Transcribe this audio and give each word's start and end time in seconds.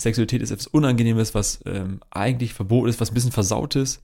Sexualität 0.00 0.42
ist 0.42 0.50
etwas 0.50 0.66
Unangenehmes, 0.66 1.34
was 1.34 1.60
ähm, 1.66 2.00
eigentlich 2.10 2.54
verboten 2.54 2.88
ist, 2.88 3.00
was 3.00 3.10
ein 3.10 3.14
bisschen 3.14 3.32
versaut 3.32 3.76
ist. 3.76 4.02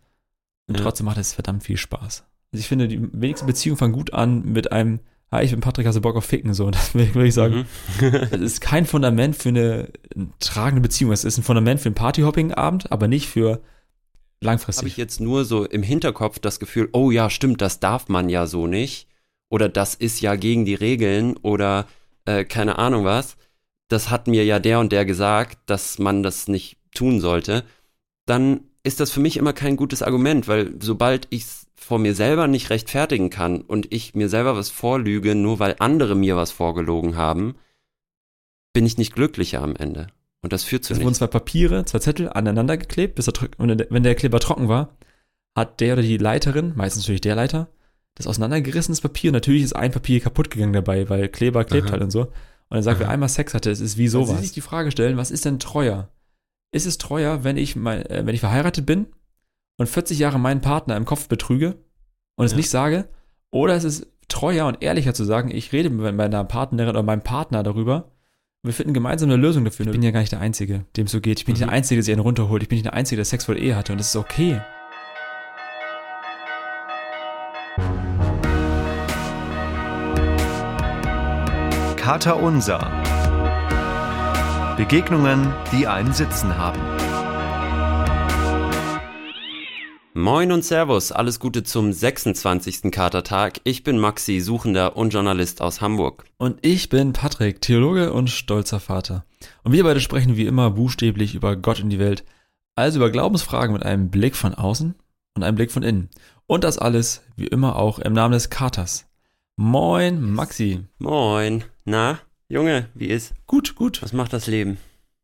Und 0.69 0.77
Ja. 0.79 0.83
trotzdem 0.85 1.07
macht 1.07 1.19
es 1.19 1.33
verdammt 1.35 1.65
viel 1.65 1.77
Spaß. 1.77 2.25
Also 2.53 2.61
ich 2.61 2.69
finde, 2.69 2.89
die 2.89 3.01
wenigsten 3.13 3.47
Beziehungen 3.47 3.77
fangen 3.79 3.93
gut 3.93 4.13
an 4.13 4.45
mit 4.45 4.73
einem, 4.73 5.01
hi, 5.31 5.45
ich 5.45 5.51
bin 5.51 5.61
Patrick, 5.61 5.87
hast 5.87 5.97
du 5.97 6.01
Bock 6.01 6.17
auf 6.17 6.25
Ficken? 6.25 6.55
So, 6.55 6.71
das 6.71 6.95
will, 6.95 7.15
will 7.15 7.27
ich 7.27 7.35
sagen. 7.35 7.67
Mhm. 8.01 8.13
Das 8.31 8.41
ist 8.41 8.61
kein 8.61 8.87
Fundament 8.87 9.37
für 9.37 9.51
eine 9.51 9.89
tragende 10.39 10.81
Beziehung. 10.83 11.13
Es 11.13 11.25
ist 11.25 11.39
ein 11.39 11.43
Fundament 11.43 11.81
für 11.81 11.89
einen 11.89 11.95
Partyhopping-Abend, 11.95 12.91
aber 12.93 13.09
nicht 13.09 13.29
für 13.29 13.51
Habe 13.53 13.63
langfristig. 14.41 14.87
ich 14.89 14.97
jetzt 14.97 15.21
nur 15.21 15.45
so 15.45 15.65
im 15.65 15.83
Hinterkopf 15.83 16.39
das 16.39 16.59
Gefühl, 16.61 16.89
oh 16.93 17.11
ja, 17.11 17.29
stimmt, 17.29 17.61
das 17.61 17.81
darf 17.81 18.09
man 18.09 18.29
ja 18.29 18.47
so 18.47 18.67
nicht. 18.67 19.09
Oder 19.51 19.69
das 19.69 19.95
ist 19.95 20.23
ja 20.23 20.37
gegen 20.37 20.65
die 20.65 20.75
Regeln 20.75 21.37
oder 21.39 21.87
äh, 22.25 22.45
keine 22.45 22.79
Ahnung 22.79 23.05
was. 23.05 23.37
Das 23.93 24.11
hat 24.11 24.27
mir 24.27 24.45
ja 24.45 24.59
der 24.59 24.81
und 24.81 24.91
der 24.91 25.05
gesagt, 25.05 25.59
dass 25.67 25.99
man 25.99 26.23
das 26.23 26.49
nicht 26.49 26.79
tun 26.95 27.21
sollte. 27.21 27.63
Dann 28.27 28.61
ist 28.83 29.01
das 29.01 29.11
für 29.11 29.21
mich 29.21 29.37
immer 29.37 29.53
kein 29.53 29.77
gutes 29.77 30.03
Argument, 30.03 30.49
weil 30.49 30.75
sobald 30.81 31.27
ich 31.31 31.43
es 31.43 31.67
vor 31.77 31.99
mir 31.99 32.15
selber 32.15 32.47
nicht 32.47 32.71
rechtfertigen 32.71 33.29
kann 33.29 33.61
und 33.61 33.93
ich 33.93 34.15
mir 34.15 34.29
selber 34.29 34.57
was 34.57 34.71
vorlüge, 34.71 35.35
nur 35.35 35.59
weil 35.59 35.77
andere 35.79 36.15
mir 36.15 36.37
was 36.37 36.53
vorgelogen 36.53 37.17
haben, 37.17 37.57
bin 38.73 38.87
ich 38.87 38.97
nicht 38.97 39.15
glücklicher 39.15 39.61
am 39.61 39.77
Ende. 39.77 40.07
Und 40.41 40.53
das 40.53 40.65
führt 40.65 40.85
zu 40.85 40.95
Es 40.95 41.01
wurden 41.03 41.15
zwei 41.15 41.27
Papiere, 41.27 41.85
zwei 41.85 41.99
Zettel 41.99 42.31
aneinander 42.31 42.77
geklebt, 42.79 43.17
bis 43.17 43.29
er 43.29 43.35
und 43.59 43.77
der- 43.77 43.89
wenn 43.91 44.03
der 44.03 44.15
Kleber 44.15 44.41
trocken 44.41 44.69
war, 44.69 44.97
hat 45.55 45.81
der 45.81 45.95
oder 45.95 46.03
die 46.03 46.17
Leiterin, 46.17 46.73
meistens 46.77 47.03
natürlich 47.05 47.21
der 47.21 47.37
Leiter, 47.37 47.69
das 48.15 48.27
auseinandergerissenes 48.27 49.01
Papier. 49.03 49.33
Natürlich 49.33 49.63
ist 49.63 49.77
ein 49.77 49.93
Papier 49.93 50.21
kaputt 50.21 50.51
gegangen 50.51 50.73
dabei, 50.73 51.09
weil 51.11 51.29
Kleber 51.29 51.65
klebt 51.65 51.89
Aha. 51.89 51.93
halt 51.93 52.03
und 52.03 52.11
so. 52.11 52.33
Und 52.73 52.79
er 52.79 52.83
sagt, 52.83 53.01
wer 53.01 53.11
einmal 53.11 53.29
Sex 53.29 53.53
hatte, 53.53 53.71
es 53.71 53.81
ist 53.81 53.99
wie 53.99 54.09
sowas. 54.09 54.31
Sie 54.37 54.43
sich 54.45 54.53
die 54.53 54.63
Frage 54.63 54.91
stellen, 54.91 55.19
was 55.19 55.31
ist 55.31 55.45
denn 55.45 55.59
treuer? 55.59 56.09
Ist 56.73 56.87
es 56.87 56.97
treuer, 56.97 57.45
wenn 57.45 57.59
ich, 57.59 57.77
mein, 57.77 58.07
äh, 58.07 58.25
wenn 58.25 58.35
ich 58.35 58.41
verheiratet 58.41 58.87
bin 58.87 59.07
und 59.77 59.89
40 59.91 60.19
Jahre 60.19 60.39
meinen 60.39 60.63
Partner 60.63 60.97
im 60.97 61.05
Kopf 61.05 61.29
betrüge 61.29 61.77
und 62.37 62.47
es 62.47 62.53
Ja. 62.53 62.57
nicht 62.57 62.71
sage? 62.71 63.09
Oder 63.51 63.77
ist 63.77 63.85
es 63.85 64.07
treuer 64.29 64.65
und 64.67 64.83
ehrlicher 64.83 65.13
zu 65.13 65.25
sagen, 65.25 65.51
ich 65.51 65.73
rede 65.73 65.91
mit 65.91 66.15
meiner 66.17 66.45
Partnerin 66.45 66.89
oder 66.89 67.03
meinem 67.03 67.21
Partner 67.23 67.63
darüber 67.63 68.09
wir 68.65 68.73
finden 68.73 68.95
gemeinsam 68.95 69.29
eine 69.29 69.43
Lösung 69.43 69.65
dafür. 69.65 69.87
Ich 69.87 69.91
bin 69.93 70.05
ja 70.05 70.13
gar 70.13 70.21
nicht 70.21 70.31
der 70.31 70.39
Einzige, 70.41 70.85
dem 70.97 71.07
es 71.07 71.13
so 71.13 71.21
geht. 71.21 71.41
Ich 71.41 71.45
bin 71.47 71.55
nicht 71.55 71.63
Mhm. 71.63 71.67
der 71.67 71.75
Einzige, 71.75 71.97
der 71.97 72.05
sich 72.05 72.13
einen 72.15 72.21
runterholt. 72.23 72.63
Ich 72.63 72.69
bin 72.69 72.77
nicht 72.77 72.85
der 72.87 72.95
Einzige, 72.95 73.17
der 73.17 73.25
sexuelle 73.25 73.61
Ehe 73.61 73.75
hatte. 73.75 73.91
Und 73.91 73.99
das 73.99 74.11
ist 74.11 74.15
okay. 74.17 74.61
Kater 82.03 82.43
Unser. 82.43 82.81
Begegnungen, 84.77 85.55
die 85.71 85.87
einen 85.87 86.13
Sitzen 86.13 86.59
haben. 86.59 86.81
Moin 90.13 90.51
und 90.51 90.65
Servus, 90.65 91.13
alles 91.13 91.39
Gute 91.39 91.63
zum 91.63 91.93
26. 91.93 92.91
Katertag. 92.91 93.61
Ich 93.63 93.85
bin 93.85 94.01
Maxi, 94.01 94.41
Suchender 94.41 94.97
und 94.97 95.13
Journalist 95.13 95.63
aus 95.63 95.81
Hamburg. 95.81 96.25
Und 96.39 96.59
ich 96.67 96.89
bin 96.89 97.13
Patrick, 97.13 97.61
Theologe 97.61 98.13
und 98.13 98.31
stolzer 98.31 98.81
Vater. 98.81 99.25
Und 99.63 99.71
wir 99.71 99.85
beide 99.85 100.01
sprechen 100.01 100.37
wie 100.37 100.47
immer 100.47 100.73
buchstäblich 100.73 101.37
über 101.37 101.55
Gott 101.55 101.85
und 101.85 101.91
die 101.91 102.01
Welt. 102.01 102.25
Also 102.75 102.99
über 102.99 103.13
Glaubensfragen 103.13 103.75
mit 103.75 103.85
einem 103.85 104.11
Blick 104.11 104.35
von 104.35 104.55
außen 104.55 104.97
und 105.37 105.43
einem 105.45 105.55
Blick 105.55 105.71
von 105.71 105.85
innen. 105.85 106.11
Und 106.49 106.65
das 106.65 106.79
alles, 106.79 107.23
wie 107.37 107.47
immer, 107.47 107.77
auch 107.77 108.01
im 108.01 108.13
Namen 108.13 108.33
des 108.33 108.51
Katers. 108.51 109.07
Moin, 109.55 110.21
Maxi. 110.33 110.81
Moin. 110.99 111.63
Na, 111.85 112.19
Junge, 112.49 112.89
wie 112.95 113.07
ist? 113.07 113.35
Gut, 113.47 113.75
gut. 113.75 114.03
Was 114.03 114.13
macht 114.13 114.33
das 114.33 114.47
Leben? 114.47 114.79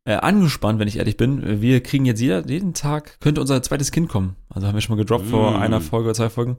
äh, 0.04 0.14
angespannt, 0.14 0.78
wenn 0.78 0.88
ich 0.88 0.96
ehrlich 0.96 1.18
bin. 1.18 1.60
Wir 1.60 1.82
kriegen 1.82 2.06
jetzt 2.06 2.20
jeder, 2.20 2.46
jeden 2.48 2.72
Tag, 2.72 3.20
könnte 3.20 3.42
unser 3.42 3.62
zweites 3.62 3.92
Kind 3.92 4.08
kommen. 4.08 4.36
Also 4.48 4.66
haben 4.66 4.74
wir 4.74 4.80
schon 4.80 4.96
mal 4.96 5.02
gedroppt 5.02 5.26
vor 5.26 5.50
Mm. 5.50 5.56
einer 5.56 5.82
Folge 5.82 6.06
oder 6.06 6.14
zwei 6.14 6.30
Folgen. 6.30 6.56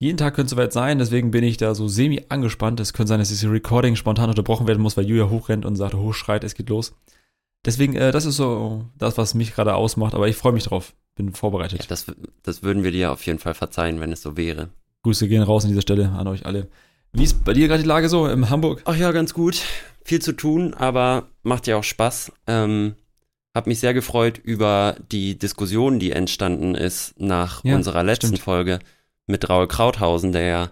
Jeden 0.00 0.18
Tag 0.18 0.34
könnte 0.34 0.46
es 0.48 0.50
soweit 0.50 0.74
sein, 0.74 0.98
deswegen 0.98 1.30
bin 1.30 1.44
ich 1.44 1.56
da 1.56 1.74
so 1.74 1.88
semi 1.88 2.26
angespannt. 2.28 2.78
Es 2.80 2.92
könnte 2.92 3.08
sein, 3.08 3.20
dass 3.20 3.30
dieses 3.30 3.50
Recording 3.50 3.96
spontan 3.96 4.28
unterbrochen 4.28 4.66
werden 4.66 4.82
muss, 4.82 4.98
weil 4.98 5.06
Julia 5.06 5.30
hochrennt 5.30 5.64
und 5.64 5.76
sagt, 5.76 5.94
hochschreit, 5.94 6.44
es 6.44 6.54
geht 6.54 6.68
los. 6.68 6.94
Deswegen, 7.64 7.96
äh, 7.96 8.12
das 8.12 8.26
ist 8.26 8.36
so 8.36 8.84
das, 8.98 9.16
was 9.16 9.32
mich 9.32 9.54
gerade 9.54 9.74
ausmacht, 9.74 10.14
aber 10.14 10.28
ich 10.28 10.36
freue 10.36 10.52
mich 10.52 10.64
drauf. 10.64 10.92
Bin 11.14 11.32
vorbereitet. 11.32 11.80
Ja, 11.80 11.86
das, 11.88 12.04
das 12.42 12.62
würden 12.62 12.84
wir 12.84 12.90
dir 12.92 13.12
auf 13.12 13.24
jeden 13.24 13.38
Fall 13.38 13.54
verzeihen, 13.54 13.98
wenn 14.00 14.12
es 14.12 14.20
so 14.20 14.36
wäre. 14.36 14.68
Grüße 15.04 15.26
gehen 15.26 15.42
raus 15.42 15.64
an 15.64 15.70
dieser 15.70 15.80
Stelle 15.82 16.10
an 16.10 16.26
euch 16.28 16.44
alle. 16.44 16.68
Wie 17.16 17.22
ist 17.24 17.44
bei 17.44 17.52
dir 17.52 17.68
gerade 17.68 17.82
die 17.82 17.88
Lage 17.88 18.08
so 18.08 18.26
in 18.26 18.50
Hamburg? 18.50 18.82
Ach 18.86 18.96
ja, 18.96 19.12
ganz 19.12 19.34
gut. 19.34 19.62
Viel 20.04 20.20
zu 20.20 20.32
tun, 20.32 20.74
aber 20.74 21.28
macht 21.42 21.66
ja 21.66 21.76
auch 21.76 21.84
Spaß. 21.84 22.32
Ähm, 22.46 22.96
hab 23.54 23.66
mich 23.68 23.78
sehr 23.78 23.94
gefreut 23.94 24.38
über 24.38 24.96
die 25.12 25.38
Diskussion, 25.38 26.00
die 26.00 26.10
entstanden 26.10 26.74
ist 26.74 27.18
nach 27.20 27.62
Ja, 27.64 27.76
unserer 27.76 28.02
letzten 28.02 28.28
stimmt. 28.28 28.42
Folge 28.42 28.78
mit 29.26 29.48
Raul 29.48 29.68
Krauthausen, 29.68 30.32
der 30.32 30.42
ja 30.42 30.70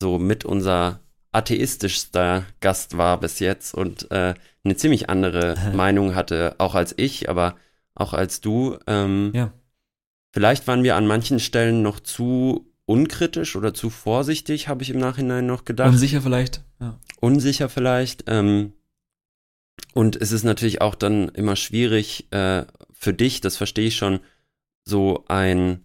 so 0.00 0.18
mit 0.18 0.44
unser 0.44 1.00
atheistischster 1.32 2.44
Gast 2.60 2.98
war 2.98 3.18
bis 3.18 3.38
jetzt 3.38 3.74
und 3.74 4.10
äh, 4.10 4.34
eine 4.64 4.76
ziemlich 4.76 5.08
andere 5.08 5.56
Meinung 5.74 6.14
hatte, 6.14 6.54
auch 6.58 6.74
als 6.74 6.94
ich, 6.98 7.30
aber 7.30 7.56
auch 7.94 8.12
als 8.12 8.40
du. 8.42 8.76
Ähm, 8.86 9.32
Ja. 9.34 9.52
Vielleicht 10.34 10.66
waren 10.68 10.84
wir 10.84 10.94
an 10.96 11.06
manchen 11.06 11.40
Stellen 11.40 11.80
noch 11.80 11.98
zu 12.00 12.66
unkritisch 12.88 13.54
oder 13.54 13.74
zu 13.74 13.90
vorsichtig, 13.90 14.68
habe 14.68 14.82
ich 14.82 14.90
im 14.90 14.98
Nachhinein 14.98 15.46
noch 15.46 15.64
gedacht 15.64 15.90
Unsicher 15.90 16.22
vielleicht? 16.22 16.64
Ja. 16.80 16.98
unsicher 17.20 17.68
vielleicht. 17.68 18.24
Ähm, 18.26 18.72
und 19.94 20.16
es 20.16 20.32
ist 20.32 20.44
natürlich 20.44 20.80
auch 20.80 20.94
dann 20.94 21.28
immer 21.28 21.54
schwierig 21.54 22.32
äh, 22.32 22.64
für 22.92 23.12
dich, 23.12 23.40
das 23.40 23.56
verstehe 23.56 23.88
ich 23.88 23.96
schon, 23.96 24.20
so 24.84 25.24
ein 25.28 25.84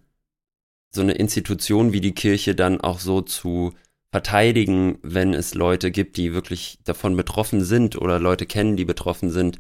so 0.96 1.02
eine 1.02 1.14
Institution 1.14 1.92
wie 1.92 2.02
die 2.02 2.14
Kirche 2.14 2.54
dann 2.54 2.80
auch 2.80 3.00
so 3.00 3.22
zu 3.22 3.74
verteidigen, 4.12 5.00
wenn 5.02 5.34
es 5.34 5.56
Leute 5.56 5.90
gibt, 5.90 6.18
die 6.18 6.34
wirklich 6.34 6.78
davon 6.84 7.18
betroffen 7.18 7.64
sind 7.64 8.00
oder 8.00 8.20
Leute 8.20 8.46
kennen, 8.46 8.78
die 8.78 8.86
betroffen 8.86 9.32
sind, 9.32 9.58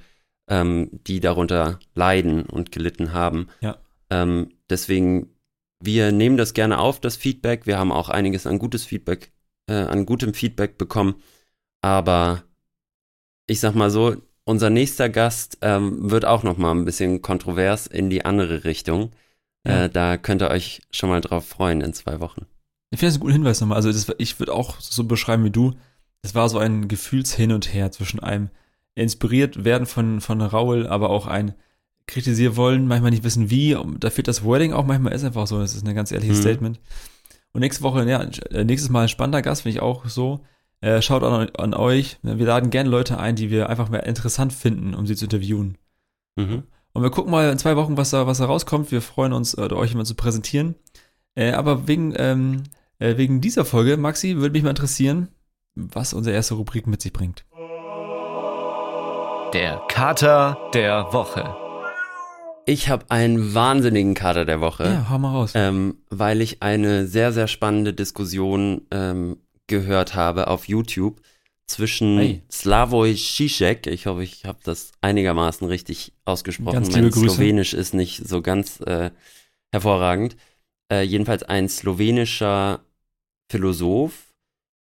ähm, 0.47 0.91
die 1.07 1.19
darunter 1.19 1.79
leiden 1.95 2.43
und 2.43 2.71
gelitten 2.71 3.13
haben. 3.13 3.47
Ja. 3.61 3.79
Ähm, 4.11 4.49
deswegen, 4.69 5.32
wir 5.85 6.11
nehmen 6.11 6.37
das 6.37 6.53
gerne 6.53 6.79
auf, 6.79 6.99
das 6.99 7.17
Feedback. 7.17 7.67
Wir 7.67 7.77
haben 7.77 7.91
auch 7.91 8.09
einiges 8.09 8.47
an 8.47 8.59
gutes 8.59 8.85
Feedback, 8.85 9.31
äh, 9.67 9.73
an 9.73 10.05
gutem 10.05 10.33
Feedback 10.33 10.77
bekommen. 10.77 11.15
Aber 11.81 12.43
ich 13.47 13.59
sag 13.59 13.75
mal 13.75 13.89
so, 13.89 14.15
unser 14.45 14.69
nächster 14.69 15.09
Gast 15.09 15.57
ähm, 15.61 16.09
wird 16.09 16.25
auch 16.25 16.43
noch 16.43 16.57
mal 16.57 16.71
ein 16.71 16.85
bisschen 16.85 17.21
kontrovers 17.21 17.87
in 17.87 18.09
die 18.09 18.23
andere 18.23 18.63
Richtung. 18.63 19.11
Ja. 19.67 19.85
Äh, 19.85 19.89
da 19.89 20.17
könnt 20.17 20.41
ihr 20.41 20.49
euch 20.49 20.81
schon 20.91 21.09
mal 21.09 21.21
drauf 21.21 21.47
freuen 21.47 21.81
in 21.81 21.93
zwei 21.93 22.19
Wochen. 22.19 22.45
Ich 22.91 22.99
finde 22.99 23.09
das 23.09 23.15
einen 23.15 23.21
guten 23.21 23.33
Hinweis 23.33 23.59
nochmal. 23.59 23.77
Also 23.77 23.91
das, 23.91 24.13
ich 24.17 24.39
würde 24.39 24.53
auch 24.53 24.79
so 24.79 25.03
beschreiben 25.03 25.43
wie 25.43 25.51
du. 25.51 25.73
Es 26.21 26.35
war 26.35 26.47
so 26.47 26.59
ein 26.59 26.87
Gefühlshin 26.87 27.51
und 27.51 27.73
Her 27.73 27.91
zwischen 27.91 28.21
einem 28.21 28.49
inspiriert 28.95 29.65
werden 29.65 29.85
von, 29.85 30.21
von 30.21 30.41
Raul, 30.41 30.87
aber 30.87 31.09
auch 31.09 31.27
ein 31.27 31.55
kritisieren 32.07 32.55
wollen, 32.55 32.87
manchmal 32.87 33.11
nicht 33.11 33.23
wissen 33.23 33.49
wie. 33.49 33.77
Da 33.99 34.09
fehlt 34.09 34.27
das 34.27 34.43
Wording 34.43 34.73
auch, 34.73 34.85
manchmal 34.85 35.13
ist 35.13 35.23
einfach 35.23 35.47
so. 35.47 35.59
Das 35.59 35.75
ist 35.75 35.87
ein 35.87 35.95
ganz 35.95 36.11
ehrliches 36.11 36.37
Mhm. 36.37 36.41
Statement. 36.41 36.79
Und 37.53 37.61
nächste 37.61 37.83
Woche, 37.83 38.07
ja, 38.09 38.21
äh, 38.51 38.63
nächstes 38.63 38.89
Mal 38.89 39.03
ein 39.03 39.09
spannender 39.09 39.41
Gast, 39.41 39.61
finde 39.61 39.77
ich 39.77 39.81
auch 39.81 40.05
so. 40.05 40.41
Äh, 40.81 41.01
schaut 41.01 41.23
an, 41.23 41.49
an 41.57 41.73
euch. 41.73 42.17
Wir 42.23 42.45
laden 42.45 42.69
gerne 42.69 42.89
Leute 42.89 43.17
ein, 43.19 43.35
die 43.35 43.49
wir 43.49 43.69
einfach 43.69 43.89
mal 43.89 43.99
interessant 43.99 44.51
finden, 44.51 44.93
um 44.95 45.07
sie 45.07 45.15
zu 45.15 45.25
interviewen. 45.25 45.77
Mhm. 46.35 46.63
Und 46.93 47.01
wir 47.03 47.09
gucken 47.09 47.31
mal 47.31 47.49
in 47.51 47.57
zwei 47.57 47.75
Wochen, 47.75 47.95
was 47.95 48.09
da, 48.09 48.27
was 48.27 48.39
da 48.39 48.45
rauskommt. 48.45 48.91
Wir 48.91 49.01
freuen 49.01 49.33
uns, 49.33 49.53
äh, 49.53 49.71
euch 49.71 49.93
immer 49.93 50.03
zu 50.05 50.15
präsentieren. 50.15 50.75
Äh, 51.35 51.51
aber 51.53 51.87
wegen, 51.87 52.13
ähm, 52.17 52.63
äh, 52.99 53.17
wegen 53.17 53.39
dieser 53.39 53.65
Folge, 53.65 53.97
Maxi, 53.97 54.35
würde 54.37 54.51
mich 54.53 54.63
mal 54.63 54.69
interessieren, 54.71 55.29
was 55.75 56.13
unsere 56.13 56.35
erste 56.35 56.55
Rubrik 56.55 56.85
mit 56.85 57.01
sich 57.01 57.13
bringt. 57.13 57.45
Der 59.53 59.81
Kater 59.87 60.57
der 60.73 61.13
Woche. 61.13 61.62
Ich 62.65 62.89
habe 62.89 63.05
einen 63.09 63.53
wahnsinnigen 63.53 64.13
Kader 64.13 64.45
der 64.45 64.61
Woche. 64.61 64.85
Ja, 64.85 65.09
hau 65.09 65.19
mal 65.19 65.31
raus. 65.31 65.51
ähm, 65.55 65.97
weil 66.09 66.41
ich 66.41 66.63
eine 66.63 67.07
sehr, 67.07 67.33
sehr 67.33 67.47
spannende 67.47 67.93
Diskussion 67.93 68.85
ähm, 68.91 69.37
gehört 69.67 70.15
habe 70.15 70.47
auf 70.47 70.67
YouTube 70.67 71.21
zwischen 71.67 72.17
Hey. 72.17 72.43
Slavoj 72.51 73.13
Žižek, 73.13 73.87
ich 73.87 74.05
hoffe, 74.05 74.23
ich 74.23 74.45
habe 74.45 74.59
das 74.63 74.91
einigermaßen 75.01 75.67
richtig 75.67 76.13
ausgesprochen, 76.25 76.73
Ganz 76.75 76.91
mein 76.91 77.09
Grüße. 77.09 77.35
Slowenisch 77.35 77.73
ist 77.73 77.93
nicht 77.93 78.27
so 78.27 78.41
ganz 78.41 78.79
äh, 78.81 79.11
hervorragend, 79.71 80.35
äh, 80.91 81.01
jedenfalls 81.03 81.43
ein 81.43 81.69
slowenischer 81.69 82.81
Philosoph, 83.49 84.33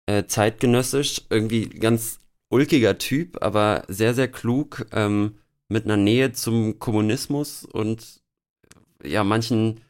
äh, 0.05 0.25
zeitgenössisch, 0.25 1.21
irgendwie 1.29 1.67
ganz 1.67 2.19
ulkiger 2.49 2.97
Typ, 2.97 3.41
aber 3.43 3.83
sehr, 3.87 4.13
sehr 4.13 4.27
klug, 4.27 4.85
ähm, 4.91 5.35
mit 5.69 5.85
einer 5.85 5.97
Nähe 5.97 6.31
zum 6.33 6.79
Kommunismus 6.79 7.63
und 7.65 8.21
ja, 9.03 9.23
manchen 9.23 9.81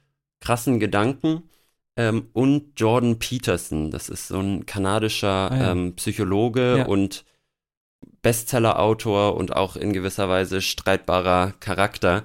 krassen 0.42 0.80
Gedanken. 0.80 1.44
Ähm, 1.98 2.28
und 2.34 2.80
Jordan 2.80 3.20
Peterson, 3.20 3.92
das 3.92 4.08
ist 4.10 4.28
so 4.30 4.40
ein 4.40 4.66
kanadischer 4.66 5.52
Ah, 5.52 5.58
ja. 5.58 5.72
ähm, 5.72 5.96
Psychologe 5.96 6.78
Ja. 6.80 6.86
und 6.86 7.26
Bestseller-Autor 8.22 9.36
und 9.36 9.56
auch 9.56 9.76
in 9.76 9.94
gewisser 9.94 10.30
Weise 10.30 10.62
streitbarer 10.62 11.54
Charakter, 11.60 12.24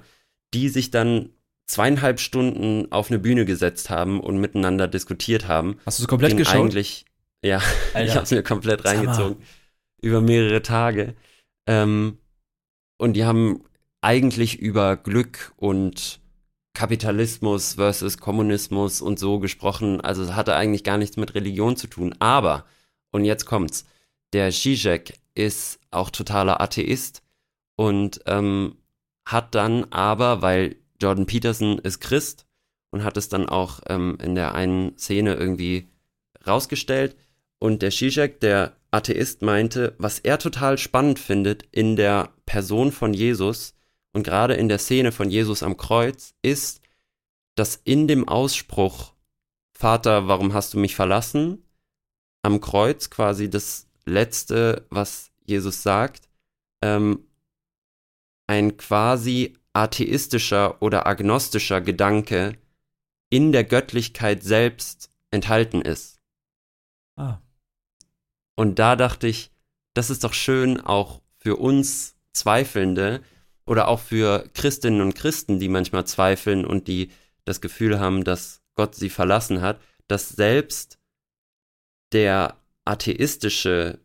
die 0.53 0.69
sich 0.69 0.91
dann 0.91 1.29
zweieinhalb 1.67 2.19
Stunden 2.19 2.91
auf 2.91 3.09
eine 3.09 3.19
Bühne 3.19 3.45
gesetzt 3.45 3.89
haben 3.89 4.19
und 4.19 4.37
miteinander 4.37 4.87
diskutiert 4.87 5.47
haben. 5.47 5.77
Hast 5.85 5.99
du 5.99 6.03
es 6.03 6.07
komplett 6.07 6.37
geschaut? 6.37 6.55
Eigentlich, 6.55 7.05
ja, 7.43 7.61
Alter. 7.93 8.05
ich 8.05 8.15
habe 8.15 8.23
es 8.23 8.31
mir 8.31 8.43
komplett 8.43 8.85
reingezogen. 8.85 9.37
Über 10.01 10.21
mehrere 10.21 10.61
Tage. 10.61 11.15
Ähm, 11.67 12.17
und 12.97 13.13
die 13.13 13.25
haben 13.25 13.63
eigentlich 14.01 14.59
über 14.59 14.97
Glück 14.97 15.53
und 15.57 16.19
Kapitalismus 16.73 17.75
versus 17.75 18.17
Kommunismus 18.17 19.01
und 19.01 19.17
so 19.17 19.39
gesprochen. 19.39 20.01
Also 20.01 20.23
es 20.23 20.35
hatte 20.35 20.55
eigentlich 20.55 20.83
gar 20.83 20.97
nichts 20.97 21.17
mit 21.17 21.33
Religion 21.33 21.75
zu 21.75 21.87
tun. 21.87 22.13
Aber, 22.19 22.65
und 23.11 23.25
jetzt 23.25 23.45
kommt's, 23.45 23.85
der 24.33 24.51
Zizek 24.51 25.13
ist 25.33 25.79
auch 25.89 26.09
totaler 26.09 26.61
Atheist 26.61 27.23
und 27.77 28.19
ähm, 28.25 28.75
hat 29.25 29.55
dann 29.55 29.85
aber, 29.85 30.41
weil 30.41 30.75
Jordan 31.01 31.25
Peterson 31.25 31.79
ist 31.79 31.99
Christ 31.99 32.45
und 32.91 33.03
hat 33.03 33.17
es 33.17 33.29
dann 33.29 33.49
auch 33.49 33.79
ähm, 33.87 34.17
in 34.21 34.35
der 34.35 34.53
einen 34.53 34.97
Szene 34.97 35.35
irgendwie 35.35 35.87
rausgestellt. 36.45 37.15
Und 37.59 37.81
der 37.81 37.91
Zizek, 37.91 38.39
der 38.41 38.75
Atheist, 38.95 39.41
meinte, 39.41 39.93
was 39.97 40.19
er 40.19 40.39
total 40.39 40.77
spannend 40.77 41.19
findet 41.19 41.63
in 41.71 41.97
der 41.97 42.33
Person 42.45 42.93
von 42.93 43.13
Jesus 43.13 43.75
und 44.13 44.23
gerade 44.23 44.53
in 44.53 44.69
der 44.69 44.79
Szene 44.79 45.11
von 45.11 45.29
Jesus 45.29 45.63
am 45.63 45.75
Kreuz, 45.75 46.33
ist, 46.41 46.81
dass 47.55 47.75
in 47.83 48.07
dem 48.07 48.27
Ausspruch, 48.27 49.13
Vater, 49.73 50.29
warum 50.29 50.53
hast 50.53 50.73
du 50.73 50.79
mich 50.79 50.95
verlassen, 50.95 51.63
am 52.41 52.61
Kreuz 52.61 53.09
quasi 53.09 53.49
das 53.49 53.87
Letzte, 54.05 54.85
was 54.89 55.31
Jesus 55.43 55.83
sagt, 55.83 56.29
ähm, 56.81 57.27
ein 58.47 58.77
quasi 58.77 59.57
atheistischer 59.73 60.81
oder 60.81 61.05
agnostischer 61.05 61.81
Gedanke 61.81 62.57
in 63.29 63.51
der 63.51 63.65
Göttlichkeit 63.65 64.43
selbst 64.43 65.09
enthalten 65.31 65.81
ist. 65.81 66.21
Ah. 67.17 67.41
Und 68.55 68.79
da 68.79 68.95
dachte 68.95 69.27
ich, 69.27 69.51
das 69.93 70.09
ist 70.09 70.23
doch 70.23 70.33
schön 70.33 70.79
auch 70.79 71.21
für 71.37 71.57
uns 71.57 72.15
Zweifelnde 72.33 73.21
oder 73.65 73.87
auch 73.87 73.99
für 73.99 74.49
Christinnen 74.53 75.01
und 75.01 75.15
Christen, 75.15 75.59
die 75.59 75.69
manchmal 75.69 76.05
zweifeln 76.05 76.65
und 76.65 76.87
die 76.87 77.11
das 77.45 77.61
Gefühl 77.61 77.99
haben, 77.99 78.23
dass 78.23 78.61
Gott 78.75 78.95
sie 78.95 79.09
verlassen 79.09 79.61
hat, 79.61 79.79
dass 80.07 80.29
selbst 80.29 80.99
der 82.11 82.57
atheistische 82.85 83.99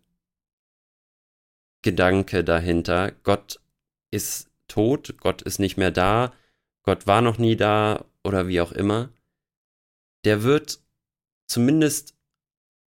Gedanke 1.82 2.44
dahinter, 2.44 3.12
Gott 3.22 3.60
ist 4.10 4.50
tot, 4.68 5.16
Gott 5.18 5.42
ist 5.42 5.58
nicht 5.58 5.76
mehr 5.76 5.90
da, 5.90 6.32
Gott 6.82 7.06
war 7.06 7.20
noch 7.20 7.38
nie 7.38 7.56
da 7.56 8.04
oder 8.24 8.48
wie 8.48 8.60
auch 8.60 8.72
immer, 8.72 9.10
der 10.24 10.42
wird 10.42 10.80
zumindest 11.46 12.14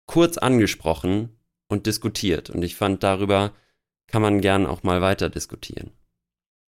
kurz 0.07 0.39
angesprochen 0.39 1.37
und 1.73 1.87
diskutiert. 1.87 2.51
Und 2.51 2.63
ich 2.63 2.77
fand, 2.77 3.03
darüber 3.03 3.53
kann 4.07 4.23
man 4.23 4.41
gern 4.41 4.67
auch 4.67 4.83
mal 4.83 5.01
weiter 5.01 5.29
diskutieren. 5.31 5.91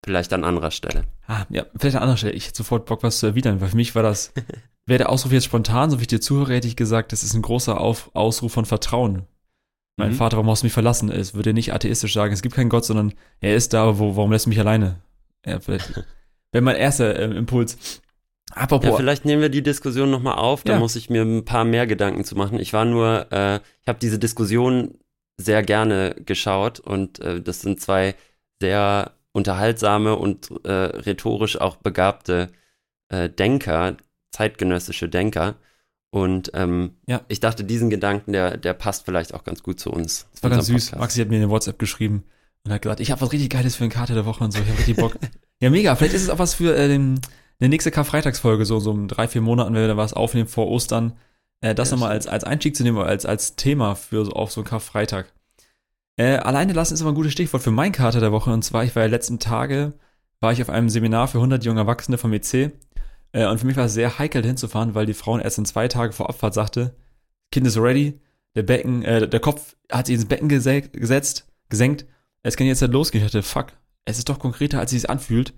Vielleicht 0.05 0.33
an 0.33 0.45
anderer 0.45 0.71
Stelle. 0.71 1.05
Ah, 1.27 1.47
ja, 1.49 1.67
vielleicht 1.77 1.97
an 1.97 2.03
anderer 2.03 2.19
Stelle. 2.19 2.35
Ich 2.35 2.47
hätte 2.47 2.57
sofort 2.59 2.87
Bock, 2.87 3.03
was 3.03 3.19
zu 3.19 3.27
erwidern, 3.27 3.61
weil 3.61 3.69
für 3.69 3.77
mich 3.77 3.95
war 3.95 4.03
das, 4.03 4.33
wäre 4.87 4.99
der 4.99 5.09
Ausruf 5.09 5.33
jetzt 5.33 5.45
spontan, 5.45 5.91
so 5.91 5.99
wie 5.99 6.03
ich 6.03 6.09
dir 6.09 6.21
zuhöre, 6.21 6.55
hätte 6.55 6.69
ich 6.69 6.77
gesagt, 6.77 7.13
das 7.13 7.23
ist 7.23 7.35
ein 7.35 7.43
großer 7.43 7.81
Auf, 7.81 8.11
Ausruf 8.15 8.53
von 8.53 8.65
Vertrauen. 8.65 9.23
Mein 9.97 10.11
Mhm. 10.11 10.15
Vater, 10.17 10.37
warum 10.37 10.51
hast 10.51 10.63
du 10.63 10.67
mich 10.67 10.73
verlassen? 10.73 11.11
Es 11.11 11.35
würde 11.35 11.53
nicht 11.53 11.73
atheistisch 11.73 12.13
sagen, 12.15 12.33
es 12.33 12.43
gibt 12.43 12.55
keinen 12.55 12.71
Gott, 12.71 12.85
sondern 12.85 13.15
er 13.41 13.57
ist 13.57 13.73
da, 13.73 13.83
aber 13.85 13.99
wo, 13.99 14.17
warum 14.17 14.31
lässt 14.31 14.47
du 14.47 14.51
mich 14.51 14.61
alleine? 14.61 15.01
Ja, 15.45 15.59
vielleicht. 15.61 16.05
Wäre 16.53 16.63
mein 16.63 16.77
erster 16.77 17.19
ähm, 17.19 17.33
Impuls. 17.33 18.01
Apropos, 18.55 18.91
Ja, 18.91 18.97
vielleicht 18.97 19.25
nehmen 19.25 19.43
wir 19.43 19.49
die 19.51 19.63
Diskussion 19.63 20.11
nochmal 20.11 20.37
auf, 20.39 20.63
da 20.65 20.75
Ja. 20.75 20.79
muss 20.79 20.97
ich 20.97 21.11
mir 21.11 21.23
ein 21.23 21.45
paar 21.45 21.65
mehr 21.65 21.87
Gedanken 21.87 22.25
zu 22.25 22.35
machen. 22.37 22.59
Ich 22.59 22.73
war 22.73 22.85
nur, 22.85 23.27
äh, 23.31 23.57
ich 23.83 23.89
habe 23.89 23.99
diese 24.01 24.19
Diskussion 24.19 24.95
sehr 25.37 25.63
gerne 25.63 26.17
geschaut 26.25 26.81
und 26.81 27.21
äh, 27.21 27.41
das 27.41 27.61
sind 27.61 27.81
zwei 27.81 28.15
sehr 28.61 29.13
unterhaltsame 29.33 30.17
und 30.17 30.51
äh, 30.65 30.71
rhetorisch 30.73 31.61
auch 31.61 31.77
begabte 31.77 32.51
äh, 33.11 33.29
Denker, 33.29 33.97
zeitgenössische 34.33 35.09
Denker. 35.09 35.57
Und 36.11 36.51
ähm, 36.55 36.97
Ja. 37.07 37.21
ich 37.29 37.39
dachte, 37.41 37.65
diesen 37.65 37.91
Gedanken, 37.91 38.33
der, 38.33 38.57
der 38.57 38.73
passt 38.73 39.05
vielleicht 39.05 39.35
auch 39.35 39.45
ganz 39.45 39.63
gut 39.63 39.79
zu 39.79 39.91
uns. 39.91 40.27
das 40.33 40.43
war 40.43 40.51
ganz 40.51 40.67
süß. 40.67 40.87
Podcast. 40.87 41.01
Maxi 41.01 41.21
hat 41.21 41.29
mir 41.29 41.37
eine 41.37 41.51
WhatsApp 41.51 41.79
geschrieben 41.79 42.25
und 42.65 42.73
hat 42.73 42.83
gesagt, 42.83 43.01
ich 43.01 43.11
habe 43.11 43.21
was 43.21 43.31
richtig 43.33 43.51
Geiles 43.51 43.77
für 43.77 43.85
eine 43.85 43.93
Karte 43.93 44.15
der 44.15 44.25
Woche 44.25 44.43
und 44.43 44.53
so, 44.53 44.59
ich 44.59 44.67
habe 44.69 44.79
richtig 44.79 44.97
Bock. 44.97 45.17
ja, 45.61 45.71
mega. 45.71 45.95
Vielleicht 45.97 46.15
ist 46.15 46.23
es 46.23 46.31
auch 46.31 46.39
was 46.39 46.55
für 46.55 46.75
äh, 46.77 46.89
den, 46.89 47.21
eine 47.61 47.69
nächste 47.71 47.91
Karfreitagsfolge, 47.91 48.65
so, 48.65 48.79
so 48.81 48.93
in 48.93 49.09
drei, 49.09 49.27
vier 49.29 49.41
Monaten, 49.41 49.75
wenn 49.75 49.81
wir 49.83 49.89
da 49.89 49.97
was 49.97 50.13
aufnehmen 50.13 50.49
vor 50.49 50.69
Ostern. 50.69 51.15
Äh, 51.61 51.75
das 51.75 51.91
Ja, 51.91 51.97
nochmal 51.97 52.13
als, 52.13 52.27
als 52.27 52.45
Einstieg 52.45 52.77
zu 52.77 52.83
nehmen, 52.85 52.99
als, 52.99 53.27
als 53.27 53.57
Thema 53.57 53.95
für 53.97 54.25
so, 54.25 54.33
auf 54.33 54.53
so 54.53 54.61
einen 54.61 54.69
Karfreitag. 54.69 55.33
Äh, 56.17 56.37
alleine 56.37 56.73
lassen 56.73 56.95
ist 56.95 57.01
aber 57.01 57.11
ein 57.13 57.17
gutes 57.17 57.33
Stichwort 57.33 57.63
für 57.63 57.71
mein 57.71 57.93
Kater 57.93 58.21
der 58.21 58.33
Woche. 58.33 58.53
Und 58.53 58.63
zwar, 58.65 58.85
ich 58.85 58.95
war 58.97 59.03
ja 59.05 59.09
letzten 59.09 59.39
Tage, 59.39 59.93
war 60.41 60.53
ich 60.53 60.63
auf 60.63 60.71
einem 60.71 60.89
Seminar 60.89 61.29
für 61.29 61.39
100 61.39 61.65
junge 61.65 61.81
Erwachsene 61.81 62.19
vom 62.19 62.33
EC. 62.33 62.73
Äh, 63.33 63.47
und 63.47 63.59
für 63.59 63.67
mich 63.67 63.77
war 63.77 63.87
es 63.87 63.95
sehr 63.95 64.19
heikel 64.19 64.45
hinzufahren, 64.45 64.95
weil 64.95 65.07
die 65.07 65.15
Frauen 65.15 65.41
erst 65.41 65.59
in 65.59 65.65
zwei 65.65 65.89
Tage 65.89 66.13
vor 66.13 66.29
Abfahrt 66.29 66.55
sagte, 66.55 66.95
Kind 67.51 67.67
ist 67.67 67.77
ready, 67.79 68.21
der 68.55 68.63
Becken, 68.63 69.03
äh, 69.03 69.29
der 69.29 69.41
Kopf 69.41 69.77
hat 69.91 70.07
sich 70.07 70.15
ins 70.15 70.27
Becken 70.27 70.49
gese- 70.49 70.89
gesetzt, 70.91 71.47
gesenkt. 71.69 72.07
Es 72.43 72.57
kann 72.57 72.67
jetzt 72.67 72.83
halt 72.83 72.93
losgehen. 72.93 73.25
Ich 73.25 73.31
dachte, 73.33 73.43
fuck, 73.43 73.73
es 74.05 74.19
ist 74.19 74.29
doch 74.29 74.39
konkreter, 74.39 74.79
als 74.81 74.93
es 74.93 75.03
sich 75.03 75.11
anfühlt. 75.11 75.55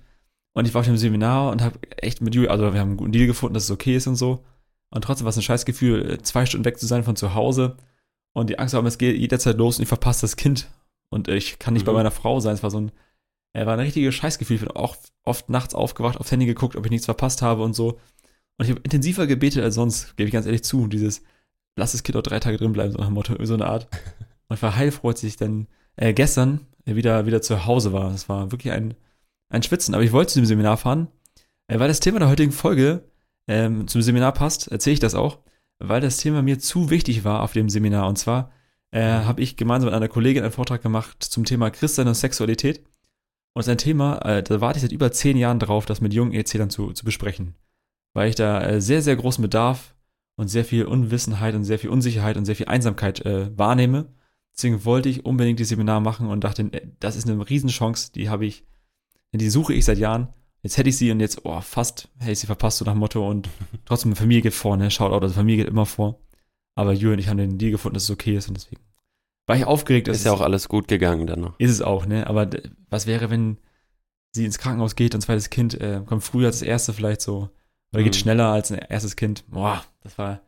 Und 0.53 0.67
ich 0.67 0.75
war 0.75 0.81
auf 0.81 0.87
dem 0.87 0.97
Seminar 0.97 1.51
und 1.53 1.63
habe 1.63 1.79
echt 1.99 2.21
mit 2.21 2.35
Julia, 2.35 2.51
also 2.51 2.73
wir 2.73 2.81
haben 2.81 2.89
einen 2.91 2.97
guten 2.97 3.13
Deal 3.13 3.27
gefunden, 3.27 3.55
dass 3.55 3.65
es 3.65 3.71
okay 3.71 3.97
ist 3.97 4.07
und 4.07 4.17
so. 4.17 4.45
Und 4.91 5.03
trotzdem 5.05 5.25
war 5.25 5.31
es 5.31 5.37
ein 5.37 5.43
scheiß 5.43 5.65
Gefühl, 5.65 6.11
äh, 6.13 6.23
zwei 6.23 6.47
Stunden 6.47 6.65
weg 6.65 6.79
zu 6.79 6.87
sein 6.87 7.05
von 7.05 7.15
zu 7.17 7.35
Hause 7.35 7.77
und 8.33 8.51
die 8.51 8.59
Angst 8.59 8.75
haben, 8.75 8.87
es 8.87 8.99
geht 8.99 9.17
jederzeit 9.17 9.57
los 9.57 9.79
und 9.79 9.83
ich 9.83 9.89
verpasse 9.89 10.23
das 10.23 10.37
Kind. 10.37 10.69
Und 11.11 11.29
äh, 11.29 11.37
ich 11.37 11.59
kann 11.59 11.75
nicht 11.75 11.87
bei 11.87 11.93
Mhm. 11.93 11.99
meiner 11.99 12.11
Frau 12.11 12.41
sein. 12.41 12.55
Es 12.55 12.63
war 12.63 12.71
so 12.71 12.81
ein, 12.81 12.93
er 13.53 13.67
war 13.67 13.75
ein 13.75 13.81
richtiges 13.81 14.15
Scheißgefühl. 14.15 14.57
Ich 14.57 14.63
bin 14.63 14.71
auch 14.73 14.97
oft 15.25 15.49
nachts 15.49 15.75
aufgewacht, 15.75 16.19
aufs 16.19 16.31
Handy 16.33 16.47
geguckt, 16.47 16.77
ob 16.77 16.85
ich 16.85 16.91
nichts 16.91 17.07
verpasst 17.07 17.43
habe 17.43 17.63
und 17.63 17.75
so. 17.75 17.99
Und 18.59 18.65
ich 18.65 18.71
habe 18.71 18.81
intensiver 18.83 19.27
gebetet 19.27 19.63
als 19.65 19.75
sonst, 19.77 20.17
gebe 20.17 20.29
ich 20.29 20.33
ganz 20.33 20.47
ehrlich 20.47 20.65
zu. 20.65 20.83
Und 20.83 20.93
dieses, 20.93 21.23
lass 21.77 21.93
das 21.93 22.03
Kind 22.03 22.17
auch 22.17 22.23
drei 22.23 22.41
Tage 22.41 22.57
drin 22.59 22.73
bleiben, 22.73 22.93
so 22.93 22.99
nach 22.99 23.11
Motto, 23.11 23.35
so 23.45 23.55
eine 23.55 23.67
Art. 23.67 23.89
Und 24.49 24.57
ich 24.57 24.63
war 24.63 24.75
heilfroh, 24.77 25.09
als 25.09 25.23
ich 25.23 25.37
dann 25.37 25.69
äh, 25.97 26.13
gestern 26.13 26.67
wieder, 26.85 27.27
wieder 27.27 27.41
zu 27.41 27.67
Hause 27.67 27.93
war. 27.93 28.11
Das 28.11 28.29
war 28.29 28.51
wirklich 28.51 28.73
ein, 28.73 28.95
ein 29.51 29.63
Schwitzen. 29.63 29.95
Aber 29.95 30.03
ich 30.03 30.13
wollte 30.13 30.33
zu 30.33 30.41
dem 30.41 30.47
Seminar 30.47 30.79
fahren, 30.79 31.09
äh, 31.67 31.79
weil 31.79 31.89
das 31.89 32.01
Thema 32.01 32.19
der 32.19 32.29
heutigen 32.29 32.53
Folge 32.53 33.05
ähm, 33.47 33.87
zum 33.87 34.01
Seminar 34.01 34.33
passt, 34.33 34.69
erzähle 34.69 34.95
ich 34.95 35.01
das 35.01 35.15
auch, 35.15 35.41
weil 35.79 36.01
das 36.01 36.17
Thema 36.17 36.41
mir 36.41 36.59
zu 36.59 36.89
wichtig 36.89 37.25
war 37.25 37.43
auf 37.43 37.53
dem 37.53 37.69
Seminar. 37.69 38.09
Und 38.09 38.17
zwar 38.17 38.51
äh, 38.93 39.03
habe 39.03 39.43
ich 39.43 39.57
gemeinsam 39.57 39.87
mit 39.87 39.95
einer 39.95 40.09
Kollegin 40.09 40.43
einen 40.43 40.53
Vortrag 40.53 40.83
gemacht 40.83 41.23
zum 41.23 41.45
Thema 41.45 41.71
Christsein 41.71 42.09
und 42.09 42.15
Sexualität. 42.15 42.85
Und 43.53 43.61
es 43.61 43.67
ist 43.67 43.73
ein 43.73 43.79
Thema, 43.79 44.19
äh, 44.25 44.43
da 44.43 44.61
warte 44.61 44.79
ich 44.79 44.83
seit 44.83 44.93
über 44.93 45.13
zehn 45.13 45.37
Jahren 45.37 45.59
drauf, 45.59 45.87
das 45.87 46.01
mit 46.01 46.15
jungen 46.15 46.33
Erzählern 46.33 46.71
zu, 46.71 46.93
zu 46.93 47.05
besprechen. 47.05 47.57
Weil 48.15 48.29
ich 48.29 48.37
da 48.37 48.63
äh, 48.63 48.81
sehr, 48.81 49.03
sehr 49.03 49.17
großen 49.17 49.43
Bedarf 49.43 49.95
und 50.37 50.49
sehr 50.49 50.65
viel 50.65 50.85
Unwissenheit 50.85 51.55
und 51.55 51.65
sehr 51.65 51.79
viel 51.79 51.91
Unsicherheit 51.91 52.37
und 52.37 52.45
sehr 52.45 52.57
viel 52.57 52.67
Einsamkeit 52.67 53.25
äh, 53.27 53.57
wahrnehme. 53.59 54.13
Deswegen 54.57 54.85
wollte 54.85 55.09
ich 55.09 55.25
unbedingt 55.25 55.59
dieses 55.59 55.71
Seminar 55.71 56.01
machen 56.01 56.29
und 56.29 56.45
dachte, 56.45 56.63
äh, 56.73 56.87
das 57.01 57.17
ist 57.17 57.29
eine 57.29 57.49
Riesenchance, 57.49 58.13
die 58.13 58.29
habe 58.29 58.47
ich, 58.47 58.65
die 59.33 59.51
suche 59.51 59.75
ich 59.75 59.85
seit 59.85 59.99
Jahren. 59.99 60.29
Jetzt 60.63 60.77
hätte 60.77 60.89
ich 60.91 60.97
sie 60.99 61.11
und 61.11 61.21
jetzt, 61.21 61.45
oh, 61.45 61.61
fast 61.61 62.09
hätte 62.19 62.33
ich 62.33 62.39
sie 62.41 62.47
verpasst, 62.47 62.79
so 62.79 62.85
nach 62.85 62.95
Motto. 62.95 63.29
Und 63.29 63.49
trotzdem, 63.87 64.15
Familie 64.17 64.43
geht 64.43 64.55
vor, 64.55 64.77
ne? 64.77 64.91
Shoutout, 64.91 65.21
also 65.23 65.35
Familie 65.35 65.65
geht 65.65 65.73
immer 65.73 65.87
vor. 65.87 66.19
Aber 66.75 66.93
Jürgen 66.93 67.15
und 67.15 67.19
ich 67.21 67.29
haben 67.29 67.39
den 67.39 67.59
Deal 67.59 67.71
gefunden, 67.73 67.95
dass 67.95 68.05
es 68.05 68.11
okay 68.11 68.37
ist 68.37 68.49
und 68.49 68.55
deswegen 68.57 68.81
war 69.47 69.57
ich 69.57 69.65
aufgeregt. 69.65 70.07
Ist 70.09 70.25
ja 70.25 70.33
auch 70.33 70.41
alles 70.43 70.69
gut 70.69 70.87
gegangen 70.87 71.27
dann 71.27 71.41
noch. 71.41 71.59
ist 71.59 71.71
es 71.73 71.83
auch, 71.83 72.07
ne? 72.07 72.27
Aber 72.29 72.49
was 72.89 73.07
wäre, 73.07 73.31
wenn 73.31 73.59
sie 74.33 74.45
ins 74.45 74.59
Krankenhaus 74.59 74.95
geht 74.95 75.15
und 75.15 75.23
zweites 75.23 75.51
Kind 75.51 75.75
äh, 75.81 76.03
kommt 76.07 76.23
früher 76.23 76.47
als 76.47 76.61
das 76.61 76.69
erste 76.69 76.93
vielleicht 76.93 77.21
so 77.21 77.51
oder 77.93 78.05
geht 78.05 78.15
Mhm. 78.15 78.19
schneller 78.19 78.47
als 78.53 78.71
ein 78.71 78.79
erstes 78.79 79.17
Kind? 79.17 79.45
Boah, 79.49 79.85
das 80.03 80.19
war 80.19 80.41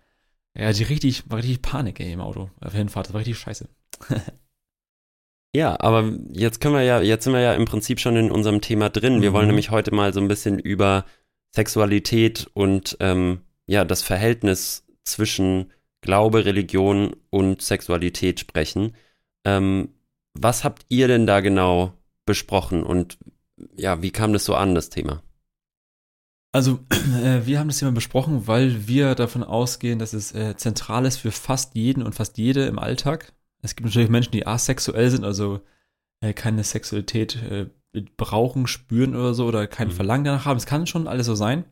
ja 0.56 0.72
die 0.72 0.84
richtig, 0.84 1.28
war 1.28 1.38
richtig 1.38 1.62
Panik 1.62 1.98
ey, 1.98 2.12
im 2.12 2.20
Auto 2.20 2.50
auf 2.60 2.70
der 2.70 2.78
Hinfahrt. 2.78 3.06
Das 3.06 3.12
war 3.14 3.18
richtig 3.20 3.38
scheiße. 3.38 3.68
Ja, 5.54 5.78
aber 5.80 6.11
jetzt 6.32 6.61
können 6.61 6.75
wir 6.75 6.82
ja, 6.82 7.00
jetzt 7.02 7.25
sind 7.25 7.35
wir 7.35 7.40
ja 7.40 7.52
im 7.54 7.66
Prinzip 7.66 8.00
schon 8.00 8.16
in 8.16 8.30
unserem 8.30 8.61
Thema 8.62 8.88
drin. 8.88 9.21
Wir 9.21 9.30
Mhm. 9.30 9.35
wollen 9.35 9.47
nämlich 9.49 9.71
heute 9.71 9.94
mal 9.94 10.12
so 10.14 10.21
ein 10.21 10.28
bisschen 10.28 10.59
über 10.59 11.04
Sexualität 11.54 12.49
und 12.54 12.97
ähm, 13.00 13.42
ja, 13.66 13.85
das 13.85 14.02
Verhältnis 14.02 14.85
zwischen 15.04 15.71
Glaube, 16.00 16.44
Religion 16.47 17.14
und 17.30 17.61
Sexualität 17.61 18.40
sprechen. 18.40 18.94
Ähm, 19.44 19.90
was 20.35 20.64
habt 20.64 20.87
ihr 20.88 21.06
denn 21.09 21.26
da 21.26 21.40
genau 21.40 21.92
besprochen 22.25 22.82
und 22.82 23.18
ja, 23.76 24.00
wie 24.00 24.11
kam 24.11 24.32
das 24.32 24.44
so 24.44 24.54
an, 24.54 24.75
das 24.75 24.88
Thema? 24.88 25.23
Also, 26.52 26.80
äh, 27.23 27.44
wir 27.47 27.59
haben 27.59 27.68
das 27.68 27.78
Thema 27.78 27.92
besprochen, 27.92 28.47
weil 28.47 28.88
wir 28.88 29.14
davon 29.14 29.42
ausgehen, 29.42 29.99
dass 29.99 30.12
es 30.14 30.32
äh, 30.35 30.56
zentral 30.56 31.04
ist 31.04 31.18
für 31.18 31.30
fast 31.30 31.75
jeden 31.75 32.02
und 32.02 32.14
fast 32.14 32.38
jede 32.38 32.64
im 32.66 32.78
Alltag. 32.78 33.32
Es 33.62 33.76
gibt 33.76 33.87
natürlich 33.87 34.11
Menschen, 34.11 34.33
die 34.33 34.47
asexuell 34.47 35.11
sind, 35.11 35.25
also 35.25 35.61
äh, 36.21 36.33
keine 36.33 36.64
Sexualität 36.64 37.37
äh, 37.42 37.66
brauchen, 38.16 38.66
spüren 38.66 39.14
oder 39.14 39.35
so 39.35 39.47
oder 39.47 39.66
kein 39.66 39.88
Mhm. 39.88 39.92
Verlangen 39.92 40.25
danach 40.25 40.45
haben. 40.45 40.57
Es 40.57 40.66
kann 40.66 40.87
schon 40.87 41.07
alles 41.07 41.26
so 41.26 41.35
sein, 41.35 41.64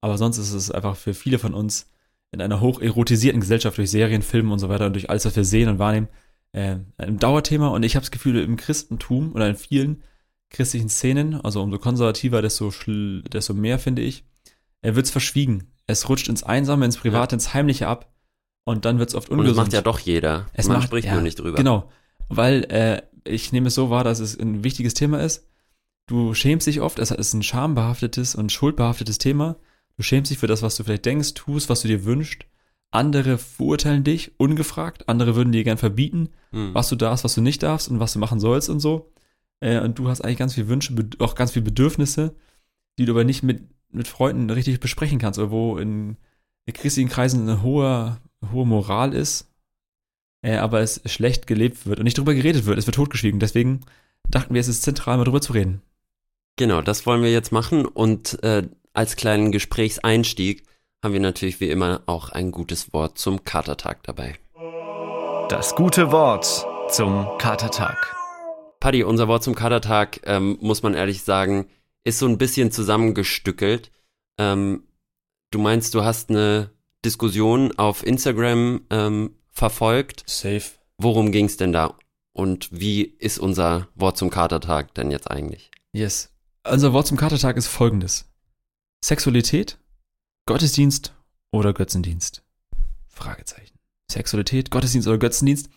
aber 0.00 0.18
sonst 0.18 0.38
ist 0.38 0.52
es 0.52 0.70
einfach 0.70 0.96
für 0.96 1.14
viele 1.14 1.38
von 1.38 1.54
uns 1.54 1.90
in 2.30 2.40
einer 2.40 2.60
hoch 2.60 2.80
erotisierten 2.80 3.40
Gesellschaft 3.40 3.78
durch 3.78 3.90
Serien, 3.90 4.22
Filme 4.22 4.52
und 4.52 4.58
so 4.58 4.68
weiter 4.68 4.86
und 4.86 4.92
durch 4.94 5.08
alles, 5.10 5.24
was 5.24 5.36
wir 5.36 5.44
sehen 5.44 5.68
und 5.68 5.78
wahrnehmen, 5.78 6.08
äh, 6.52 6.76
ein 6.98 7.18
Dauerthema. 7.18 7.68
Und 7.68 7.82
ich 7.84 7.96
habe 7.96 8.02
das 8.02 8.10
Gefühl, 8.10 8.38
im 8.42 8.56
Christentum 8.56 9.32
oder 9.32 9.48
in 9.48 9.56
vielen 9.56 10.02
christlichen 10.50 10.88
Szenen, 10.88 11.40
also 11.40 11.62
umso 11.62 11.78
konservativer, 11.78 12.42
desto, 12.42 12.72
desto 12.86 13.54
mehr, 13.54 13.78
finde 13.78 14.02
ich, 14.02 14.24
äh, 14.82 14.94
wird 14.94 15.06
es 15.06 15.12
verschwiegen. 15.12 15.72
Es 15.86 16.08
rutscht 16.08 16.28
ins 16.28 16.42
Einsame, 16.42 16.84
ins 16.84 16.96
Private, 16.96 17.36
ins 17.36 17.54
Heimliche 17.54 17.88
ab 17.88 18.13
und 18.64 18.84
dann 18.84 18.98
wird 18.98 19.10
es 19.10 19.14
oft 19.14 19.28
Und 19.30 19.38
ungesund. 19.40 19.58
das 19.58 19.64
macht 19.66 19.72
ja 19.74 19.82
doch 19.82 19.98
jeder. 19.98 20.46
Es 20.52 20.66
Man 20.68 20.78
macht- 20.78 20.86
spricht 20.86 21.06
ja, 21.06 21.14
nur 21.14 21.22
nicht 21.22 21.38
drüber. 21.38 21.56
Genau, 21.56 21.90
weil 22.28 22.64
äh, 22.70 23.02
ich 23.24 23.52
nehme 23.52 23.68
es 23.68 23.74
so 23.74 23.90
wahr, 23.90 24.04
dass 24.04 24.20
es 24.20 24.38
ein 24.38 24.64
wichtiges 24.64 24.94
Thema 24.94 25.20
ist. 25.22 25.46
Du 26.06 26.34
schämst 26.34 26.66
dich 26.66 26.80
oft, 26.80 26.98
es 26.98 27.10
ist 27.10 27.32
ein 27.34 27.42
schambehaftetes 27.42 28.34
und 28.34 28.52
schuldbehaftetes 28.52 29.18
Thema. 29.18 29.56
Du 29.96 30.02
schämst 30.02 30.30
dich 30.30 30.38
für 30.38 30.46
das, 30.46 30.60
was 30.62 30.76
du 30.76 30.84
vielleicht 30.84 31.06
denkst, 31.06 31.34
tust, 31.34 31.68
was 31.70 31.82
du 31.82 31.88
dir 31.88 32.04
wünschst. 32.04 32.44
Andere 32.90 33.38
verurteilen 33.38 34.04
dich 34.04 34.32
ungefragt. 34.38 35.08
Andere 35.08 35.34
würden 35.34 35.52
dir 35.52 35.64
gern 35.64 35.78
verbieten, 35.78 36.28
Hm. 36.52 36.74
was 36.74 36.88
du 36.88 36.96
darfst, 36.96 37.24
was 37.24 37.34
du 37.34 37.40
nicht 37.40 37.62
darfst 37.62 37.88
und 37.88 38.00
was 38.00 38.12
du 38.12 38.18
machen 38.18 38.38
sollst 38.40 38.68
und 38.68 38.80
so. 38.80 39.10
Äh, 39.60 39.80
und 39.80 39.98
du 39.98 40.08
hast 40.08 40.20
eigentlich 40.20 40.38
ganz 40.38 40.54
viele 40.54 40.68
Wünsche, 40.68 40.94
auch 41.20 41.34
ganz 41.34 41.52
viele 41.52 41.64
Bedürfnisse, 41.64 42.34
die 42.98 43.04
du 43.06 43.12
aber 43.12 43.24
nicht 43.24 43.42
mit, 43.42 43.62
mit 43.90 44.06
Freunden 44.06 44.48
richtig 44.50 44.78
besprechen 44.80 45.18
kannst, 45.18 45.38
oder 45.38 45.50
wo 45.50 45.78
in 45.78 46.16
christlichen 46.72 47.08
Kreisen 47.08 47.42
eine 47.48 47.62
hohe, 47.62 48.18
hohe 48.52 48.66
Moral 48.66 49.14
ist, 49.14 49.48
äh, 50.42 50.56
aber 50.56 50.80
es 50.80 51.00
schlecht 51.06 51.46
gelebt 51.46 51.86
wird 51.86 51.98
und 51.98 52.04
nicht 52.04 52.18
drüber 52.18 52.34
geredet 52.34 52.66
wird. 52.66 52.78
Es 52.78 52.86
wird 52.86 52.96
totgeschwiegen. 52.96 53.40
Deswegen 53.40 53.80
dachten 54.28 54.54
wir, 54.54 54.60
es 54.60 54.68
ist 54.68 54.82
zentral, 54.82 55.16
mal 55.16 55.24
drüber 55.24 55.40
zu 55.40 55.52
reden. 55.52 55.82
Genau, 56.56 56.82
das 56.82 57.06
wollen 57.06 57.22
wir 57.22 57.32
jetzt 57.32 57.50
machen 57.52 57.84
und 57.84 58.42
äh, 58.44 58.68
als 58.92 59.16
kleinen 59.16 59.50
Gesprächseinstieg 59.50 60.62
haben 61.02 61.12
wir 61.12 61.20
natürlich 61.20 61.60
wie 61.60 61.68
immer 61.68 62.02
auch 62.06 62.30
ein 62.30 62.52
gutes 62.52 62.92
Wort 62.92 63.18
zum 63.18 63.44
Katertag 63.44 64.02
dabei. 64.04 64.36
Das 65.48 65.74
gute 65.74 66.12
Wort 66.12 66.66
zum 66.90 67.26
Katertag. 67.38 68.14
Paddy, 68.80 69.02
unser 69.02 69.28
Wort 69.28 69.42
zum 69.42 69.54
Katertag, 69.54 70.20
ähm, 70.24 70.58
muss 70.60 70.82
man 70.82 70.94
ehrlich 70.94 71.22
sagen, 71.22 71.66
ist 72.04 72.18
so 72.18 72.26
ein 72.26 72.38
bisschen 72.38 72.70
zusammengestückelt. 72.70 73.90
Ähm, 74.38 74.84
du 75.50 75.58
meinst, 75.58 75.94
du 75.94 76.04
hast 76.04 76.30
eine 76.30 76.70
Diskussion 77.04 77.72
auf 77.76 78.04
Instagram 78.04 78.82
ähm, 78.90 79.36
verfolgt. 79.50 80.24
Safe. 80.26 80.62
Worum 80.98 81.32
ging 81.32 81.46
es 81.46 81.56
denn 81.56 81.72
da? 81.72 81.96
Und 82.32 82.68
wie 82.72 83.02
ist 83.02 83.38
unser 83.38 83.88
Wort 83.94 84.18
zum 84.18 84.30
Katertag 84.30 84.94
denn 84.94 85.10
jetzt 85.10 85.30
eigentlich? 85.30 85.70
Yes. 85.92 86.30
Unser 86.68 86.92
Wort 86.92 87.06
zum 87.06 87.16
Katertag 87.16 87.56
ist 87.56 87.68
folgendes. 87.68 88.28
Sexualität, 89.04 89.78
Gottesdienst 90.46 91.14
oder 91.52 91.72
Götzendienst? 91.72 92.42
Fragezeichen. 93.08 93.78
Sexualität, 94.10 94.70
Gottesdienst 94.70 95.06
oder 95.06 95.18
Götzendienst? 95.18 95.68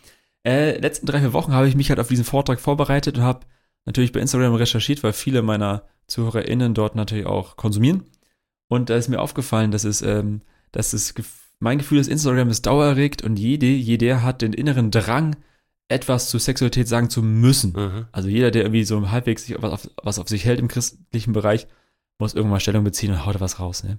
Äh, 0.44 0.78
letzten 0.78 1.06
drei, 1.06 1.20
vier 1.20 1.32
Wochen 1.32 1.52
habe 1.52 1.68
ich 1.68 1.76
mich 1.76 1.90
halt 1.90 2.00
auf 2.00 2.08
diesen 2.08 2.24
Vortrag 2.24 2.58
vorbereitet 2.58 3.18
und 3.18 3.22
habe 3.22 3.46
natürlich 3.84 4.12
bei 4.12 4.20
Instagram 4.20 4.54
recherchiert, 4.54 5.02
weil 5.02 5.12
viele 5.12 5.42
meiner 5.42 5.84
ZuhörerInnen 6.06 6.74
dort 6.74 6.96
natürlich 6.96 7.26
auch 7.26 7.56
konsumieren. 7.56 8.04
Und 8.68 8.90
da 8.90 8.96
ist 8.96 9.08
mir 9.08 9.20
aufgefallen, 9.20 9.70
dass 9.70 9.84
es, 9.84 10.02
ähm, 10.02 10.42
dass 10.72 10.92
es, 10.92 11.14
mein 11.60 11.78
Gefühl 11.78 11.98
ist, 11.98 12.08
Instagram 12.08 12.50
ist 12.50 12.66
dauerregt 12.66 13.22
und 13.22 13.38
jede, 13.38 13.66
jeder 13.66 14.22
hat 14.22 14.42
den 14.42 14.52
inneren 14.52 14.90
Drang, 14.90 15.36
etwas 15.88 16.28
zu 16.28 16.38
Sexualität 16.38 16.86
sagen 16.86 17.08
zu 17.08 17.22
müssen. 17.22 17.72
Mhm. 17.72 18.06
Also 18.12 18.28
jeder, 18.28 18.50
der 18.50 18.62
irgendwie 18.62 18.84
so 18.84 19.10
halbwegs 19.10 19.46
sich 19.46 19.56
was 19.60 19.72
auf, 19.72 19.90
was 20.02 20.18
auf 20.18 20.28
sich 20.28 20.44
hält 20.44 20.60
im 20.60 20.68
christlichen 20.68 21.32
Bereich, 21.32 21.66
muss 22.18 22.34
irgendwann 22.34 22.56
mal 22.56 22.60
Stellung 22.60 22.84
beziehen 22.84 23.12
und 23.12 23.24
haut 23.24 23.34
da 23.34 23.40
was 23.40 23.58
raus. 23.58 23.84
Ne? 23.84 23.98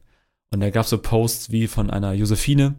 Und 0.51 0.59
da 0.59 0.69
gab 0.69 0.83
es 0.83 0.89
so 0.89 0.99
Posts 0.99 1.51
wie 1.51 1.67
von 1.67 1.89
einer 1.89 2.13
Josephine, 2.13 2.75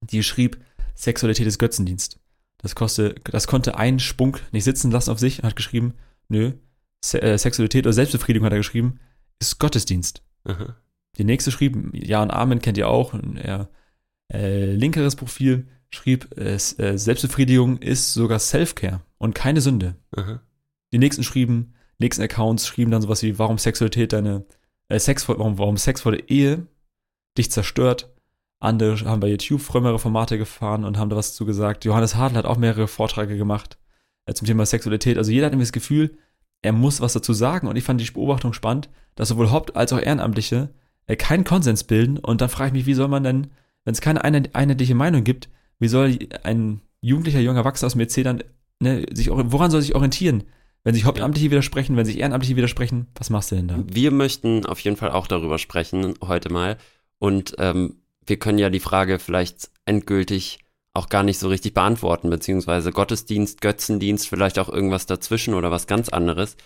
die 0.00 0.22
schrieb, 0.22 0.58
Sexualität 0.94 1.46
ist 1.46 1.58
Götzendienst. 1.58 2.18
Das, 2.58 2.74
koste, 2.74 3.14
das 3.24 3.46
konnte 3.46 3.76
ein 3.76 3.98
Spunk 4.00 4.42
nicht 4.52 4.64
sitzen 4.64 4.90
lassen 4.90 5.10
auf 5.10 5.18
sich 5.18 5.38
und 5.38 5.44
hat 5.44 5.56
geschrieben, 5.56 5.94
nö, 6.28 6.52
Se 7.02 7.22
äh, 7.22 7.38
Sexualität 7.38 7.86
oder 7.86 7.94
Selbstbefriedigung 7.94 8.44
hat 8.44 8.52
er 8.52 8.58
geschrieben, 8.58 9.00
ist 9.38 9.58
Gottesdienst. 9.58 10.22
Mhm. 10.44 10.74
Die 11.18 11.24
nächste 11.24 11.50
schrieb, 11.50 11.76
Ja 11.92 12.22
und 12.22 12.30
Amen 12.30 12.60
kennt 12.60 12.78
ihr 12.78 12.88
auch, 12.88 13.14
ein 13.14 13.36
eher 13.36 13.68
äh, 14.32 14.72
linkeres 14.72 15.16
Profil, 15.16 15.68
schrieb, 15.90 16.36
äh, 16.38 16.54
äh, 16.54 16.96
Selbstbefriedigung 16.98 17.78
ist 17.78 18.14
sogar 18.14 18.38
Self-Care 18.38 19.00
und 19.18 19.34
keine 19.34 19.60
Sünde. 19.60 19.96
Mhm. 20.16 20.40
Die 20.92 20.98
nächsten 20.98 21.24
schrieben, 21.24 21.74
nächsten 21.98 22.22
Accounts 22.22 22.66
schrieben 22.66 22.90
dann 22.92 23.02
sowas 23.02 23.22
wie, 23.22 23.38
warum 23.38 23.58
Sexualität 23.58 24.12
deine, 24.12 24.44
äh, 24.88 24.98
Sex, 24.98 25.24
vor- 25.24 25.38
warum, 25.38 25.58
warum 25.58 25.76
Sex 25.76 26.00
vor 26.02 26.12
der 26.12 26.28
Ehe 26.30 26.66
dich 27.36 27.50
zerstört. 27.50 28.14
Andere 28.60 29.00
haben 29.08 29.20
bei 29.20 29.28
YouTube 29.28 29.62
frömmere 29.62 29.98
Formate 29.98 30.36
gefahren 30.38 30.84
und 30.84 30.98
haben 30.98 31.10
da 31.10 31.16
was 31.16 31.34
zu 31.34 31.44
gesagt. 31.46 31.84
Johannes 31.84 32.14
Hartl 32.14 32.36
hat 32.36 32.44
auch 32.44 32.58
mehrere 32.58 32.88
Vorträge 32.88 33.36
gemacht 33.36 33.78
äh, 34.26 34.34
zum 34.34 34.46
Thema 34.46 34.64
Sexualität. 34.66 35.16
Also 35.18 35.32
jeder 35.32 35.46
hat 35.46 35.52
irgendwie 35.52 35.64
das 35.64 35.72
Gefühl, 35.72 36.16
er 36.62 36.72
muss 36.72 37.00
was 37.00 37.14
dazu 37.14 37.32
sagen. 37.32 37.66
Und 37.68 37.76
ich 37.76 37.84
fand 37.84 38.00
die 38.00 38.10
Beobachtung 38.10 38.52
spannend, 38.52 38.90
dass 39.16 39.28
sowohl 39.28 39.50
Haupt- 39.50 39.76
als 39.76 39.92
auch 39.92 39.98
Ehrenamtliche 40.00 40.68
keinen 41.16 41.44
Konsens 41.44 41.84
bilden. 41.84 42.18
Und 42.18 42.40
dann 42.40 42.48
frage 42.48 42.68
ich 42.68 42.72
mich, 42.72 42.86
wie 42.86 42.94
soll 42.94 43.08
man 43.08 43.24
denn, 43.24 43.48
wenn 43.84 43.92
es 43.92 44.00
keine 44.00 44.24
eine- 44.24 44.50
einheitliche 44.52 44.94
Meinung 44.94 45.24
gibt, 45.24 45.48
wie 45.78 45.88
soll 45.88 46.18
ein 46.42 46.80
jugendlicher, 47.00 47.40
junger 47.40 47.60
Erwachsener 47.60 47.86
aus 47.86 47.92
dem 47.94 48.00
EC 48.02 48.22
dann 48.24 48.44
ne, 48.80 49.06
sich, 49.12 49.30
woran 49.30 49.70
soll 49.70 49.82
sich 49.82 49.94
orientieren? 49.94 50.44
Wenn 50.82 50.94
sich 50.94 51.04
Hauptamtliche 51.04 51.50
widersprechen, 51.50 51.96
wenn 51.96 52.06
sich 52.06 52.18
Ehrenamtliche 52.18 52.56
widersprechen, 52.56 53.08
was 53.14 53.28
machst 53.28 53.50
du 53.52 53.56
denn 53.56 53.68
da? 53.68 53.78
Wir 53.86 54.10
möchten 54.10 54.64
auf 54.64 54.80
jeden 54.80 54.96
Fall 54.96 55.10
auch 55.10 55.26
darüber 55.26 55.58
sprechen 55.58 56.14
heute 56.22 56.50
mal. 56.50 56.78
Und 57.18 57.54
ähm, 57.58 57.96
wir 58.24 58.38
können 58.38 58.58
ja 58.58 58.70
die 58.70 58.80
Frage 58.80 59.18
vielleicht 59.18 59.70
endgültig 59.84 60.60
auch 60.94 61.08
gar 61.08 61.22
nicht 61.22 61.38
so 61.38 61.48
richtig 61.48 61.74
beantworten, 61.74 62.30
beziehungsweise 62.30 62.92
Gottesdienst, 62.92 63.60
Götzendienst, 63.60 64.28
vielleicht 64.28 64.58
auch 64.58 64.68
irgendwas 64.68 65.06
dazwischen 65.06 65.54
oder 65.54 65.70
was 65.70 65.86
ganz 65.86 66.08
anderes. 66.08 66.56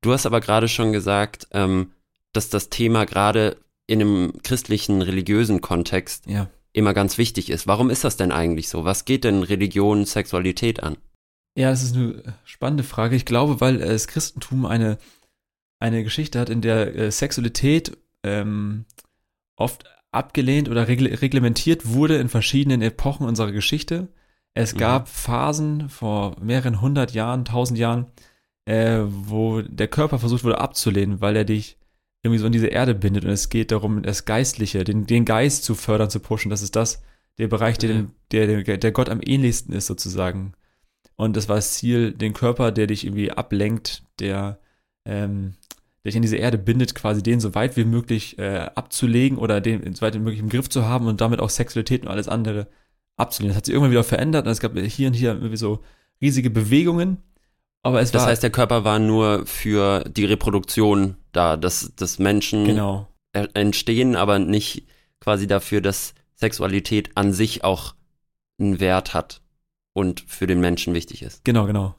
Du 0.00 0.12
hast 0.12 0.26
aber 0.26 0.40
gerade 0.40 0.68
schon 0.68 0.92
gesagt, 0.92 1.48
ähm, 1.52 1.92
dass 2.32 2.48
das 2.48 2.70
Thema 2.70 3.04
gerade 3.04 3.56
in 3.88 4.00
einem 4.00 4.32
christlichen, 4.44 5.02
religiösen 5.02 5.60
Kontext 5.60 6.26
Ja. 6.26 6.48
immer 6.72 6.94
ganz 6.94 7.18
wichtig 7.18 7.50
ist. 7.50 7.66
Warum 7.66 7.90
ist 7.90 8.04
das 8.04 8.16
denn 8.16 8.30
eigentlich 8.30 8.68
so? 8.68 8.84
Was 8.84 9.04
geht 9.04 9.24
denn 9.24 9.42
Religion, 9.42 10.04
Sexualität 10.04 10.80
an? 10.82 10.96
Ja, 11.56 11.70
das 11.70 11.82
ist 11.82 11.96
eine 11.96 12.22
spannende 12.44 12.84
Frage. 12.84 13.16
Ich 13.16 13.24
glaube, 13.24 13.60
weil 13.60 13.80
äh, 13.80 13.88
das 13.88 14.06
Christentum 14.06 14.66
eine, 14.66 14.98
eine 15.80 16.04
Geschichte 16.04 16.38
hat, 16.38 16.50
in 16.50 16.60
der 16.60 16.94
äh, 16.94 17.10
Sexualität 17.10 17.96
ähm, 18.22 18.84
oft 19.56 19.84
abgelehnt 20.12 20.68
oder 20.68 20.86
regl 20.86 21.06
reglementiert 21.14 21.86
wurde 21.88 22.16
in 22.18 22.28
verschiedenen 22.28 22.82
Epochen 22.82 23.26
unserer 23.26 23.52
Geschichte. 23.52 24.08
Es 24.54 24.74
Mhm. 24.74 24.78
gab 24.78 25.08
Phasen 25.08 25.88
vor 25.88 26.36
mehreren 26.40 26.80
hundert 26.80 27.12
Jahren, 27.12 27.44
tausend 27.46 27.78
Jahren, 27.78 28.06
äh, 28.66 29.00
wo 29.06 29.62
der 29.62 29.88
Körper 29.88 30.18
versucht 30.18 30.44
wurde 30.44 30.60
abzulehnen, 30.60 31.20
weil 31.22 31.36
er 31.36 31.44
dich 31.44 31.77
irgendwie 32.22 32.38
so 32.40 32.46
in 32.46 32.52
diese 32.52 32.66
Erde 32.66 32.94
bindet 32.94 33.24
und 33.24 33.30
es 33.30 33.48
geht 33.48 33.70
darum, 33.70 34.02
das 34.02 34.24
Geistliche, 34.24 34.84
den, 34.84 35.06
den 35.06 35.24
Geist 35.24 35.64
zu 35.64 35.74
fördern, 35.74 36.10
zu 36.10 36.20
pushen. 36.20 36.50
Das 36.50 36.62
ist 36.62 36.74
das, 36.76 37.02
der 37.38 37.48
Bereich, 37.48 37.78
der, 37.78 37.90
dem- 37.90 38.10
der, 38.32 38.62
der, 38.78 38.92
Gott 38.92 39.08
am 39.08 39.20
ähnlichsten 39.24 39.72
ist, 39.74 39.86
sozusagen. 39.86 40.52
Und 41.16 41.36
das 41.36 41.48
war 41.48 41.56
das 41.56 41.74
Ziel, 41.74 42.12
den 42.12 42.32
Körper, 42.32 42.72
der 42.72 42.86
dich 42.88 43.04
irgendwie 43.04 43.30
ablenkt, 43.30 44.02
der, 44.18 44.58
ähm, 45.04 45.54
der 46.04 46.10
dich 46.10 46.16
in 46.16 46.22
diese 46.22 46.36
Erde 46.36 46.58
bindet, 46.58 46.94
quasi 46.94 47.22
den 47.22 47.40
so 47.40 47.54
weit 47.54 47.76
wie 47.76 47.84
möglich 47.84 48.38
äh, 48.38 48.68
abzulegen 48.74 49.38
oder 49.38 49.60
den 49.60 49.94
so 49.94 50.02
weit 50.02 50.14
wie 50.14 50.18
möglich 50.20 50.40
im 50.40 50.48
Griff 50.48 50.68
zu 50.68 50.84
haben 50.86 51.06
und 51.06 51.20
damit 51.20 51.40
auch 51.40 51.50
Sexualität 51.50 52.02
und 52.02 52.08
alles 52.08 52.28
andere 52.28 52.66
abzulehnen. 53.16 53.50
Das 53.52 53.58
hat 53.58 53.66
sich 53.66 53.74
irgendwann 53.74 53.92
wieder 53.92 54.04
verändert 54.04 54.46
und 54.46 54.52
es 54.52 54.60
gab 54.60 54.76
hier 54.76 55.08
und 55.08 55.14
hier 55.14 55.30
irgendwie 55.34 55.56
so 55.56 55.80
riesige 56.20 56.50
Bewegungen. 56.50 57.18
Aber 57.82 58.00
es 58.00 58.10
Das 58.10 58.22
war 58.22 58.30
heißt, 58.30 58.42
der 58.42 58.50
Körper 58.50 58.84
war 58.84 58.98
nur 58.98 59.46
für 59.46 60.02
die 60.04 60.24
Reproduktion 60.24 61.16
da, 61.38 61.56
dass, 61.56 61.92
dass 61.94 62.18
Menschen 62.18 62.64
genau. 62.64 63.08
entstehen, 63.32 64.16
aber 64.16 64.38
nicht 64.38 64.86
quasi 65.20 65.46
dafür, 65.46 65.80
dass 65.80 66.14
Sexualität 66.34 67.16
an 67.16 67.32
sich 67.32 67.64
auch 67.64 67.94
einen 68.58 68.80
Wert 68.80 69.14
hat 69.14 69.40
und 69.92 70.20
für 70.20 70.46
den 70.46 70.60
Menschen 70.60 70.94
wichtig 70.94 71.22
ist. 71.22 71.44
Genau, 71.44 71.66
genau. 71.66 71.94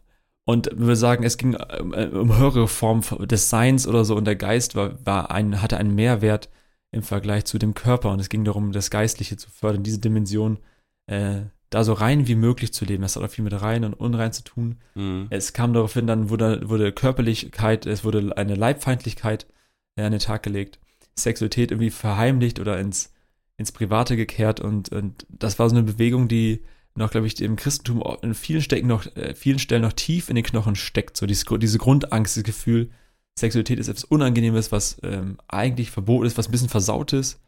Und 0.46 0.70
wir 0.74 0.96
sagen, 0.96 1.24
es 1.24 1.38
ging 1.38 1.54
äh, 1.54 2.10
um 2.12 2.38
höhere 2.38 2.68
Formen 2.68 3.04
des 3.28 3.50
Seins 3.50 3.88
oder 3.88 4.04
so 4.04 4.16
und 4.16 4.26
der 4.26 4.36
Geist 4.36 4.76
war, 4.76 5.06
war 5.06 5.32
ein, 5.32 5.62
hatte 5.62 5.78
einen 5.78 5.96
Mehrwert 5.96 6.50
im 6.92 7.04
Vergleich 7.04 7.46
zu 7.46 7.60
dem 7.60 7.76
Körper 7.76 8.12
und 8.12 8.20
es 8.20 8.30
ging 8.30 8.44
darum, 8.44 8.72
das 8.72 8.90
Geistliche 8.90 9.38
zu 9.38 9.50
fördern, 9.50 9.84
diese 9.84 10.00
Dimension 10.00 10.58
äh, 11.06 11.42
da 11.70 11.84
so 11.84 11.94
rein 11.94 12.28
wie 12.28 12.36
möglich 12.36 12.74
zu 12.74 12.86
leben. 12.86 13.04
Das 13.04 13.16
hat 13.16 13.24
auch 13.24 13.30
viel 13.30 13.44
mit 13.44 13.60
rein 13.62 13.84
und 13.84 13.94
unrein 13.94 14.34
zu 14.34 14.44
tun. 14.44 14.78
Mhm. 14.96 15.28
Es 15.30 15.54
kam 15.54 15.74
darauf 15.74 15.94
hin, 15.94 16.08
dann 16.08 16.30
wurde, 16.30 16.68
wurde 16.70 16.92
Körperlichkeit, 16.92 17.86
es 17.86 18.04
wurde 18.04 18.36
eine 18.38 18.56
Leibfeindlichkeit 18.56 19.48
äh, 19.96 20.04
an 20.04 20.12
den 20.12 20.20
Tag 20.20 20.44
gelegt, 20.44 20.80
Sexualität 21.16 21.72
irgendwie 21.72 21.92
verheimlicht 21.92 22.60
oder 22.60 22.80
ins, 22.80 23.14
ins 23.58 23.72
Private 23.72 24.16
gekehrt 24.16 24.60
und, 24.60 24.90
und 24.90 25.26
das 25.30 25.60
war 25.60 25.70
so 25.70 25.76
eine 25.76 25.84
Bewegung, 25.84 26.28
die 26.28 26.64
auch, 26.98 27.12
glaube 27.12 27.28
ich, 27.28 27.40
im 27.42 27.56
Christentum 27.56 28.04
in 28.22 28.34
vielen, 28.34 28.62
Stecken 28.62 28.88
noch, 28.88 29.06
äh, 29.16 29.34
vielen 29.36 29.60
Stellen 29.60 29.84
noch 29.84 29.94
tief 29.94 30.30
in 30.30 30.36
den 30.36 30.44
Knochen 30.44 30.76
steckt. 30.76 31.16
So 31.18 31.26
dieses, 31.26 31.46
diese 31.46 31.78
Grundangst, 31.78 32.36
das 32.36 32.44
Gefühl, 32.44 32.90
Sexualität 33.38 33.80
ist 33.80 33.88
etwas 33.88 34.04
Unangenehmes, 34.04 34.72
was 34.72 34.98
ähm, 35.04 35.38
eigentlich 35.48 35.92
verboten 35.92 36.26
ist, 36.26 36.38
was 36.38 36.50
ein 36.50 36.52
bisschen 36.52 36.68
versaut 36.68 37.14
ist. 37.14 37.40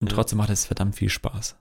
Und 0.00 0.10
trotzdem 0.10 0.38
macht 0.38 0.50
es 0.50 0.66
verdammt 0.66 0.96
viel 0.96 1.10
Spaß. 1.10 1.56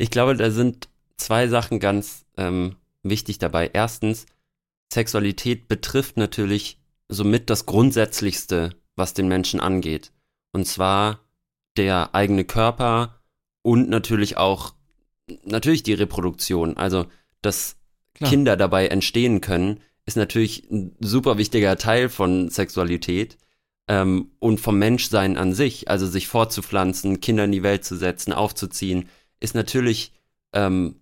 Ich 0.00 0.10
glaube, 0.10 0.34
da 0.34 0.50
sind 0.50 0.88
zwei 1.18 1.46
Sachen 1.46 1.78
ganz 1.78 2.24
ähm, 2.38 2.76
wichtig 3.02 3.38
dabei. 3.38 3.70
Erstens, 3.70 4.24
Sexualität 4.90 5.68
betrifft 5.68 6.16
natürlich 6.16 6.80
somit 7.10 7.50
das 7.50 7.66
Grundsätzlichste, 7.66 8.70
was 8.96 9.12
den 9.12 9.28
Menschen 9.28 9.60
angeht. 9.60 10.12
Und 10.52 10.66
zwar 10.66 11.20
der 11.76 12.14
eigene 12.14 12.46
Körper 12.46 13.20
und 13.60 13.90
natürlich 13.90 14.38
auch, 14.38 14.72
natürlich 15.44 15.82
die 15.82 15.92
Reproduktion. 15.92 16.78
Also, 16.78 17.04
dass 17.42 17.76
Klar. 18.14 18.30
Kinder 18.30 18.56
dabei 18.56 18.86
entstehen 18.86 19.42
können, 19.42 19.80
ist 20.06 20.16
natürlich 20.16 20.66
ein 20.70 20.96
super 21.00 21.36
wichtiger 21.36 21.76
Teil 21.76 22.08
von 22.08 22.48
Sexualität 22.48 23.36
ähm, 23.86 24.30
und 24.38 24.60
vom 24.60 24.78
Menschsein 24.78 25.36
an 25.36 25.52
sich. 25.52 25.88
Also 25.90 26.06
sich 26.06 26.26
fortzupflanzen, 26.26 27.20
Kinder 27.20 27.44
in 27.44 27.52
die 27.52 27.62
Welt 27.62 27.84
zu 27.84 27.96
setzen, 27.96 28.32
aufzuziehen, 28.32 29.06
ist 29.40 29.54
natürlich, 29.54 30.12
ähm, 30.52 30.96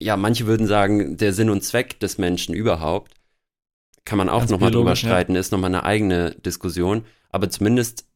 ja, 0.00 0.16
manche 0.16 0.46
würden 0.46 0.66
sagen, 0.66 1.16
der 1.16 1.32
Sinn 1.32 1.50
und 1.50 1.62
Zweck 1.62 2.00
des 2.00 2.18
Menschen 2.18 2.54
überhaupt. 2.54 3.14
Kann 4.04 4.18
man 4.18 4.28
auch 4.28 4.40
Ganz 4.40 4.50
nochmal 4.50 4.70
drüber 4.70 4.84
biologisch, 4.84 5.02
ja. 5.02 5.10
streiten, 5.10 5.34
ist 5.34 5.52
nochmal 5.52 5.70
eine 5.70 5.84
eigene 5.84 6.34
Diskussion. 6.36 7.04
Aber 7.30 7.50
zumindest 7.50 8.06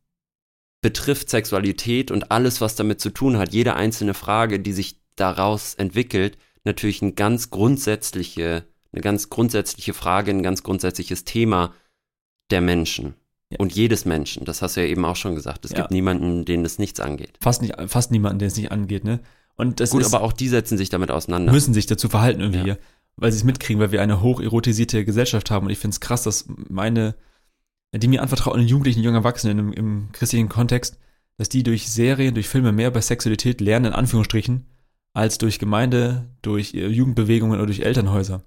betrifft 0.80 1.28
Sexualität 1.28 2.10
und 2.10 2.30
alles, 2.30 2.60
was 2.60 2.76
damit 2.76 3.00
zu 3.00 3.10
tun 3.10 3.36
hat, 3.36 3.52
jede 3.52 3.74
einzelne 3.74 4.14
Frage, 4.14 4.60
die 4.60 4.72
sich 4.72 4.96
daraus 5.16 5.74
entwickelt, 5.74 6.38
natürlich 6.64 7.02
ein 7.02 7.14
ganz 7.14 7.50
grundsätzliche, 7.50 8.64
eine 8.92 9.02
ganz 9.02 9.28
grundsätzliche 9.28 9.94
Frage, 9.94 10.30
ein 10.30 10.42
ganz 10.42 10.62
grundsätzliches 10.62 11.24
Thema 11.24 11.74
der 12.50 12.60
Menschen. 12.60 13.14
Ja. 13.52 13.58
Und 13.58 13.72
jedes 13.74 14.04
Menschen, 14.04 14.44
das 14.44 14.62
hast 14.62 14.76
du 14.76 14.80
ja 14.82 14.86
eben 14.86 15.04
auch 15.04 15.16
schon 15.16 15.34
gesagt. 15.34 15.64
Es 15.64 15.70
Ja. 15.72 15.78
gibt 15.78 15.90
niemanden, 15.90 16.44
den 16.44 16.64
es 16.64 16.78
nichts 16.78 17.00
angeht. 17.00 17.32
Fast, 17.40 17.62
nicht, 17.62 17.74
fast 17.86 18.10
niemanden, 18.10 18.38
den 18.38 18.48
es 18.48 18.56
nicht 18.56 18.72
angeht, 18.72 19.04
ne? 19.04 19.20
Und 19.56 19.80
das 19.80 19.90
Gut, 19.90 20.00
ist, 20.02 20.14
aber 20.14 20.24
auch 20.24 20.32
die 20.32 20.48
setzen 20.48 20.78
sich 20.78 20.88
damit 20.88 21.10
auseinander. 21.10 21.52
müssen 21.52 21.74
sich 21.74 21.86
dazu 21.86 22.08
verhalten 22.08 22.40
irgendwie, 22.40 22.58
Ja. 22.60 22.64
hier, 22.64 22.78
weil 23.16 23.30
sie 23.30 23.38
es 23.38 23.44
mitkriegen, 23.44 23.80
weil 23.80 23.92
wir 23.92 24.00
eine 24.02 24.22
hocherotisierte 24.22 25.04
Gesellschaft 25.04 25.50
haben. 25.50 25.66
Und 25.66 25.72
ich 25.72 25.78
finde 25.78 25.94
es 25.94 26.00
krass, 26.00 26.22
dass 26.22 26.46
meine, 26.68 27.14
die 27.94 28.08
mir 28.08 28.22
anvertrauten 28.22 28.66
Jugendlichen, 28.66 29.02
jungen 29.02 29.16
Erwachsenen 29.16 29.58
im, 29.58 29.72
im 29.72 30.08
christlichen 30.12 30.48
Kontext, 30.48 30.98
dass 31.36 31.48
die 31.50 31.62
durch 31.62 31.90
Serien, 31.90 32.34
durch 32.34 32.48
Filme 32.48 32.72
mehr 32.72 32.90
bei 32.90 33.00
Sexualität 33.02 33.60
lernen, 33.60 33.86
in 33.86 33.92
Anführungsstrichen, 33.92 34.66
als 35.12 35.36
durch 35.36 35.58
Gemeinde, 35.58 36.24
durch 36.40 36.72
äh, 36.72 36.86
Jugendbewegungen 36.88 37.56
oder 37.58 37.66
durch 37.66 37.80
Elternhäuser. 37.80 38.42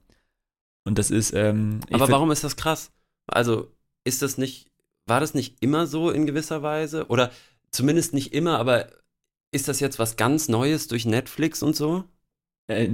Und 0.83 0.97
das 0.97 1.11
ist, 1.11 1.33
ähm, 1.33 1.79
aber 1.91 2.09
warum 2.09 2.31
ist 2.31 2.43
das 2.43 2.55
krass? 2.55 2.91
Also, 3.27 3.71
ist 4.03 4.21
das 4.21 4.37
nicht, 4.37 4.67
war 5.05 5.19
das 5.19 5.33
nicht 5.33 5.57
immer 5.61 5.87
so 5.87 6.09
in 6.09 6.25
gewisser 6.25 6.61
Weise? 6.63 7.07
Oder 7.07 7.31
zumindest 7.71 8.13
nicht 8.13 8.33
immer, 8.33 8.59
aber 8.59 8.87
ist 9.51 9.67
das 9.67 9.79
jetzt 9.79 9.99
was 9.99 10.17
ganz 10.17 10.49
Neues 10.49 10.87
durch 10.87 11.05
Netflix 11.05 11.63
und 11.63 11.75
so? 11.75 12.03
Äh, 12.67 12.89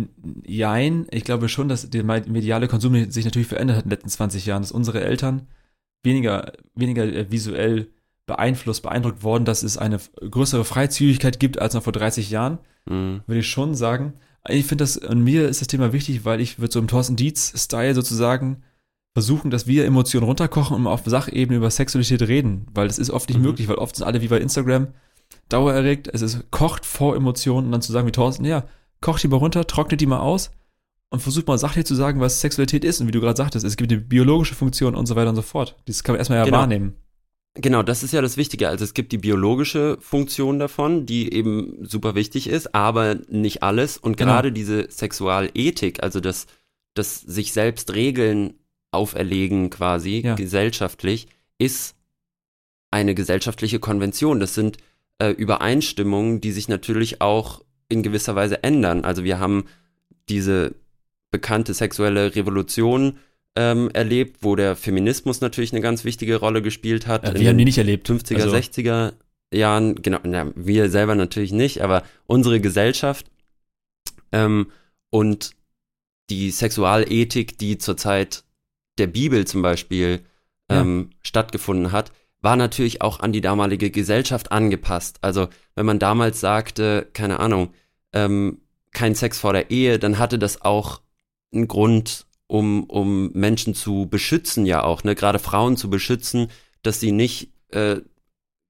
jein, 0.46 1.08
ich 1.12 1.24
glaube 1.24 1.48
schon, 1.48 1.70
dass 1.70 1.90
der 1.90 2.04
mediale 2.04 2.68
Konsum 2.68 3.10
sich 3.10 3.26
natürlich 3.26 3.48
verändert 3.48 3.78
hat 3.78 3.84
in 3.86 3.90
den 3.90 3.96
letzten 3.96 4.10
20 4.10 4.46
Jahren, 4.46 4.62
dass 4.62 4.72
unsere 4.72 5.02
Eltern 5.02 5.48
weniger, 6.04 6.52
weniger 6.76 7.04
äh, 7.04 7.32
visuell 7.32 7.90
beeinflusst, 8.26 8.84
beeindruckt 8.84 9.24
worden, 9.24 9.46
dass 9.46 9.64
es 9.64 9.78
eine 9.78 10.00
größere 10.20 10.66
Freizügigkeit 10.66 11.40
gibt 11.40 11.60
als 11.60 11.74
noch 11.74 11.84
vor 11.84 11.94
30 11.94 12.30
Jahren, 12.30 12.60
Hm. 12.88 13.22
würde 13.28 13.40
ich 13.42 13.50
schon 13.50 13.76
sagen. 13.76 14.14
Ich 14.48 14.66
finde 14.66 14.84
das, 14.84 14.98
an 14.98 15.24
mir 15.24 15.48
ist 15.48 15.62
das 15.62 15.68
Thema 15.68 15.94
wichtig, 15.94 16.26
weil 16.26 16.42
ich 16.42 16.60
würde 16.60 16.74
so 16.74 16.80
im 16.80 16.88
Thorsten 16.88 17.16
Dietz-Style 17.16 17.94
sozusagen 17.94 18.64
versuchen, 19.14 19.52
dass 19.52 19.68
wir 19.68 19.86
Emotionen 19.86 20.26
runterkochen 20.26 20.76
und 20.78 20.88
auf 20.88 21.02
Sachebene 21.06 21.58
über 21.58 21.70
Sexualität 21.70 22.22
reden, 22.22 22.68
weil 22.74 22.88
das 22.88 22.98
ist 23.00 23.10
oft 23.10 23.30
nicht 23.30 23.38
Mhm. 23.40 23.46
möglich, 23.46 23.68
weil 23.68 23.76
oft 23.76 23.96
sind 23.96 24.06
alle 24.06 24.22
wie 24.22 24.28
bei 24.30 24.40
Instagram 24.40 24.88
dauererregt, 25.50 26.10
es 26.14 26.22
ist 26.22 26.50
kocht 26.52 26.86
vor 26.86 27.16
Emotionen 27.16 27.68
und 27.68 27.72
dann 27.72 27.82
zu 27.82 27.92
sagen 27.92 28.08
wie 28.08 28.12
Thorsten, 28.12 28.46
ja, 28.46 28.66
kocht 29.02 29.24
die 29.24 29.28
mal 29.28 29.38
runter, 29.38 29.68
trocknet 29.68 30.00
die 30.02 30.06
mal 30.06 30.20
aus 30.20 30.52
und 31.10 31.22
versucht 31.22 31.48
mal 31.48 31.58
sachlich 31.58 31.86
zu 31.86 31.96
sagen, 31.96 32.20
was 32.22 32.40
Sexualität 32.42 32.86
ist 32.86 33.02
und 33.02 33.08
wie 33.08 33.12
du 33.12 33.20
gerade 33.22 33.38
sagtest, 33.38 33.66
es 33.66 33.76
gibt 33.78 33.92
eine 33.92 34.00
biologische 34.02 34.56
Funktion 34.56 34.96
und 34.96 35.08
so 35.08 35.16
weiter 35.16 35.30
und 35.30 35.36
so 35.36 35.42
fort. 35.42 35.76
Das 35.86 36.04
kann 36.04 36.14
man 36.14 36.20
erstmal 36.20 36.40
ja 36.40 36.46
Genau. 36.46 36.58
wahrnehmen. 36.60 36.96
Genau, 37.56 37.84
das 37.84 38.02
ist 38.02 38.14
ja 38.14 38.22
das 38.22 38.38
Wichtige. 38.38 38.70
Also 38.70 38.86
es 38.86 38.94
gibt 38.94 39.12
die 39.12 39.18
biologische 39.18 39.98
Funktion 40.00 40.58
davon, 40.58 41.06
die 41.06 41.34
eben 41.34 41.80
super 41.86 42.16
wichtig 42.16 42.48
ist, 42.48 42.74
aber 42.74 43.16
nicht 43.28 43.62
alles. 43.62 43.98
Und 43.98 44.16
Genau. 44.16 44.32
gerade 44.32 44.54
diese 44.54 44.90
Sexualethik, 44.90 46.02
also 46.02 46.22
das, 46.22 46.46
das 46.94 47.20
sich 47.20 47.52
selbst 47.52 47.94
Regeln 47.94 48.54
auferlegen 48.92 49.70
quasi 49.70 50.22
Ja. 50.24 50.36
gesellschaftlich, 50.36 51.28
ist 51.58 51.96
eine 52.92 53.16
gesellschaftliche 53.16 53.80
Konvention. 53.80 54.40
Das 54.40 54.54
sind 54.54 54.78
äh, 55.20 55.30
Übereinstimmungen, 55.30 56.42
die 56.42 56.52
sich 56.52 56.68
natürlich 56.68 57.22
auch 57.22 57.62
in 57.90 58.04
gewisser 58.04 58.36
Weise 58.36 58.64
ändern. 58.64 59.06
Also 59.06 59.24
wir 59.24 59.40
haben 59.40 59.66
diese 60.30 60.76
bekannte 61.30 61.74
sexuelle 61.74 62.36
Revolution 62.36 63.18
ähm, 63.56 63.90
erlebt, 63.94 64.38
wo 64.42 64.56
der 64.56 64.76
Feminismus 64.76 65.42
natürlich 65.42 65.72
eine 65.74 65.82
ganz 65.82 66.04
wichtige 66.04 66.38
Rolle 66.38 66.62
gespielt 66.62 67.08
hat. 67.08 67.28
In 67.28 67.40
wir 67.40 67.50
haben 67.50 67.58
die 67.58 67.66
nicht 67.66 67.78
erlebt. 67.78 68.10
50er, 68.10 68.36
Also, 68.42 68.56
60er 68.56 69.14
Jahren, 69.54 69.96
genau, 70.02 70.20
na, 70.24 70.52
wir 70.56 70.90
selber 70.90 71.16
natürlich 71.16 71.52
nicht, 71.52 71.82
aber 71.82 72.04
unsere 72.28 72.62
Gesellschaft 72.62 73.28
ähm, 74.32 74.68
und 75.10 75.52
die 76.30 76.52
Sexualethik, 76.52 77.58
die 77.58 77.78
zur 77.78 77.98
Zeit 77.98 78.44
der 78.98 79.08
Bibel 79.08 79.46
zum 79.46 79.62
Beispiel 79.62 80.22
ähm, 80.70 81.10
stattgefunden 81.22 81.92
hat, 81.92 82.12
war 82.42 82.56
natürlich 82.56 83.02
auch 83.02 83.20
an 83.20 83.32
die 83.32 83.42
damalige 83.42 83.92
Gesellschaft 83.92 84.52
angepasst. 84.52 85.20
Also 85.22 85.48
wenn 85.76 85.86
man 85.86 86.00
damals 86.00 86.40
sagte, 86.40 87.08
keine 87.14 87.40
Ahnung, 87.40 87.74
ähm, 88.14 88.62
kein 88.92 89.16
Sex 89.16 89.40
vor 89.40 89.54
der 89.54 89.72
Ehe, 89.72 90.00
dann 90.00 90.18
hatte 90.18 90.40
das 90.40 90.62
auch 90.62 91.02
einen 91.54 91.68
Grund, 91.68 92.26
um, 92.48 92.84
um 92.86 93.32
Menschen 93.34 93.74
zu 93.74 94.08
beschützen, 94.10 94.66
ja 94.66 94.84
auch, 94.84 95.04
ne? 95.04 95.16
Gerade 95.16 95.40
Frauen 95.40 95.78
zu 95.78 95.90
beschützen, 95.90 96.48
dass 96.84 97.00
sie 97.00 97.12
nicht 97.12 97.54
äh, 97.70 98.02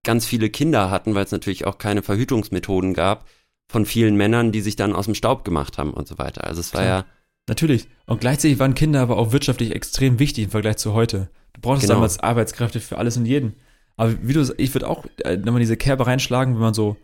ganz 0.04 0.26
viele 0.26 0.50
Kinder 0.50 0.92
hatten, 0.92 1.16
weil 1.16 1.26
es 1.26 1.32
natürlich 1.32 1.66
auch 1.66 1.78
keine 1.78 2.02
Verhütungsmethoden 2.02 2.94
gab 2.94 3.28
von 3.72 3.86
vielen 3.86 4.16
Männern, 4.16 4.52
die 4.52 4.62
sich 4.62 4.76
dann 4.76 4.94
aus 4.94 5.06
dem 5.06 5.16
Staub 5.16 5.44
gemacht 5.44 5.78
haben 5.78 5.94
und 5.94 6.08
so 6.08 6.18
weiter. 6.18 6.44
Also 6.44 6.60
es 6.60 6.74
war 6.74 6.82
Klar. 6.82 7.00
ja, 7.00 7.06
Natürlich. 7.48 7.88
Und 8.06 8.22
gleichzeitig 8.22 8.60
waren 8.60 8.76
Kinder 8.76 9.02
aber 9.02 9.18
auch 9.18 9.32
wirtschaftlich 9.32 9.74
extrem 9.76 10.20
wichtig 10.20 10.46
im 10.46 10.50
Vergleich 10.52 10.78
zu 10.78 10.94
heute. 10.94 11.30
Du 11.54 11.62
brauchst 11.62 11.82
Genau. 11.82 11.96
damals 11.96 12.20
Arbeitskräfte 12.20 12.80
für 12.80 12.98
alles 12.98 13.18
und 13.18 13.26
jeden. 13.26 13.56
Aber 13.98 14.14
wie 14.22 14.34
du, 14.34 14.54
ich 14.58 14.74
würde 14.74 14.88
auch 14.88 15.06
äh, 15.26 15.38
nochmal 15.38 15.60
diese 15.60 15.78
Kerbe 15.78 16.08
reinschlagen, 16.08 16.54
wenn 16.56 16.62
man 16.62 16.74
so 16.74 16.98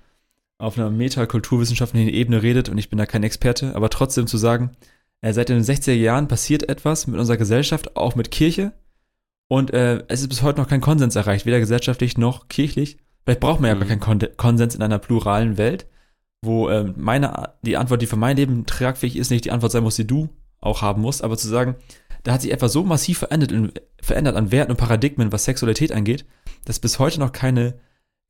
auf 0.57 0.77
einer 0.77 0.89
metakulturwissenschaftlichen 0.89 2.09
Ebene 2.09 2.41
redet, 2.41 2.69
und 2.69 2.77
ich 2.77 2.89
bin 2.89 2.97
da 2.97 3.05
kein 3.05 3.23
Experte, 3.23 3.75
aber 3.75 3.89
trotzdem 3.89 4.25
zu 4.27 4.37
sagen, 4.37 4.71
äh, 5.21 5.33
seit 5.33 5.49
den 5.49 5.61
60er 5.61 5.93
Jahren 5.93 6.27
passiert 6.27 6.67
etwas 6.69 7.07
mit 7.07 7.19
unserer 7.19 7.37
Gesellschaft, 7.37 7.95
auch 7.95 8.15
mit 8.15 8.31
Kirche, 8.31 8.71
und 9.49 9.71
äh, 9.73 10.03
es 10.07 10.21
ist 10.21 10.27
bis 10.29 10.41
heute 10.41 10.59
noch 10.59 10.67
kein 10.67 10.81
Konsens 10.81 11.15
erreicht, 11.15 11.45
weder 11.45 11.59
gesellschaftlich 11.59 12.17
noch 12.17 12.47
kirchlich. 12.49 12.97
Vielleicht 13.23 13.39
braucht 13.39 13.59
man 13.61 13.69
ja 13.69 13.75
Mhm. 13.75 13.79
gar 13.79 13.87
keinen 13.87 13.99
Kon 13.99 14.27
Konsens 14.35 14.75
in 14.75 14.81
einer 14.81 14.99
pluralen 14.99 15.57
Welt, 15.57 15.87
wo 16.41 16.69
äh, 16.69 16.93
meine, 16.95 17.51
die 17.61 17.77
Antwort, 17.77 18.01
die 18.01 18.07
für 18.07 18.15
mein 18.15 18.37
Leben 18.37 18.65
tragfähig 18.65 19.15
ist, 19.15 19.31
nicht 19.31 19.45
die 19.45 19.51
Antwort 19.51 19.71
sein 19.71 19.83
muss, 19.83 19.95
die 19.95 20.07
du 20.07 20.29
auch 20.61 20.81
haben 20.81 21.01
musst, 21.01 21.23
aber 21.23 21.37
zu 21.37 21.47
sagen, 21.47 21.75
da 22.23 22.33
hat 22.33 22.41
sich 22.41 22.51
etwas 22.51 22.73
so 22.73 22.83
massiv 22.83 23.19
verändert, 23.19 23.51
in, 23.51 23.71
verändert 24.01 24.35
an 24.35 24.51
Werten 24.51 24.71
und 24.71 24.77
Paradigmen, 24.77 25.31
was 25.31 25.45
Sexualität 25.45 25.91
angeht, 25.91 26.25
dass 26.65 26.79
bis 26.79 26.99
heute 26.99 27.19
noch 27.19 27.31
keine, 27.31 27.75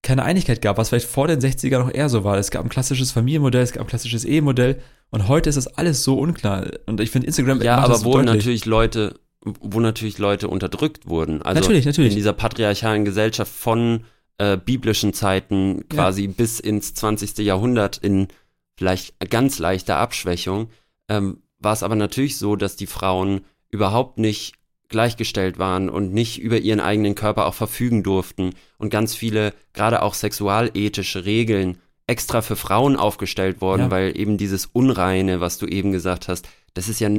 keine 0.04 0.24
Einigkeit 0.24 0.62
gab, 0.62 0.78
was 0.78 0.90
vielleicht 0.90 1.08
vor 1.08 1.28
den 1.28 1.40
60er 1.40 1.80
noch 1.80 1.94
eher 1.94 2.10
so 2.10 2.24
war. 2.24 2.38
Es 2.38 2.52
gab 2.52 2.64
ein 2.64 2.70
klassisches 2.70 3.12
Familienmodell, 3.12 3.64
es 3.64 3.72
gab 3.72 3.84
ein 3.84 3.90
klassisches 3.90 4.24
Ehemodell 4.24 4.80
und 5.10 5.28
heute 5.28 5.50
ist 5.50 5.56
das 5.56 5.68
alles 5.68 6.04
so 6.04 6.20
unklar. 6.20 6.68
Und 6.86 7.00
ich 7.00 7.12
finde 7.12 7.28
Instagram 7.28 7.62
ja, 7.62 7.78
aber 7.78 7.96
so 7.96 8.06
wo 8.06 8.22
natürlich 8.22 8.66
Leute, 8.66 9.20
wo 9.42 9.80
natürlich 9.80 10.18
Leute 10.18 10.48
unterdrückt 10.48 11.08
wurden. 11.08 11.42
Also 11.42 11.62
natürlich, 11.62 11.86
natürlich. 11.86 12.12
in 12.12 12.18
dieser 12.18 12.34
patriarchalen 12.34 13.06
Gesellschaft 13.06 13.52
von 13.52 14.04
äh, 14.38 14.58
biblischen 14.58 15.14
Zeiten 15.14 15.88
quasi 15.90 16.28
bis 16.28 16.60
ins 16.60 16.94
20. 16.94 17.38
Jahrhundert 17.40 17.98
in 17.98 18.28
vielleicht 18.76 19.20
ganz 19.30 19.60
leichter 19.60 19.98
Abschwächung, 19.98 20.70
ähm, 21.10 21.42
war 21.60 21.74
es 21.74 21.84
aber 21.84 21.96
natürlich 21.96 22.38
so, 22.38 22.56
dass 22.56 22.76
die 22.76 22.86
Frauen 22.88 23.42
überhaupt 23.70 24.20
nicht 24.20 24.54
gleichgestellt 24.90 25.60
waren 25.60 25.90
und 25.90 26.14
nicht 26.14 26.40
über 26.40 26.60
ihren 26.60 26.80
eigenen 26.80 27.16
Körper 27.16 27.48
auch 27.48 27.54
verfügen 27.56 28.04
durften 28.04 28.52
und 28.78 28.90
ganz 28.90 29.16
viele, 29.16 29.54
gerade 29.74 30.02
auch 30.02 30.14
sexualethische 30.14 31.26
Regeln 31.26 31.78
extra 32.06 32.42
für 32.42 32.56
Frauen 32.56 32.96
aufgestellt 32.96 33.60
worden, 33.60 33.84
Ja. 33.84 33.92
weil 33.92 34.18
eben 34.18 34.38
dieses 34.38 34.66
Unreine, 34.68 35.42
was 35.42 35.58
du 35.58 35.66
eben 35.66 35.92
gesagt 35.92 36.28
hast, 36.30 36.48
das 36.74 36.88
ist 36.88 37.02
ja, 37.02 37.10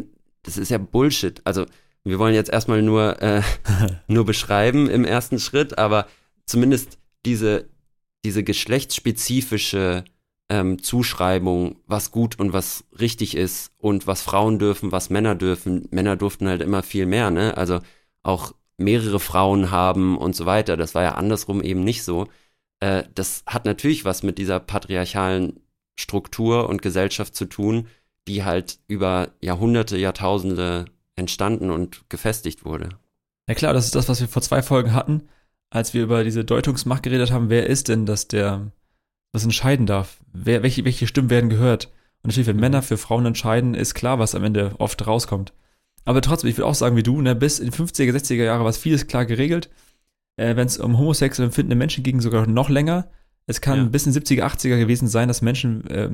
das 0.44 0.56
ist 0.56 0.70
ja 0.70 0.78
Bullshit. 0.78 1.42
Also 1.44 1.66
wir 2.04 2.18
wollen 2.18 2.34
jetzt 2.34 2.50
erstmal 2.50 2.80
nur, 2.80 3.20
äh, 3.20 3.42
nur 4.06 4.24
beschreiben 4.24 4.88
im 4.88 5.04
ersten 5.04 5.38
Schritt, 5.38 5.76
aber 5.76 6.06
zumindest 6.46 6.96
diese, 7.24 7.68
diese 8.24 8.42
geschlechtsspezifische 8.42 10.04
ähm, 10.48 10.82
Zuschreibung, 10.82 11.76
was 11.86 12.10
gut 12.10 12.38
und 12.38 12.52
was 12.52 12.84
richtig 12.98 13.36
ist 13.36 13.72
und 13.78 14.06
was 14.06 14.22
Frauen 14.22 14.58
dürfen, 14.58 14.92
was 14.92 15.10
Männer 15.10 15.34
dürfen. 15.34 15.88
Männer 15.90 16.16
durften 16.16 16.48
halt 16.48 16.62
immer 16.62 16.82
viel 16.82 17.06
mehr, 17.06 17.30
ne? 17.30 17.56
Also 17.56 17.80
auch 18.22 18.52
mehrere 18.78 19.20
Frauen 19.20 19.70
haben 19.70 20.16
und 20.16 20.34
so 20.36 20.46
weiter. 20.46 20.76
Das 20.76 20.94
war 20.94 21.02
ja 21.02 21.14
andersrum 21.14 21.62
eben 21.62 21.84
nicht 21.84 22.04
so. 22.04 22.28
Äh, 22.80 23.04
das 23.14 23.42
hat 23.46 23.64
natürlich 23.64 24.04
was 24.04 24.22
mit 24.22 24.38
dieser 24.38 24.60
patriarchalen 24.60 25.60
Struktur 25.98 26.68
und 26.68 26.80
Gesellschaft 26.80 27.34
zu 27.34 27.44
tun, 27.46 27.88
die 28.28 28.44
halt 28.44 28.78
über 28.86 29.30
Jahrhunderte, 29.40 29.98
Jahrtausende 29.98 30.86
entstanden 31.16 31.70
und 31.70 32.08
gefestigt 32.08 32.64
wurde. 32.64 32.90
Ja 33.48 33.54
klar, 33.54 33.72
das 33.72 33.86
ist 33.86 33.94
das, 33.94 34.08
was 34.08 34.20
wir 34.20 34.28
vor 34.28 34.42
zwei 34.42 34.62
Folgen 34.62 34.92
hatten, 34.92 35.28
als 35.70 35.94
wir 35.94 36.02
über 36.02 36.24
diese 36.24 36.44
Deutungsmacht 36.44 37.02
geredet 37.02 37.30
haben. 37.30 37.50
Wer 37.50 37.66
ist 37.66 37.88
denn 37.88 38.06
das, 38.06 38.28
der 38.28 38.72
was 39.32 39.44
entscheiden 39.44 39.86
darf? 39.86 40.18
Wer, 40.32 40.62
welche, 40.62 40.84
welche 40.84 41.06
Stimmen 41.06 41.30
werden 41.30 41.50
gehört? 41.50 41.86
Und 42.22 42.28
natürlich, 42.28 42.46
wenn 42.46 42.56
mhm. 42.56 42.60
Männer 42.60 42.82
für 42.82 42.96
Frauen 42.96 43.26
entscheiden, 43.26 43.74
ist 43.74 43.94
klar, 43.94 44.18
was 44.18 44.34
am 44.34 44.44
Ende 44.44 44.74
oft 44.78 45.06
rauskommt. 45.06 45.52
Aber 46.04 46.22
trotzdem, 46.22 46.48
ich 46.48 46.56
würde 46.56 46.66
auch 46.66 46.74
sagen, 46.74 46.96
wie 46.96 47.02
du, 47.02 47.20
ne, 47.20 47.34
bis 47.34 47.58
in 47.58 47.70
die 47.70 47.76
50er, 47.76 48.12
60er 48.12 48.44
Jahre 48.44 48.64
war 48.64 48.70
es 48.70 48.78
vieles 48.78 49.06
klar 49.06 49.26
geregelt. 49.26 49.68
Äh, 50.36 50.56
wenn 50.56 50.66
es 50.66 50.78
um 50.78 50.98
homosexuell 50.98 51.46
empfindende 51.46 51.76
Menschen 51.76 52.02
ging, 52.02 52.20
sogar 52.20 52.46
noch 52.46 52.70
länger. 52.70 53.10
Es 53.46 53.60
kann 53.60 53.78
ja. 53.78 53.84
bis 53.84 54.06
in 54.06 54.12
70er, 54.12 54.42
80er 54.42 54.78
gewesen 54.78 55.08
sein, 55.08 55.28
dass 55.28 55.42
Menschen 55.42 55.86
äh, 55.88 56.10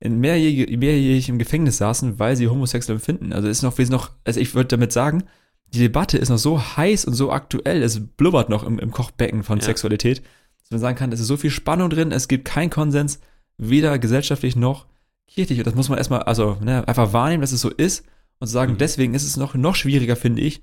in 0.00 0.18
mehrjährig, 0.18 0.76
mehrjährig 0.76 1.28
im 1.28 1.38
Gefängnis 1.38 1.78
saßen, 1.78 2.18
weil 2.18 2.36
sie 2.36 2.48
homosexuell 2.48 2.96
empfinden. 2.96 3.32
Also 3.32 3.48
ist 3.48 3.62
noch, 3.62 3.78
wir 3.78 3.86
sind 3.86 3.92
noch, 3.92 4.10
also 4.24 4.40
ich 4.40 4.54
würde 4.54 4.68
damit 4.68 4.92
sagen, 4.92 5.24
die 5.68 5.80
Debatte 5.80 6.18
ist 6.18 6.28
noch 6.28 6.38
so 6.38 6.60
heiß 6.60 7.04
und 7.04 7.14
so 7.14 7.30
aktuell, 7.32 7.82
es 7.82 8.00
blubbert 8.00 8.48
noch 8.48 8.62
im, 8.62 8.78
im 8.78 8.90
Kochbecken 8.90 9.42
von 9.42 9.58
ja. 9.58 9.64
Sexualität, 9.64 10.22
dass 10.60 10.70
man 10.70 10.80
sagen 10.80 10.96
kann, 10.96 11.12
es 11.12 11.20
ist 11.20 11.26
so 11.26 11.36
viel 11.36 11.50
Spannung 11.50 11.90
drin, 11.90 12.12
es 12.12 12.28
gibt 12.28 12.44
keinen 12.44 12.70
Konsens, 12.70 13.20
weder 13.58 13.98
gesellschaftlich 13.98 14.56
noch 14.56 14.86
kirchlich. 15.26 15.58
Und 15.58 15.66
das 15.66 15.74
muss 15.74 15.88
man 15.88 15.98
erstmal, 15.98 16.22
also 16.22 16.56
ne, 16.60 16.86
einfach 16.86 17.12
wahrnehmen, 17.12 17.40
dass 17.40 17.52
es 17.52 17.60
so 17.60 17.70
ist 17.70 18.04
und 18.38 18.46
sagen, 18.46 18.74
mhm. 18.74 18.78
deswegen 18.78 19.14
ist 19.14 19.24
es 19.24 19.36
noch, 19.36 19.54
noch 19.54 19.74
schwieriger, 19.74 20.16
finde 20.16 20.42
ich, 20.42 20.62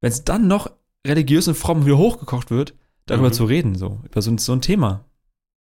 wenn 0.00 0.12
es 0.12 0.24
dann 0.24 0.48
noch 0.48 0.70
religiös 1.06 1.48
und 1.48 1.54
fromm 1.54 1.86
wieder 1.86 1.98
hochgekocht 1.98 2.50
wird, 2.50 2.74
darüber 3.06 3.28
mhm. 3.28 3.32
zu 3.34 3.44
reden, 3.44 3.74
so, 3.74 4.00
über 4.04 4.22
so, 4.22 4.36
so 4.36 4.52
ein 4.52 4.60
Thema. 4.60 5.04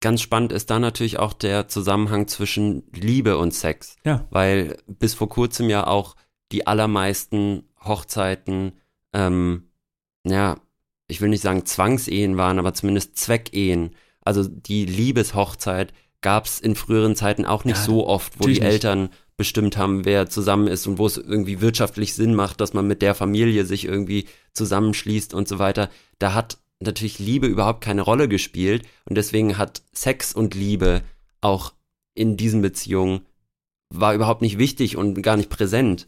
Ganz 0.01 0.21
spannend 0.21 0.51
ist 0.51 0.69
da 0.69 0.79
natürlich 0.79 1.19
auch 1.19 1.33
der 1.33 1.67
Zusammenhang 1.67 2.27
zwischen 2.27 2.83
Liebe 2.93 3.37
und 3.37 3.53
Sex. 3.53 3.95
Ja. 4.03 4.27
Weil 4.29 4.77
bis 4.87 5.13
vor 5.13 5.29
kurzem 5.29 5.69
ja 5.69 5.87
auch 5.87 6.15
die 6.51 6.67
allermeisten 6.67 7.63
Hochzeiten, 7.85 8.73
ähm, 9.13 9.69
ja, 10.25 10.57
ich 11.07 11.21
will 11.21 11.29
nicht 11.29 11.41
sagen 11.41 11.65
Zwangsehen 11.65 12.37
waren, 12.37 12.59
aber 12.59 12.73
zumindest 12.73 13.17
Zweckehen. 13.17 13.91
Also 14.21 14.47
die 14.47 14.85
Liebeshochzeit 14.85 15.93
gab 16.21 16.45
es 16.45 16.59
in 16.59 16.75
früheren 16.75 17.15
Zeiten 17.15 17.45
auch 17.45 17.63
nicht 17.65 17.77
ja, 17.77 17.83
so 17.83 18.07
oft, 18.07 18.39
wo 18.39 18.47
die 18.47 18.61
Eltern 18.61 19.03
nicht. 19.03 19.13
bestimmt 19.37 19.77
haben, 19.77 20.05
wer 20.05 20.27
zusammen 20.27 20.67
ist 20.67 20.87
und 20.87 20.97
wo 20.97 21.05
es 21.05 21.17
irgendwie 21.17 21.61
wirtschaftlich 21.61 22.15
Sinn 22.15 22.33
macht, 22.33 22.59
dass 22.59 22.73
man 22.73 22.87
mit 22.87 23.03
der 23.03 23.13
Familie 23.13 23.65
sich 23.65 23.85
irgendwie 23.85 24.25
zusammenschließt 24.53 25.33
und 25.33 25.47
so 25.47 25.59
weiter. 25.59 25.89
Da 26.17 26.33
hat 26.33 26.57
natürlich 26.79 27.19
Liebe 27.19 27.45
überhaupt 27.47 27.81
keine 27.81 28.01
Rolle 28.01 28.27
gespielt 28.27 28.87
und 29.05 29.15
deswegen 29.15 29.57
hat 29.57 29.83
Sex 29.93 30.33
und 30.33 30.55
Liebe 30.55 31.03
auch 31.41 31.73
in 32.15 32.37
diesen 32.37 32.61
Beziehungen 32.61 33.21
war 33.93 34.15
überhaupt 34.15 34.41
nicht 34.41 34.57
wichtig 34.57 34.97
und 34.97 35.21
gar 35.21 35.37
nicht 35.37 35.49
präsent. 35.49 36.07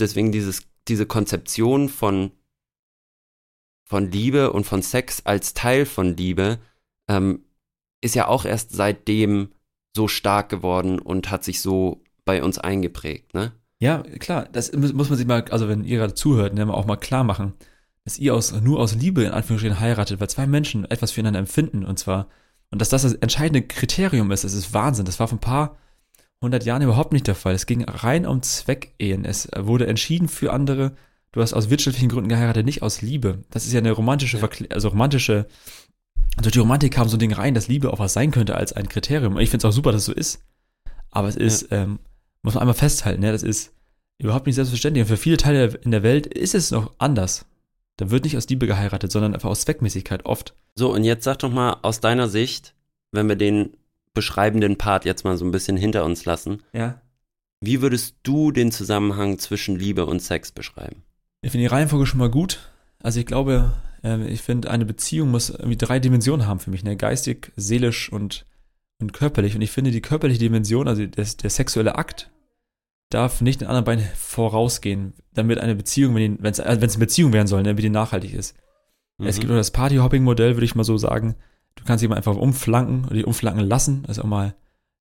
Deswegen 0.00 0.32
dieses, 0.32 0.62
diese 0.88 1.06
Konzeption 1.06 1.88
von 1.88 2.32
von 3.86 4.10
Liebe 4.10 4.52
und 4.52 4.64
von 4.64 4.82
Sex 4.82 5.26
als 5.26 5.52
Teil 5.52 5.84
von 5.84 6.16
Liebe 6.16 6.58
ähm, 7.08 7.44
ist 8.00 8.14
ja 8.14 8.28
auch 8.28 8.44
erst 8.44 8.72
seitdem 8.72 9.52
so 9.94 10.08
stark 10.08 10.48
geworden 10.48 10.98
und 10.98 11.30
hat 11.30 11.44
sich 11.44 11.60
so 11.60 12.02
bei 12.24 12.42
uns 12.42 12.58
eingeprägt, 12.58 13.34
ne? 13.34 13.52
Ja, 13.80 14.02
klar, 14.02 14.48
das 14.50 14.72
muss 14.72 15.10
man 15.10 15.18
sich 15.18 15.26
mal, 15.26 15.44
also 15.50 15.68
wenn 15.68 15.84
ihr 15.84 15.98
gerade 15.98 16.14
zuhört, 16.14 16.54
ne, 16.54 16.72
auch 16.72 16.86
mal 16.86 16.96
klar 16.96 17.24
machen, 17.24 17.52
dass 18.04 18.18
ihr 18.18 18.34
aus, 18.34 18.52
nur 18.52 18.78
aus 18.78 18.94
Liebe 18.94 19.24
in 19.24 19.32
Anführungsstrichen 19.32 19.80
heiratet, 19.80 20.20
weil 20.20 20.30
zwei 20.30 20.46
Menschen 20.46 20.84
etwas 20.90 21.12
füreinander 21.12 21.40
empfinden 21.40 21.84
und 21.84 21.98
zwar, 21.98 22.28
und 22.70 22.80
dass 22.80 22.88
das 22.88 23.02
das 23.02 23.14
entscheidende 23.14 23.62
Kriterium 23.62 24.30
ist, 24.30 24.44
das 24.44 24.54
ist 24.54 24.72
Wahnsinn. 24.72 25.04
Das 25.04 25.20
war 25.20 25.28
vor 25.28 25.36
ein 25.36 25.40
paar 25.40 25.76
hundert 26.44 26.64
Jahren 26.64 26.82
überhaupt 26.82 27.12
nicht 27.12 27.26
der 27.26 27.34
Fall. 27.34 27.54
Es 27.54 27.66
ging 27.66 27.84
rein 27.84 28.26
um 28.26 28.42
Zweckehen. 28.42 29.24
Es 29.24 29.48
wurde 29.56 29.86
entschieden 29.86 30.28
für 30.28 30.52
andere, 30.52 30.92
du 31.32 31.42
hast 31.42 31.52
aus 31.52 31.70
wirtschaftlichen 31.70 32.08
Gründen 32.08 32.28
geheiratet, 32.28 32.64
nicht 32.64 32.82
aus 32.82 33.02
Liebe. 33.02 33.42
Das 33.50 33.66
ist 33.66 33.72
ja 33.72 33.80
eine 33.80 33.92
romantische, 33.92 34.38
ja. 34.38 34.48
also 34.70 34.88
romantische, 34.88 35.46
also 36.36 36.50
die 36.50 36.58
Romantik 36.58 36.92
kam 36.92 37.08
so 37.08 37.16
ein 37.16 37.20
Ding 37.20 37.32
rein, 37.32 37.54
dass 37.54 37.68
Liebe 37.68 37.92
auch 37.92 37.98
was 37.98 38.12
sein 38.12 38.30
könnte 38.30 38.54
als 38.54 38.72
ein 38.72 38.88
Kriterium. 38.88 39.34
Und 39.34 39.42
ich 39.42 39.50
finde 39.50 39.66
es 39.66 39.72
auch 39.72 39.76
super, 39.76 39.92
dass 39.92 40.02
es 40.02 40.06
so 40.06 40.12
ist. 40.12 40.42
Aber 41.10 41.28
es 41.28 41.36
ist, 41.36 41.70
ja. 41.70 41.82
ähm, 41.82 41.98
muss 42.42 42.54
man 42.54 42.62
einmal 42.62 42.74
festhalten, 42.74 43.20
ne, 43.20 43.32
das 43.32 43.42
ist 43.42 43.72
überhaupt 44.18 44.46
nicht 44.46 44.56
selbstverständlich. 44.56 45.02
Und 45.02 45.08
für 45.08 45.16
viele 45.16 45.36
Teile 45.36 45.78
in 45.82 45.90
der 45.90 46.02
Welt 46.02 46.26
ist 46.26 46.54
es 46.54 46.70
noch 46.70 46.92
anders. 46.98 47.46
Da 47.96 48.10
wird 48.10 48.24
nicht 48.24 48.36
aus 48.36 48.48
Liebe 48.48 48.66
geheiratet, 48.66 49.12
sondern 49.12 49.34
einfach 49.34 49.48
aus 49.48 49.60
Zweckmäßigkeit 49.60 50.26
oft. 50.26 50.54
So, 50.74 50.92
und 50.92 51.04
jetzt 51.04 51.24
sag 51.24 51.38
doch 51.38 51.52
mal 51.52 51.76
aus 51.82 52.00
deiner 52.00 52.28
Sicht, 52.28 52.74
wenn 53.12 53.28
wir 53.28 53.36
den 53.36 53.76
beschreibenden 54.14 54.78
Part 54.78 55.04
jetzt 55.04 55.24
mal 55.24 55.36
so 55.36 55.44
ein 55.44 55.50
bisschen 55.50 55.76
hinter 55.76 56.04
uns 56.04 56.24
lassen. 56.24 56.62
Ja. 56.72 57.00
Wie 57.60 57.82
würdest 57.82 58.16
du 58.22 58.52
den 58.52 58.72
Zusammenhang 58.72 59.38
zwischen 59.38 59.76
Liebe 59.76 60.06
und 60.06 60.20
Sex 60.20 60.52
beschreiben? 60.52 61.02
Ich 61.42 61.50
finde 61.50 61.68
die 61.68 61.74
Reihenfolge 61.74 62.06
schon 62.06 62.20
mal 62.20 62.30
gut. 62.30 62.70
Also 63.02 63.20
ich 63.20 63.26
glaube, 63.26 63.72
äh, 64.02 64.24
ich 64.26 64.42
finde, 64.42 64.70
eine 64.70 64.84
Beziehung 64.84 65.30
muss 65.30 65.50
irgendwie 65.50 65.76
drei 65.76 65.98
Dimensionen 65.98 66.46
haben 66.46 66.60
für 66.60 66.70
mich, 66.70 66.84
ne? 66.84 66.96
Geistig, 66.96 67.52
seelisch 67.56 68.10
und, 68.10 68.46
und 69.00 69.12
körperlich. 69.12 69.54
Und 69.54 69.62
ich 69.62 69.70
finde, 69.70 69.90
die 69.90 70.00
körperliche 70.00 70.40
Dimension, 70.40 70.88
also 70.88 71.04
das, 71.06 71.36
der 71.36 71.50
sexuelle 71.50 71.96
Akt, 71.96 72.30
darf 73.10 73.40
nicht 73.40 73.60
den 73.60 73.68
anderen 73.68 73.84
beiden 73.84 74.04
vorausgehen, 74.16 75.14
damit 75.32 75.58
eine 75.58 75.74
Beziehung, 75.74 76.14
wenn 76.14 76.38
es 76.42 76.60
also 76.60 76.80
eine 76.80 76.98
Beziehung 76.98 77.32
werden 77.32 77.46
soll, 77.46 77.62
ne, 77.62 77.68
damit 77.68 77.84
die 77.84 77.90
nachhaltig 77.90 78.34
ist. 78.34 78.56
Mhm. 79.18 79.26
Es 79.26 79.38
gibt 79.38 79.50
auch 79.52 79.56
das 79.56 79.70
Partyhopping-Modell, 79.70 80.56
würde 80.56 80.64
ich 80.64 80.74
mal 80.74 80.84
so 80.84 80.96
sagen. 80.96 81.36
Du 81.76 81.84
kannst 81.84 82.02
jemanden 82.02 82.26
einfach 82.26 82.40
umflanken 82.40 83.04
oder 83.04 83.14
die 83.14 83.24
umflanken 83.24 83.66
lassen. 83.66 84.04
Also 84.06 84.22
auch 84.22 84.26
mal, 84.26 84.54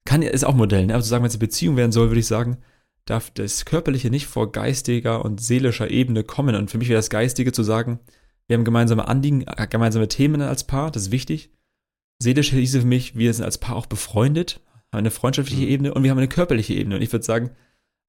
kann, 0.06 0.22
ist 0.22 0.46
auch 0.46 0.56
Modell, 0.56 0.86
ne? 0.86 0.94
Aber 0.94 1.04
zu 1.04 1.10
sagen, 1.10 1.24
wenn 1.24 1.30
es 1.30 1.36
eine 1.36 1.40
Beziehung 1.40 1.78
werden 1.78 1.92
soll, 1.92 2.10
würde 2.10 2.20
ich 2.20 2.28
sagen, 2.28 2.58
darf 3.06 3.32
das 3.32 3.66
Körperliche 3.66 4.10
nicht 4.10 4.28
vor 4.28 4.52
geistiger 4.52 5.24
und 5.24 5.42
seelischer 5.42 5.90
Ebene 5.90 6.24
kommen. 6.24 6.56
Und 6.56 6.72
für 6.72 6.78
mich 6.78 6.90
wäre 6.90 7.00
das 7.00 7.10
Geistige 7.10 7.52
zu 7.52 7.64
sagen, 7.64 8.00
wir 8.48 8.58
haben 8.58 8.66
gemeinsame 8.66 9.08
Anliegen, 9.08 9.46
äh, 9.48 9.68
gemeinsame 9.68 10.08
Themen 10.08 10.42
als 10.42 10.66
Paar, 10.66 10.92
das 10.92 11.04
ist 11.04 11.12
wichtig. 11.12 11.52
Seelisch 12.20 12.52
hieße 12.52 12.82
für 12.82 12.88
mich, 12.88 13.16
wir 13.16 13.34
sind 13.34 13.46
als 13.46 13.58
Paar 13.58 13.76
auch 13.76 13.86
befreundet, 13.86 14.62
haben 14.92 15.00
eine 15.00 15.12
freundschaftliche 15.12 15.64
mhm. 15.64 15.70
Ebene 15.70 15.94
und 15.94 16.04
wir 16.04 16.12
haben 16.12 16.18
eine 16.18 16.28
körperliche 16.28 16.74
Ebene. 16.74 16.96
Und 16.96 17.02
ich 17.02 17.12
würde 17.12 17.26
sagen, 17.26 17.52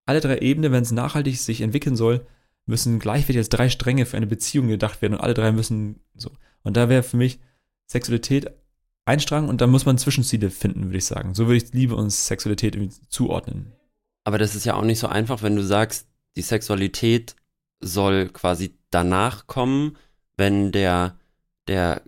alle 0.07 0.21
drei 0.21 0.39
Ebenen, 0.39 0.73
wenn 0.73 0.83
es 0.83 0.93
nachhaltig 0.93 1.39
sich 1.39 1.61
entwickeln 1.61 1.97
soll, 1.97 2.27
müssen 2.67 2.99
gleichwertig 2.99 3.39
als 3.39 3.49
drei 3.49 3.69
Stränge 3.69 4.07
für 4.07 4.17
eine 4.17 4.27
Beziehung 4.27 4.69
gedacht 4.69 5.03
werden 5.03 5.15
und 5.15 5.21
alle 5.21 5.35
drei 5.35 5.53
müssen 5.53 6.01
so. 6.15 6.31
Und 6.63 6.77
da 6.77 6.89
wäre 6.89 7.03
für 7.03 7.17
mich 7.17 7.41
Sexualität 7.87 8.51
ein 9.07 9.21
Strang 9.21 9.49
und 9.49 9.61
da 9.61 9.67
muss 9.67 9.87
man 9.87 9.99
Zwischenziele 9.99 10.51
finden, 10.51 10.87
würde 10.87 10.99
ich 10.99 11.05
sagen. 11.05 11.35
So 11.35 11.47
würde 11.47 11.57
ich 11.57 11.73
Liebe 11.73 11.95
und 11.95 12.11
Sexualität 12.11 12.75
irgendwie 12.75 12.97
zuordnen. 13.09 13.73
Aber 14.25 14.39
das 14.39 14.55
ist 14.55 14.65
ja 14.65 14.75
auch 14.75 14.83
nicht 14.85 14.99
so 14.99 15.07
einfach, 15.07 15.43
wenn 15.43 15.57
du 15.57 15.63
sagst, 15.63 16.09
die 16.37 16.43
Sexualität 16.43 17.37
soll 17.81 18.31
quasi 18.31 18.75
danach 18.91 19.47
kommen, 19.47 19.99
wenn 20.37 20.73
der, 20.73 21.19
der 21.69 22.03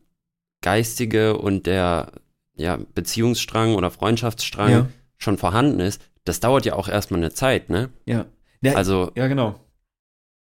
geistige 0.63 1.37
und 1.37 1.67
der 1.67 2.13
ja, 2.55 2.79
Beziehungsstrang 2.95 3.75
oder 3.75 3.91
Freundschaftsstrang 3.91 4.71
ja. 4.71 4.89
schon 5.19 5.37
vorhanden 5.37 5.81
ist. 5.81 6.01
Das 6.25 6.41
dauert 6.41 6.65
ja 6.65 6.75
auch 6.75 6.89
erstmal 6.89 7.21
eine 7.21 7.33
Zeit, 7.33 7.69
ne? 7.69 7.91
Ja. 8.07 8.25
ja 8.63 8.73
also, 8.73 9.13
ja, 9.15 9.29
genau. 9.29 9.61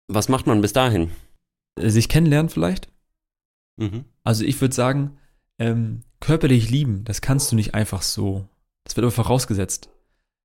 Was 0.08 0.28
macht 0.28 0.46
man 0.46 0.60
bis 0.60 0.74
dahin? 0.74 1.10
Sich 1.78 2.10
kennenlernen 2.10 2.50
vielleicht? 2.50 2.88
Mhm. 3.78 4.04
Also 4.22 4.44
ich 4.44 4.60
würde 4.60 4.74
sagen, 4.74 5.18
ähm, 5.58 6.02
körperlich 6.20 6.70
lieben, 6.70 7.04
das 7.04 7.20
kannst 7.20 7.52
du 7.52 7.56
nicht 7.56 7.74
einfach 7.74 8.02
so. 8.02 8.48
Das 8.84 8.96
wird 8.96 9.04
aber 9.04 9.12
vorausgesetzt. 9.12 9.90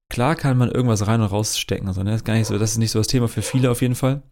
Klar 0.10 0.36
kann 0.36 0.58
man 0.58 0.72
irgendwas 0.72 1.08
rein 1.08 1.22
und 1.22 1.28
rausstecken, 1.28 1.88
also, 1.88 2.04
ne? 2.04 2.12
das, 2.12 2.22
ist 2.22 2.26
gar 2.26 2.36
nicht 2.36 2.48
so, 2.48 2.58
das 2.58 2.72
ist 2.72 2.78
nicht 2.78 2.92
so 2.92 3.00
das 3.00 3.08
Thema 3.08 3.28
für 3.28 3.42
viele 3.42 3.70
auf 3.70 3.82
jeden 3.82 3.96
Fall. 3.96 4.24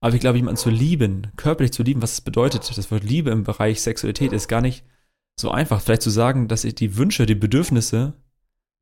Aber 0.00 0.14
ich 0.14 0.20
glaube, 0.20 0.36
jemanden 0.36 0.58
zu 0.58 0.70
lieben, 0.70 1.28
körperlich 1.36 1.72
zu 1.72 1.82
lieben, 1.82 2.02
was 2.02 2.12
es 2.12 2.20
bedeutet, 2.20 2.76
das 2.76 2.90
Wort 2.90 3.04
Liebe 3.04 3.30
im 3.30 3.42
Bereich 3.42 3.80
Sexualität 3.80 4.32
ist 4.32 4.48
gar 4.48 4.60
nicht 4.60 4.84
so 5.34 5.50
einfach. 5.50 5.80
Vielleicht 5.80 6.02
zu 6.02 6.10
sagen, 6.10 6.46
dass 6.46 6.64
ich 6.64 6.74
die 6.74 6.96
Wünsche, 6.96 7.26
die 7.26 7.34
Bedürfnisse, 7.34 8.12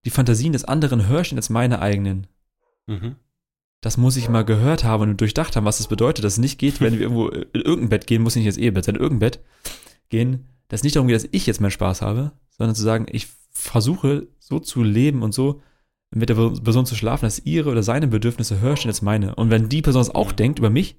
die 0.04 0.10
Fantasien 0.10 0.52
des 0.52 0.64
anderen 0.64 1.00
stehen 1.24 1.38
als 1.38 1.48
meine 1.48 1.80
eigenen. 1.80 2.26
Mhm. 2.86 3.16
Das 3.80 3.96
muss 3.96 4.16
ich 4.16 4.28
mal 4.28 4.44
gehört 4.44 4.84
haben 4.84 5.10
und 5.10 5.20
durchdacht 5.20 5.56
haben, 5.56 5.64
was 5.64 5.78
das 5.78 5.88
bedeutet, 5.88 6.24
dass 6.24 6.34
es 6.34 6.38
nicht 6.38 6.58
geht, 6.58 6.80
wenn 6.80 6.94
wir 6.94 7.02
irgendwo 7.02 7.28
in 7.28 7.60
irgendein 7.60 7.88
Bett 7.88 8.06
gehen, 8.06 8.22
muss 8.22 8.36
ich 8.36 8.40
nicht 8.40 8.56
ins 8.56 8.58
Ehebett 8.58 8.84
sein, 8.84 8.96
in 8.96 9.00
irgendein 9.00 9.30
Bett 9.30 9.40
gehen, 10.08 10.48
dass 10.72 10.80
es 10.80 10.84
nicht 10.84 10.96
darum 10.96 11.06
geht, 11.06 11.16
dass 11.16 11.28
ich 11.32 11.44
jetzt 11.44 11.60
meinen 11.60 11.70
Spaß 11.70 12.00
habe, 12.00 12.32
sondern 12.48 12.74
zu 12.74 12.80
sagen, 12.80 13.04
ich 13.10 13.28
versuche 13.50 14.26
so 14.38 14.58
zu 14.58 14.82
leben 14.82 15.22
und 15.22 15.34
so 15.34 15.60
mit 16.14 16.30
der 16.30 16.34
Person 16.34 16.86
zu 16.86 16.94
schlafen, 16.94 17.26
dass 17.26 17.40
ihre 17.40 17.70
oder 17.70 17.82
seine 17.82 18.06
Bedürfnisse 18.06 18.58
höher 18.58 18.78
stehen 18.78 18.90
als 18.90 19.02
meine. 19.02 19.34
Und 19.34 19.50
wenn 19.50 19.68
die 19.68 19.82
Person 19.82 20.00
es 20.00 20.14
auch 20.14 20.32
mhm. 20.32 20.36
denkt 20.36 20.58
über 20.60 20.70
mich, 20.70 20.96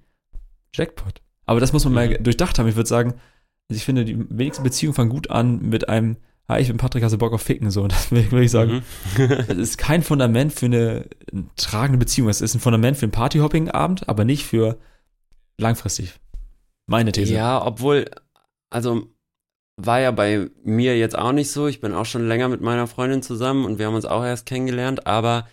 Jackpot. 0.76 1.24
Aber 1.48 1.60
das 1.60 1.74
muss 1.74 1.86
man 1.86 1.94
mhm. 1.94 1.96
mal 1.96 2.18
durchdacht 2.20 2.60
haben. 2.60 2.68
Ich 2.68 2.76
würde 2.76 2.88
sagen, 2.88 3.16
also 3.68 3.78
ich 3.78 3.84
finde, 3.84 4.06
die 4.06 4.16
wenigsten 4.30 4.64
Beziehungen 4.64 4.94
fangen 4.94 5.10
gut 5.10 5.32
an 5.32 5.60
mit 5.62 5.90
einem 5.90 6.18
ah, 6.46 6.60
ich 6.60 6.68
bin 6.68 6.78
Patrick, 6.78 7.04
hast 7.04 7.14
du 7.14 7.18
Bock 7.18 7.34
auf 7.34 7.42
Ficken? 7.42 7.72
So, 7.72 7.88
das 7.88 8.12
will 8.12 8.44
ich 8.44 8.52
sagen. 8.52 8.84
Mhm. 9.18 9.32
Es 9.48 9.58
ist 9.58 9.78
kein 9.80 10.04
Fundament 10.04 10.54
für 10.54 10.68
eine 10.68 11.08
tragende 11.56 11.98
Beziehung. 11.98 12.30
Es 12.30 12.42
ist 12.42 12.54
ein 12.54 12.60
Fundament 12.60 12.96
für 12.96 13.06
einen 13.06 13.12
Partyhopping-Abend, 13.12 14.08
aber 14.08 14.24
nicht 14.24 14.46
für 14.46 14.78
langfristig. 15.58 16.14
Meine 16.86 17.12
These. 17.12 17.34
Ja, 17.34 17.66
obwohl, 17.66 18.06
also 18.70 19.08
war 19.78 20.00
ja 20.00 20.12
bei 20.12 20.50
mir 20.64 20.98
jetzt 20.98 21.18
auch 21.18 21.32
nicht 21.32 21.52
so. 21.52 21.68
Ich 21.68 21.82
bin 21.82 21.94
auch 21.94 22.06
schon 22.06 22.28
länger 22.28 22.48
mit 22.48 22.62
meiner 22.62 22.88
Freundin 22.88 23.24
zusammen 23.24 23.66
und 23.66 23.80
wir 23.80 23.88
haben 23.88 23.96
uns 23.96 24.06
auch 24.06 24.24
erst 24.24 24.46
kennengelernt, 24.46 25.08
aber 25.08 25.48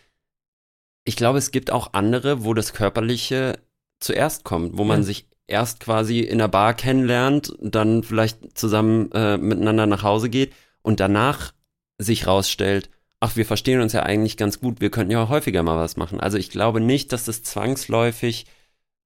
ich 1.05 1.17
glaube, 1.17 1.39
es 1.39 1.51
gibt 1.51 1.71
auch 1.71 1.95
andere, 1.95 2.45
wo 2.45 2.53
das 2.55 2.73
Körperliche 2.75 3.59
zuerst 4.01 4.45
kommt, 4.45 4.77
wo 4.77 4.85
man 4.85 5.01
Ja. 5.01 5.05
sich 5.07 5.27
erst 5.47 5.81
quasi 5.81 6.21
in 6.21 6.39
der 6.39 6.49
Bar 6.49 6.75
kennenlernt, 6.75 7.55
dann 7.61 8.03
vielleicht 8.03 8.57
zusammen 8.57 9.11
äh, 9.13 9.37
miteinander 9.37 9.87
nach 9.87 10.03
Hause 10.03 10.29
geht 10.29 10.53
und 10.83 11.01
danach 11.01 11.53
sich 11.99 12.27
rausstellt, 12.27 12.89
ach, 13.19 13.37
wir 13.37 13.45
verstehen 13.45 13.81
uns 13.81 13.93
ja 13.93 14.03
eigentlich 14.05 14.37
ganz 14.37 14.61
gut, 14.61 14.81
wir 14.81 14.91
könnten 14.91 15.11
ja 15.11 15.23
auch 15.25 15.29
häufiger 15.29 15.63
mal 15.63 15.77
was 15.79 15.97
machen. 15.97 16.21
Also 16.21 16.39
ich 16.39 16.51
glaube 16.51 16.81
nicht, 16.81 17.13
dass 17.13 17.25
das 17.25 17.43
zwangsläufig 17.43 18.47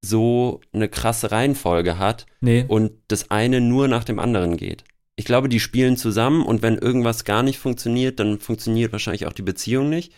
so 0.05 0.61
eine 0.73 0.89
krasse 0.89 1.31
Reihenfolge 1.31 1.99
hat 1.99 2.27
Nee. 2.41 2.65
und 2.69 2.93
das 3.09 3.31
eine 3.31 3.61
nur 3.61 3.89
nach 3.89 4.05
dem 4.05 4.19
anderen 4.19 4.57
geht. 4.57 4.85
Ich 5.17 5.25
glaube, 5.25 5.49
die 5.49 5.61
spielen 5.61 5.97
zusammen 5.97 6.45
und 6.45 6.63
wenn 6.63 6.77
irgendwas 6.77 7.25
gar 7.25 7.43
nicht 7.43 7.59
funktioniert, 7.59 8.19
dann 8.19 8.41
funktioniert 8.41 8.93
wahrscheinlich 8.93 9.27
auch 9.27 9.33
die 9.33 9.43
Beziehung 9.43 9.89
nicht. 9.89 10.13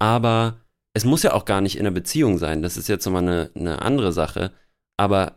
Aber 0.00 0.58
es 0.92 1.04
muss 1.04 1.22
ja 1.22 1.34
auch 1.34 1.44
gar 1.44 1.60
nicht 1.60 1.76
in 1.76 1.82
einer 1.86 1.94
Beziehung 1.94 2.38
sein. 2.38 2.62
Das 2.62 2.76
ist 2.76 2.88
jetzt 2.88 3.04
nochmal 3.04 3.22
eine, 3.22 3.50
eine 3.54 3.82
andere 3.82 4.12
Sache. 4.12 4.52
Aber 4.96 5.36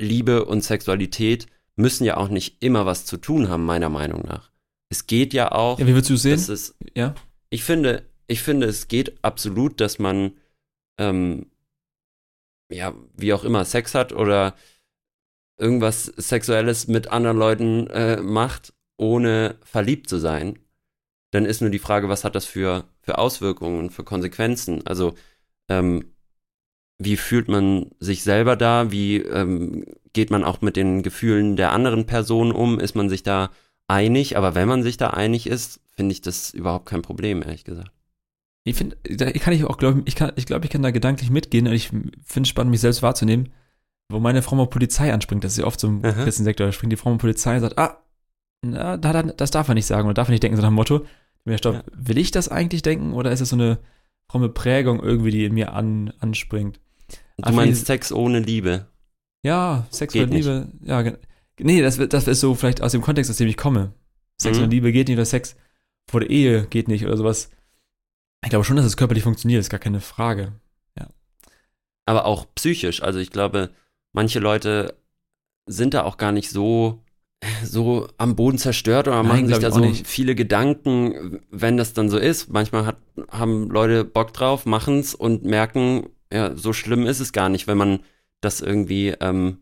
Liebe 0.00 0.44
und 0.44 0.62
Sexualität 0.62 1.46
müssen 1.76 2.04
ja 2.04 2.16
auch 2.16 2.28
nicht 2.28 2.62
immer 2.62 2.86
was 2.86 3.04
zu 3.04 3.18
tun 3.18 3.48
haben, 3.48 3.64
meiner 3.64 3.88
Meinung 3.88 4.22
nach. 4.26 4.50
Es 4.88 5.06
geht 5.06 5.32
ja 5.32 5.52
auch, 5.52 5.78
Ja, 5.78 5.86
wie 5.86 5.94
würdest 5.94 6.10
du 6.10 6.14
es 6.14 6.22
sehen? 6.22 6.34
es 6.34 6.74
Ja. 6.94 7.14
ich 7.50 7.64
finde, 7.64 8.04
ich 8.26 8.42
finde, 8.42 8.66
es 8.66 8.88
geht 8.88 9.22
absolut, 9.22 9.80
dass 9.80 9.98
man, 9.98 10.32
ähm, 10.98 11.46
ja, 12.72 12.94
wie 13.16 13.32
auch 13.32 13.44
immer, 13.44 13.64
Sex 13.64 13.94
hat 13.94 14.12
oder 14.12 14.54
irgendwas 15.58 16.04
Sexuelles 16.04 16.88
mit 16.88 17.08
anderen 17.08 17.38
Leuten 17.38 17.86
äh, 17.88 18.20
macht, 18.20 18.72
ohne 18.96 19.56
verliebt 19.62 20.08
zu 20.08 20.18
sein. 20.18 20.58
Dann 21.30 21.44
ist 21.44 21.60
nur 21.60 21.70
die 21.70 21.78
Frage, 21.78 22.08
was 22.08 22.24
hat 22.24 22.34
das 22.34 22.46
für, 22.46 22.84
für 23.00 23.18
Auswirkungen 23.18 23.78
und 23.78 23.90
für 23.90 24.04
Konsequenzen? 24.04 24.86
Also, 24.86 25.14
ähm, 25.68 26.12
wie 26.98 27.16
fühlt 27.16 27.48
man 27.48 27.90
sich 28.00 28.22
selber 28.22 28.56
da? 28.56 28.90
Wie 28.90 29.16
ähm, 29.16 29.84
geht 30.12 30.30
man 30.30 30.44
auch 30.44 30.62
mit 30.62 30.76
den 30.76 31.02
Gefühlen 31.02 31.56
der 31.56 31.72
anderen 31.72 32.06
Person 32.06 32.52
um? 32.52 32.80
Ist 32.80 32.94
man 32.94 33.08
sich 33.10 33.22
da 33.22 33.50
einig? 33.86 34.36
Aber 34.36 34.54
wenn 34.54 34.68
man 34.68 34.82
sich 34.82 34.96
da 34.96 35.10
einig 35.10 35.46
ist, 35.46 35.80
finde 35.94 36.12
ich 36.12 36.22
das 36.22 36.54
überhaupt 36.54 36.86
kein 36.86 37.02
Problem, 37.02 37.42
ehrlich 37.42 37.64
gesagt. 37.64 37.90
Ich 38.64 38.76
finde, 38.76 38.96
da 39.04 39.30
kann 39.30 39.54
ich 39.54 39.64
auch 39.64 39.78
glauben, 39.78 40.02
ich 40.06 40.16
kann, 40.16 40.32
ich 40.36 40.46
glaube, 40.46 40.64
ich 40.64 40.70
kann 40.70 40.82
da 40.82 40.90
gedanklich 40.90 41.30
mitgehen 41.30 41.68
und 41.68 41.74
ich 41.74 41.88
finde 41.88 42.42
es 42.42 42.48
spannend, 42.48 42.72
mich 42.72 42.80
selbst 42.80 43.02
wahrzunehmen, 43.02 43.52
wo 44.08 44.20
meine 44.20 44.42
Frau 44.42 44.56
mal 44.56 44.66
Polizei 44.66 45.12
anspringt. 45.12 45.42
Das 45.44 45.52
ist 45.52 45.58
ja 45.58 45.64
oft 45.64 45.80
so 45.80 45.88
im. 45.88 46.02
Christensektor. 46.02 46.66
Da 46.66 46.72
springt 46.72 46.92
die 46.92 46.96
Frau 46.96 47.10
mal 47.10 47.18
Polizei 47.18 47.54
und 47.56 47.60
sagt, 47.62 47.78
ah, 47.78 48.02
na, 48.64 48.96
da, 48.96 49.12
da, 49.12 49.22
das 49.22 49.50
darf 49.50 49.68
er 49.68 49.74
nicht 49.74 49.86
sagen 49.86 50.06
oder 50.06 50.14
darf 50.14 50.28
er 50.28 50.32
nicht 50.32 50.42
denken, 50.42 50.56
so 50.56 50.62
nach 50.62 50.70
dem 50.70 50.74
Motto. 50.74 51.04
Mir 51.44 51.58
stopp, 51.58 51.74
Ja. 51.74 51.82
will 51.94 52.18
ich 52.18 52.30
das 52.32 52.48
eigentlich 52.48 52.82
denken 52.82 53.12
oder 53.12 53.30
ist 53.30 53.40
es 53.40 53.50
so 53.50 53.56
eine 53.56 53.78
fromme 54.30 54.48
Prägung 54.48 55.00
irgendwie, 55.00 55.30
die 55.30 55.44
in 55.44 55.54
mir 55.54 55.72
an, 55.72 56.12
anspringt? 56.18 56.80
Du 57.36 57.42
Ach, 57.42 57.52
meinst 57.52 57.82
wie- 57.82 57.86
Sex 57.86 58.10
ohne 58.12 58.40
Liebe. 58.40 58.86
Ja, 59.44 59.86
Sex 59.90 60.12
Geht 60.12 60.24
oder 60.28 60.34
Liebe, 60.36 60.68
ja, 60.82 61.02
ge- 61.02 61.18
nee, 61.60 61.80
das, 61.82 61.98
das 62.08 62.26
ist 62.26 62.40
so 62.40 62.54
vielleicht 62.56 62.82
aus 62.82 62.92
dem 62.92 63.02
Kontext, 63.02 63.30
aus 63.30 63.36
dem 63.36 63.46
ich 63.46 63.56
komme. 63.56 63.92
Sex 64.40 64.58
Mhm. 64.58 64.64
und 64.64 64.70
Liebe 64.70 64.90
geht 64.90 65.06
nicht 65.08 65.16
oder 65.18 65.24
Sex 65.24 65.54
vor 66.10 66.20
der 66.20 66.30
Ehe 66.30 66.66
geht 66.66 66.88
nicht 66.88 67.04
oder 67.06 67.16
sowas. 67.16 67.50
Ich 68.42 68.50
glaube 68.50 68.64
schon, 68.64 68.76
dass 68.76 68.86
es 68.86 68.96
körperlich 68.96 69.22
funktioniert, 69.22 69.60
ist 69.60 69.70
gar 69.70 69.80
keine 69.80 70.00
Frage. 70.00 70.52
aber 72.08 72.24
auch 72.24 72.46
psychisch. 72.54 73.02
Also 73.02 73.18
ich 73.18 73.30
glaube, 73.30 73.70
manche 74.16 74.40
Leute 74.40 74.96
sind 75.66 75.94
da 75.94 76.02
auch 76.02 76.16
gar 76.16 76.32
nicht 76.32 76.50
so, 76.50 77.04
so 77.62 78.08
am 78.18 78.34
Boden 78.34 78.58
zerstört 78.58 79.06
oder 79.06 79.22
Nein, 79.22 79.26
machen 79.28 79.46
sich 79.46 79.58
glaub 79.58 79.70
da 79.70 79.70
so 79.70 79.80
nicht. 79.80 80.06
viele 80.06 80.34
Gedanken, 80.34 81.40
wenn 81.50 81.76
das 81.76 81.92
dann 81.92 82.08
so 82.08 82.18
ist. 82.18 82.48
Manchmal 82.50 82.86
hat, 82.86 82.96
haben 83.30 83.70
Leute 83.70 84.04
Bock 84.04 84.32
drauf, 84.32 84.66
machen's 84.66 85.14
und 85.14 85.44
merken, 85.44 86.08
ja, 86.32 86.56
so 86.56 86.72
schlimm 86.72 87.06
ist 87.06 87.20
es 87.20 87.32
gar 87.32 87.48
nicht, 87.48 87.66
wenn 87.68 87.78
man 87.78 88.00
das 88.40 88.60
irgendwie 88.60 89.08
ähm, 89.20 89.58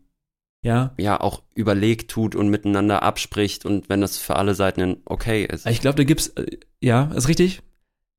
Ja, 0.63 0.93
ja 0.97 1.19
auch 1.19 1.43
überlegt 1.53 2.09
tut 2.09 2.35
und 2.35 2.49
miteinander 2.49 3.03
abspricht 3.03 3.65
und 3.65 3.89
wenn 3.89 4.01
das 4.01 4.17
für 4.17 4.35
alle 4.37 4.55
Seiten 4.55 4.97
okay 5.05 5.45
ist. 5.45 5.65
ich 5.67 5.81
glaube, 5.81 5.97
da 5.97 6.03
gibt's, 6.03 6.27
äh, 6.29 6.57
ja, 6.81 7.11
ist 7.13 7.27
richtig. 7.27 7.61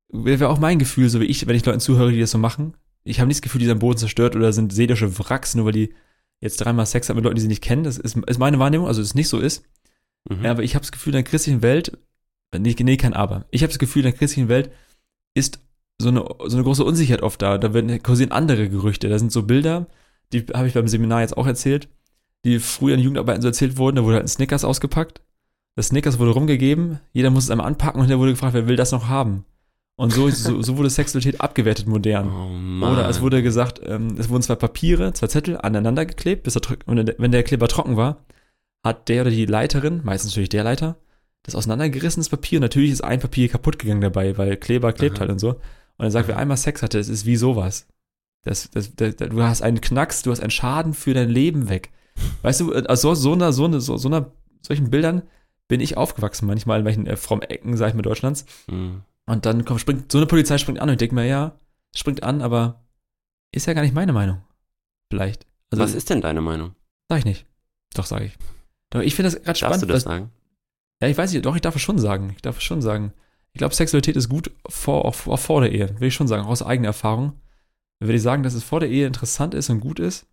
Wäre 0.09 0.47
auch 0.49 0.59
mein 0.59 0.79
Gefühl, 0.79 1.09
so 1.09 1.19
wie 1.19 1.25
ich, 1.25 1.47
wenn 1.47 1.55
ich 1.55 1.65
Leuten 1.65 1.79
zuhöre, 1.81 2.11
die 2.11 2.19
das 2.19 2.31
so 2.31 2.37
machen. 2.37 2.75
Ich 3.03 3.19
habe 3.19 3.27
nicht 3.27 3.37
das 3.37 3.41
Gefühl, 3.41 3.59
die 3.59 3.65
sind 3.65 3.73
am 3.73 3.79
Boden 3.79 3.97
zerstört 3.97 4.35
oder 4.35 4.53
sind 4.53 4.71
seelische 4.71 5.17
Wracks, 5.19 5.55
nur 5.55 5.65
weil 5.65 5.73
die 5.73 5.93
jetzt 6.39 6.57
dreimal 6.57 6.85
Sex 6.85 7.09
haben 7.09 7.15
mit 7.15 7.23
Leuten, 7.23 7.35
die 7.35 7.41
sie 7.41 7.47
nicht 7.47 7.63
kennen. 7.63 7.83
Das 7.83 7.97
ist, 7.97 8.17
ist 8.17 8.39
meine 8.39 8.59
Wahrnehmung, 8.59 8.87
also 8.87 9.01
dass 9.01 9.09
es 9.09 9.15
nicht 9.15 9.29
so 9.29 9.39
ist. 9.39 9.63
Mhm. 10.29 10.45
Ja, 10.45 10.51
aber 10.51 10.63
ich 10.63 10.75
habe 10.75 10.83
das 10.83 10.91
Gefühl, 10.91 11.13
in 11.13 11.23
der 11.23 11.23
christlichen 11.23 11.61
Welt, 11.61 11.97
nee, 12.57 12.75
nee 12.79 12.97
kein 12.97 13.13
Aber. 13.13 13.45
Ich 13.51 13.63
habe 13.63 13.71
das 13.71 13.79
Gefühl, 13.79 14.01
in 14.01 14.11
der 14.11 14.17
christlichen 14.17 14.49
Welt 14.49 14.71
ist 15.33 15.59
so 15.99 16.09
eine, 16.09 16.25
so 16.45 16.57
eine 16.57 16.63
große 16.63 16.83
Unsicherheit 16.83 17.23
oft 17.23 17.41
da. 17.41 17.57
Da 17.57 17.73
werden 17.73 18.01
kursieren 18.03 18.31
andere 18.31 18.69
Gerüchte. 18.69 19.09
Da 19.09 19.17
sind 19.17 19.31
so 19.31 19.43
Bilder, 19.43 19.87
die 20.33 20.45
habe 20.53 20.67
ich 20.67 20.73
beim 20.73 20.87
Seminar 20.87 21.21
jetzt 21.21 21.37
auch 21.37 21.47
erzählt, 21.47 21.89
die 22.45 22.59
früher 22.59 22.95
in 22.95 22.99
Jugendarbeiten 22.99 23.41
so 23.41 23.47
erzählt 23.47 23.77
wurden. 23.77 23.95
Da 23.95 24.03
wurde 24.03 24.15
halt 24.15 24.25
ein 24.25 24.29
Snickers 24.29 24.63
ausgepackt. 24.63 25.21
Das 25.75 25.87
Snickers 25.87 26.19
wurde 26.19 26.31
rumgegeben. 26.31 26.99
Jeder 27.13 27.29
muss 27.29 27.45
es 27.45 27.51
einmal 27.51 27.67
anpacken 27.67 28.01
und 28.01 28.09
dann 28.09 28.19
wurde 28.19 28.31
gefragt, 28.31 28.53
wer 28.53 28.67
will 28.67 28.75
das 28.75 28.91
noch 28.91 29.07
haben? 29.07 29.45
Und 29.99 30.13
so, 30.13 30.29
so, 30.29 30.61
so 30.61 30.77
wurde 30.77 30.91
Sexualität 30.91 31.41
abgewertet 31.41 31.87
modern. 31.87 32.29
oh 32.29 32.49
Mann. 32.49 32.93
Oder 32.93 33.09
es 33.09 33.19
wurde 33.19 33.41
gesagt, 33.41 33.81
ähm, 33.83 34.15
es 34.19 34.29
wurden 34.29 34.43
zwei 34.43 34.53
Papiere, 34.53 35.11
zwei 35.13 35.25
Zettel 35.25 35.57
aneinander 35.57 36.05
geklebt, 36.05 36.43
bis 36.43 36.55
er 36.55 36.61
und 36.85 37.15
wenn 37.17 37.31
der 37.31 37.41
Kleber 37.41 37.67
trocken 37.67 37.97
war, 37.97 38.23
hat 38.83 39.09
der 39.09 39.21
oder 39.21 39.31
die 39.31 39.47
Leiterin, 39.47 40.01
meistens 40.03 40.31
natürlich 40.31 40.49
der 40.49 40.63
Leiter, 40.63 40.97
das 41.41 41.55
auseinandergerissenes 41.55 42.29
Papier. 42.29 42.59
Und 42.59 42.61
natürlich 42.61 42.91
ist 42.91 43.03
ein 43.03 43.19
Papier 43.19 43.49
kaputt 43.49 43.79
gegangen 43.79 44.01
dabei, 44.01 44.37
weil 44.37 44.55
Kleber 44.57 44.93
klebt 44.93 45.15
Aha. 45.15 45.21
halt 45.21 45.31
und 45.31 45.39
so. 45.39 45.49
Und 45.97 46.05
er 46.05 46.11
sagt, 46.11 46.27
wer 46.27 46.37
einmal 46.37 46.57
Sex 46.57 46.83
hatte, 46.83 46.99
es 46.99 47.09
ist 47.09 47.25
wie 47.25 47.35
sowas. 47.35 47.87
Das, 48.43 48.69
das, 48.69 48.95
das, 48.95 49.15
du 49.15 49.41
hast 49.41 49.63
einen 49.63 49.81
Knacks, 49.81 50.21
du 50.21 50.29
hast 50.29 50.41
einen 50.41 50.51
Schaden 50.51 50.93
für 50.93 51.15
dein 51.15 51.29
Leben 51.29 51.69
weg. 51.69 51.91
Weißt 52.43 52.61
du, 52.61 52.71
aus 52.73 53.01
so, 53.01 53.15
so 53.15 53.33
einer, 53.33 53.51
so, 53.51 53.65
einer, 53.65 53.79
so, 53.79 53.97
so 53.97 54.07
einer, 54.07 54.31
solchen 54.61 54.91
Bildern 54.91 55.23
bin 55.67 55.81
ich 55.81 55.97
aufgewachsen, 55.97 56.45
manchmal 56.45 56.79
in 56.79 56.85
welchen 56.85 57.07
äh, 57.07 57.17
frommen 57.17 57.49
Ecken, 57.49 57.75
sag 57.77 57.89
ich 57.89 57.93
mal, 57.95 58.03
Deutschlands. 58.03 58.45
Mhm. 58.67 59.01
Und 59.27 59.45
dann 59.45 59.63
kommt, 59.65 59.79
springt, 59.81 60.11
so 60.11 60.17
eine 60.17 60.25
Polizei 60.27 60.57
springt 60.57 60.79
an 60.79 60.89
und 60.89 60.93
ich 60.93 60.97
denke 60.99 61.13
mir, 61.15 61.25
ja, 61.25 61.59
springt 61.95 62.23
an, 62.23 62.41
aber 62.41 62.81
ist 63.51 63.65
ja 63.67 63.73
gar 63.73 63.81
nicht 63.83 63.93
meine 63.93 64.13
Meinung. 64.13 64.41
Vielleicht. 65.11 65.45
Also, 65.69 65.83
Was 65.83 65.93
ist 65.93 66.09
denn 66.09 66.21
deine 66.21 66.41
Meinung? 66.41 66.73
Sag 67.09 67.19
ich 67.19 67.25
nicht. 67.25 67.45
Doch, 67.93 68.05
sage 68.05 68.25
ich. 68.25 68.37
Doch, 68.89 69.01
ich 69.01 69.13
finde 69.15 69.27
das 69.27 69.35
gerade 69.35 69.45
Darfst 69.47 69.59
spannend. 69.59 69.81
du 69.83 69.87
das 69.87 70.03
dass- 70.03 70.11
sagen? 70.11 70.31
ja, 71.01 71.07
ich 71.09 71.17
weiß 71.17 71.31
nicht, 71.33 71.45
doch, 71.45 71.55
ich 71.55 71.61
darf 71.61 71.75
es 71.75 71.81
schon 71.81 71.99
sagen. 71.99 72.31
Ich 72.35 72.41
darf 72.41 72.57
es 72.57 72.63
schon 72.63 72.81
sagen. 72.81 73.13
Ich 73.53 73.59
glaube, 73.59 73.75
Sexualität 73.75 74.15
ist 74.15 74.29
gut 74.29 74.51
vor, 74.69 75.05
auch, 75.05 75.27
auch 75.27 75.39
vor 75.39 75.61
der 75.61 75.71
Ehe, 75.71 75.99
will 75.99 76.07
ich 76.09 76.13
schon 76.15 76.27
sagen, 76.27 76.45
aus 76.45 76.61
eigener 76.63 76.87
Erfahrung. 76.89 77.33
Würde 77.99 78.15
ich 78.15 78.21
sagen, 78.21 78.43
dass 78.43 78.53
es 78.53 78.63
vor 78.63 78.79
der 78.79 78.89
Ehe 78.89 79.07
interessant 79.07 79.53
ist 79.55 79.69
und 79.69 79.79
gut 79.79 79.99
ist, 79.99 80.27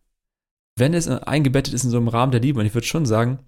wenn 0.76 0.92
es 0.94 1.06
äh, 1.06 1.18
eingebettet 1.24 1.72
ist 1.74 1.84
in 1.84 1.90
so 1.90 1.96
einem 1.96 2.08
Rahmen 2.08 2.32
der 2.32 2.40
Liebe. 2.42 2.60
Und 2.60 2.66
ich 2.66 2.74
würde 2.74 2.86
schon 2.86 3.06
sagen, 3.06 3.38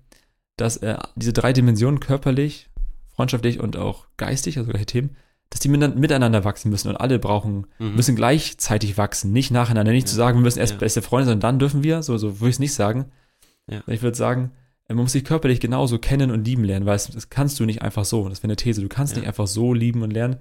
dass 0.57 0.79
äh, 0.79 0.97
diese 1.17 1.33
drei 1.35 1.53
Dimensionen, 1.53 2.01
körperlich, 2.01 2.71
freundschaftlich 3.15 3.61
und 3.61 3.77
auch 3.77 4.07
geistig, 4.17 4.57
also 4.59 4.71
gleiche 4.71 4.87
Themen, 4.87 5.17
dass 5.51 5.61
die 5.61 5.69
miteinander- 5.69 6.45
wachsen 6.45 6.71
müssen 6.71 6.89
und 6.89 6.97
alle 6.97 7.19
brauchen 7.19 7.67
Mhm. 7.79 7.95
müssen 7.95 8.17
gleichzeitig 8.17 8.99
wachsen, 8.99 9.33
nicht 9.33 9.51
nacheinander. 9.51 9.93
Nicht 9.93 10.07
Ja. 10.07 10.11
zu 10.11 10.17
sagen, 10.17 10.39
wir 10.39 10.43
müssen 10.43 10.59
erst 10.59 10.75
Ja. 10.75 10.79
beste 10.79 11.03
Freunde, 11.03 11.27
sondern 11.27 11.41
dann 11.41 11.59
dürfen 11.59 11.83
wir. 11.85 12.03
So, 12.03 12.19
so 12.19 12.41
würde 12.41 12.51
ich 12.51 12.57
es 12.57 12.61
nicht 12.61 12.75
sagen. 12.75 13.07
Ja. 13.69 13.83
Ich 13.87 14.03
würde 14.03 14.17
sagen, 14.17 14.53
äh, 14.89 14.95
man 14.95 15.05
muss 15.05 15.13
sich 15.13 15.25
körperlich 15.25 15.61
genauso 15.61 15.99
kennen 15.99 16.31
und 16.31 16.45
lieben 16.47 16.65
lernen, 16.65 16.87
weil 16.87 16.97
es, 16.97 17.07
das 17.09 17.31
kannst 17.31 17.59
du 17.61 17.65
nicht 17.65 17.83
einfach 17.83 18.05
so. 18.05 18.29
Das 18.29 18.39
wäre 18.43 18.49
eine 18.49 18.57
These. 18.57 18.81
Du 18.83 18.89
kannst 18.89 19.15
Ja. 19.15 19.21
nicht 19.21 19.29
einfach 19.29 19.47
so 19.47 19.73
lieben 19.73 20.03
und 20.03 20.13
lernen. 20.13 20.37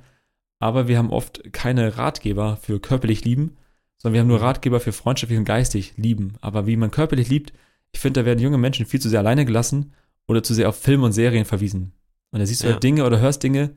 Aber 0.60 0.88
wir 0.88 0.98
haben 0.98 1.10
oft 1.12 1.42
keine 1.54 1.98
Ratgeber 1.98 2.58
für 2.58 2.80
körperlich 2.80 3.24
lieben, 3.26 3.58
sondern 3.98 4.14
wir 4.14 4.22
haben 4.22 4.28
nur 4.28 4.40
Mhm. 4.40 4.44
Ratgeber 4.46 4.80
für 4.80 4.92
freundschaftlich 4.92 5.38
und 5.38 5.46
geistig 5.46 5.94
lieben. 5.98 6.34
Aber 6.42 6.66
wie 6.66 6.78
man 6.78 6.92
körperlich 6.92 7.30
liebt, 7.30 7.54
ich 7.92 8.00
finde, 8.00 8.22
da 8.22 8.26
werden 8.26 8.40
junge 8.40 8.58
Menschen 8.58 8.86
viel 8.86 9.00
zu 9.02 9.10
sehr 9.10 9.20
alleine 9.20 9.46
gelassen 9.46 9.94
oder 10.28 10.44
zu 10.44 10.54
sehr 10.54 10.68
auf 10.70 10.78
Filme 10.78 11.06
und 11.06 11.12
Serien 11.14 11.46
verwiesen. 11.46 11.92
Und 12.32 12.40
da 12.40 12.46
siehst 12.46 12.64
du 12.64 12.68
Ja. 12.68 12.74
halt 12.74 12.84
Dinge 12.84 13.06
oder 13.06 13.20
hörst 13.20 13.44
Dinge, 13.44 13.72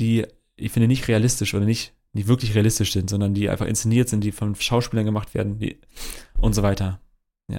die 0.00 0.26
ich 0.56 0.72
finde 0.72 0.88
nicht 0.88 1.08
realistisch 1.08 1.54
oder 1.54 1.64
nicht, 1.64 1.94
nicht 2.12 2.28
wirklich 2.28 2.54
realistisch 2.54 2.92
sind, 2.92 3.10
sondern 3.10 3.34
die 3.34 3.48
einfach 3.48 3.66
inszeniert 3.66 4.08
sind, 4.08 4.22
die 4.22 4.32
von 4.32 4.54
Schauspielern 4.54 5.04
gemacht 5.04 5.34
werden 5.34 5.58
die, 5.58 5.80
und 6.38 6.54
so 6.54 6.62
weiter. 6.62 7.00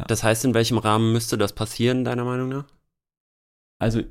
Das 0.07 0.23
heißt, 0.23 0.45
in 0.45 0.53
welchem 0.53 0.77
Rahmen 0.77 1.13
müsste 1.13 1.37
das 1.37 1.53
passieren, 1.53 2.03
deiner 2.03 2.25
Meinung 2.25 2.49
nach? 2.49 2.65
Also 3.77 4.01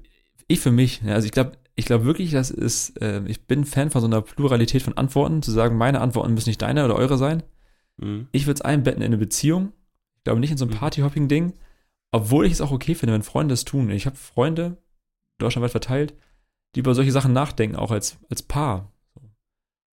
ich 0.47 0.61
für 0.61 0.71
mich, 0.71 1.03
ja, 1.03 1.15
also 1.15 1.27
ich 1.27 1.33
glaube, 1.33 1.53
ich 1.75 1.87
glaube 1.87 2.05
wirklich, 2.05 2.31
das 2.31 2.51
ist, 2.51 3.01
äh, 3.03 3.23
ich 3.27 3.47
bin 3.47 3.65
Fan 3.65 3.91
von 3.91 4.01
so 4.01 4.07
einer 4.07 4.21
Pluralität 4.23 4.83
von 4.83 4.97
Antworten, 4.97 5.43
zu 5.43 5.51
sagen, 5.51 5.77
meine 5.77 6.01
Antworten 6.01 6.35
müssen 6.35 6.51
nicht 6.51 6.63
deine 6.63 6.85
oder 6.85 6.95
eure 6.95 7.19
sein. 7.19 7.43
Mhm. 7.97 8.29
Ich 8.31 8.47
würde 8.47 8.59
es 8.59 8.61
einbetten 8.61 9.03
in 9.03 9.07
eine 9.07 9.19
Beziehung. 9.19 9.73
Ich 10.17 10.25
glaube 10.25 10.41
nicht 10.41 10.53
in 10.53 10.59
so 10.59 10.67
ein 10.67 10.71
Mhm. 10.71 10.75
Partyhopping-Ding. 10.75 11.55
Obwohl 12.13 12.47
ich 12.47 12.53
es 12.53 12.61
auch 12.61 12.71
okay 12.71 12.95
finde, 12.95 13.15
wenn 13.15 13.25
Freunde 13.25 13.55
es 13.55 13.65
tun. 13.65 13.91
Ich 13.91 14.07
habe 14.07 14.17
Freunde, 14.17 14.77
deutschlandweit 15.39 15.73
verteilt, 15.73 16.15
die 16.75 16.81
über 16.81 16.95
solche 16.95 17.13
Sachen 17.13 17.33
nachdenken, 17.33 17.77
auch 17.77 17.91
als, 17.91 18.19
als 18.31 18.43
Paar. 18.43 18.93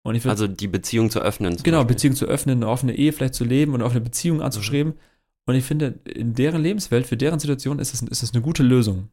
Und 0.03 0.15
ich 0.15 0.23
find, 0.23 0.31
also 0.31 0.47
die 0.47 0.69
Beziehung 0.69 1.11
zu 1.11 1.21
öffnen. 1.21 1.57
Genau, 1.63 1.79
Beispiel. 1.79 1.95
Beziehung 1.95 2.17
zu 2.17 2.27
öffnen, 2.27 2.59
eine 2.59 2.69
offene 2.69 2.95
Ehe 2.95 3.13
vielleicht 3.13 3.35
zu 3.35 3.45
leben 3.45 3.73
und 3.73 3.81
eine 3.81 3.85
offene 3.85 4.01
Beziehung 4.01 4.41
anzuschreiben. 4.41 4.95
Mhm. 4.95 4.99
Und 5.47 5.55
ich 5.55 5.65
finde, 5.65 5.99
in 6.05 6.35
deren 6.35 6.63
Lebenswelt, 6.63 7.07
für 7.07 7.17
deren 7.17 7.41
Situation 7.41 7.79
ist 7.79 7.93
es, 7.93 8.03
ist 8.03 8.23
es 8.23 8.33
eine 8.33 8.43
gute 8.43 8.63
Lösung. 8.63 9.11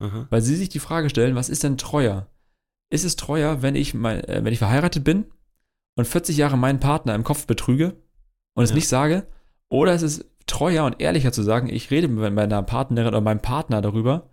Mhm. 0.00 0.26
Weil 0.30 0.40
sie 0.40 0.56
sich 0.56 0.68
die 0.68 0.78
Frage 0.78 1.10
stellen, 1.10 1.34
was 1.34 1.48
ist 1.48 1.62
denn 1.62 1.76
treuer? 1.76 2.28
Ist 2.90 3.04
es 3.04 3.16
treuer, 3.16 3.60
wenn 3.60 3.74
ich, 3.74 3.92
mein, 3.92 4.24
äh, 4.24 4.42
wenn 4.44 4.52
ich 4.52 4.60
verheiratet 4.60 5.04
bin 5.04 5.26
und 5.96 6.06
40 6.06 6.36
Jahre 6.36 6.56
meinen 6.56 6.80
Partner 6.80 7.14
im 7.14 7.24
Kopf 7.24 7.46
betrüge 7.46 7.96
und 8.54 8.64
es 8.64 8.70
ja. 8.70 8.76
nicht 8.76 8.88
sage? 8.88 9.26
Oder 9.68 9.94
ist 9.94 10.02
es 10.02 10.24
treuer 10.46 10.84
und 10.84 11.00
ehrlicher 11.00 11.32
zu 11.32 11.42
sagen, 11.42 11.68
ich 11.68 11.90
rede 11.90 12.08
mit 12.08 12.32
meiner 12.32 12.62
Partnerin 12.62 13.08
oder 13.08 13.20
meinem 13.20 13.42
Partner 13.42 13.82
darüber 13.82 14.30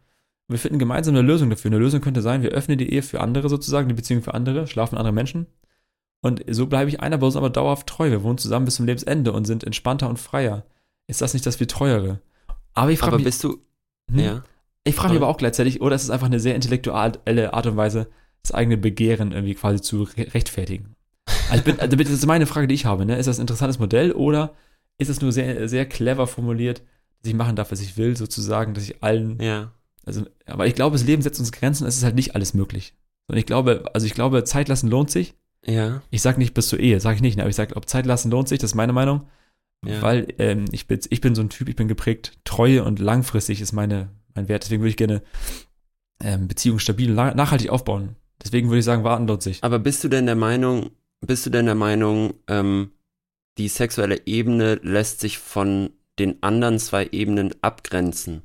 wir 0.47 0.59
finden 0.59 0.79
gemeinsam 0.79 1.15
eine 1.15 1.25
Lösung 1.25 1.49
dafür. 1.49 1.71
Eine 1.71 1.79
Lösung 1.79 2.01
könnte 2.01 2.21
sein, 2.21 2.43
wir 2.43 2.51
öffnen 2.51 2.77
die 2.77 2.91
Ehe 2.91 3.01
für 3.01 3.21
andere 3.21 3.49
sozusagen, 3.49 3.87
die 3.87 3.95
Beziehung 3.95 4.21
für 4.21 4.33
andere, 4.33 4.67
schlafen 4.67 4.97
andere 4.97 5.13
Menschen. 5.13 5.47
Und 6.21 6.43
so 6.49 6.67
bleibe 6.67 6.89
ich 6.89 7.01
einer 7.01 7.17
Person 7.17 7.39
aber 7.39 7.49
dauerhaft 7.49 7.87
treu. 7.87 8.09
Wir 8.09 8.23
wohnen 8.23 8.37
zusammen 8.37 8.65
bis 8.65 8.75
zum 8.75 8.85
Lebensende 8.85 9.31
und 9.31 9.45
sind 9.45 9.63
entspannter 9.63 10.09
und 10.09 10.17
freier. 10.17 10.65
Ist 11.07 11.21
das 11.21 11.33
nicht 11.33 11.45
das 11.45 11.57
viel 11.57 11.67
treuere? 11.67 12.19
Aber 12.73 12.91
ich 12.91 12.99
frage 12.99 13.17
mich. 13.17 13.25
bist 13.25 13.43
du. 13.43 13.59
Hm? 14.11 14.19
Ja. 14.19 14.43
Ich 14.83 14.95
frage 14.95 15.13
mich 15.13 15.21
aber 15.21 15.29
auch 15.29 15.37
gleichzeitig, 15.37 15.81
oder 15.81 15.95
ist 15.95 16.03
es 16.03 16.09
einfach 16.09 16.27
eine 16.27 16.39
sehr 16.39 16.55
intellektuelle 16.55 17.53
Art 17.53 17.67
und 17.67 17.77
Weise, 17.77 18.07
das 18.43 18.51
eigene 18.51 18.77
Begehren 18.77 19.31
irgendwie 19.31 19.55
quasi 19.55 19.81
zu 19.81 20.03
rechtfertigen? 20.03 20.95
Also, 21.49 21.63
bin, 21.63 21.79
also 21.79 21.95
das 21.95 22.09
ist 22.09 22.25
meine 22.25 22.45
Frage, 22.45 22.67
die 22.67 22.75
ich 22.75 22.85
habe. 22.85 23.05
Ne? 23.05 23.17
Ist 23.17 23.25
das 23.25 23.39
ein 23.39 23.41
interessantes 23.41 23.79
Modell 23.79 24.11
oder 24.11 24.53
ist 24.97 25.09
es 25.09 25.21
nur 25.21 25.31
sehr, 25.31 25.67
sehr 25.67 25.87
clever 25.87 26.27
formuliert, 26.27 26.81
dass 27.21 27.29
ich 27.29 27.35
machen 27.35 27.55
darf, 27.55 27.71
was 27.71 27.81
ich 27.81 27.97
will, 27.97 28.15
sozusagen, 28.15 28.73
dass 28.73 28.83
ich 28.83 29.03
allen 29.03 29.41
ja. 29.41 29.71
Also, 30.05 30.25
aber 30.45 30.67
ich 30.67 30.75
glaube, 30.75 30.95
das 30.95 31.05
Leben 31.05 31.21
setzt 31.21 31.39
uns 31.39 31.51
Grenzen, 31.51 31.87
es 31.87 31.97
ist 31.97 32.03
halt 32.03 32.15
nicht 32.15 32.35
alles 32.35 32.53
möglich. 32.53 32.93
Und 33.27 33.37
ich 33.37 33.45
glaube, 33.45 33.85
also 33.93 34.05
ich 34.05 34.13
glaube, 34.13 34.43
Zeit 34.43 34.67
lassen 34.67 34.89
lohnt 34.89 35.09
sich. 35.09 35.33
Ja. 35.65 36.03
Ich 36.11 36.21
sag 36.21 36.37
nicht 36.37 36.53
bis 36.53 36.69
zur 36.69 36.79
Ehe, 36.79 36.99
sage 36.99 37.15
ich 37.15 37.21
nicht, 37.21 37.37
ne, 37.37 37.43
aber 37.43 37.49
ich 37.49 37.55
sage, 37.55 37.75
ob 37.75 37.89
Zeit 37.89 38.05
lassen 38.05 38.29
lohnt 38.29 38.47
sich, 38.47 38.59
das 38.59 38.71
ist 38.71 38.75
meine 38.75 38.93
Meinung. 38.93 39.27
Ja. 39.83 40.01
Weil 40.01 40.27
ähm, 40.37 40.65
ich, 40.71 40.87
bin, 40.87 40.99
ich 41.09 41.21
bin 41.21 41.35
so 41.35 41.41
ein 41.41 41.49
Typ, 41.49 41.69
ich 41.69 41.75
bin 41.75 41.87
geprägt, 41.87 42.37
Treue 42.43 42.83
und 42.83 42.99
langfristig 42.99 43.61
ist 43.61 43.73
meine, 43.73 44.09
mein 44.33 44.47
Wert. 44.47 44.63
Deswegen 44.63 44.81
würde 44.81 44.89
ich 44.89 44.97
gerne 44.97 45.21
ähm, 46.21 46.47
Beziehungen 46.47 46.79
stabil 46.79 47.09
und 47.09 47.35
nachhaltig 47.35 47.69
aufbauen. 47.69 48.15
Deswegen 48.43 48.69
würde 48.69 48.79
ich 48.79 48.85
sagen, 48.85 49.03
warten 49.03 49.27
lohnt 49.27 49.41
sich. 49.41 49.63
Aber 49.63 49.79
bist 49.79 50.03
du 50.03 50.07
denn 50.07 50.25
der 50.25 50.35
Meinung, 50.35 50.91
bist 51.21 51.45
du 51.45 51.49
denn 51.49 51.65
der 51.65 51.75
Meinung, 51.75 52.33
ähm, 52.47 52.91
die 53.57 53.67
sexuelle 53.67 54.25
Ebene 54.25 54.75
lässt 54.83 55.19
sich 55.19 55.37
von 55.39 55.91
den 56.19 56.41
anderen 56.43 56.79
zwei 56.79 57.07
Ebenen 57.11 57.53
abgrenzen? 57.61 58.43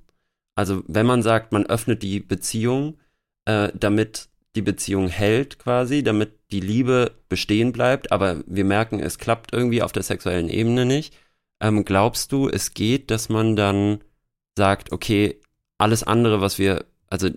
Also 0.60 0.84
wenn 0.88 1.06
man 1.06 1.22
sagt, 1.22 1.52
man 1.52 1.64
öffnet 1.64 2.02
die 2.02 2.20
Beziehung, 2.20 2.98
äh, 3.46 3.70
damit 3.72 4.28
die 4.54 4.60
Beziehung 4.60 5.08
hält 5.08 5.58
quasi, 5.58 6.02
damit 6.02 6.34
die 6.52 6.60
Liebe 6.60 7.12
bestehen 7.30 7.72
bleibt, 7.72 8.12
aber 8.12 8.42
wir 8.46 8.66
merken, 8.66 9.00
es 9.00 9.16
klappt 9.16 9.54
irgendwie 9.54 9.80
auf 9.80 9.92
der 9.92 10.02
sexuellen 10.02 10.50
Ebene 10.50 10.84
nicht. 10.84 11.16
Ähm, 11.62 11.86
glaubst 11.86 12.30
du, 12.32 12.46
es 12.46 12.74
geht, 12.74 13.10
dass 13.10 13.30
man 13.30 13.56
dann 13.56 14.00
sagt, 14.54 14.92
okay, 14.92 15.40
alles 15.78 16.02
andere, 16.02 16.42
was 16.42 16.58
wir, 16.58 16.84
also 17.06 17.30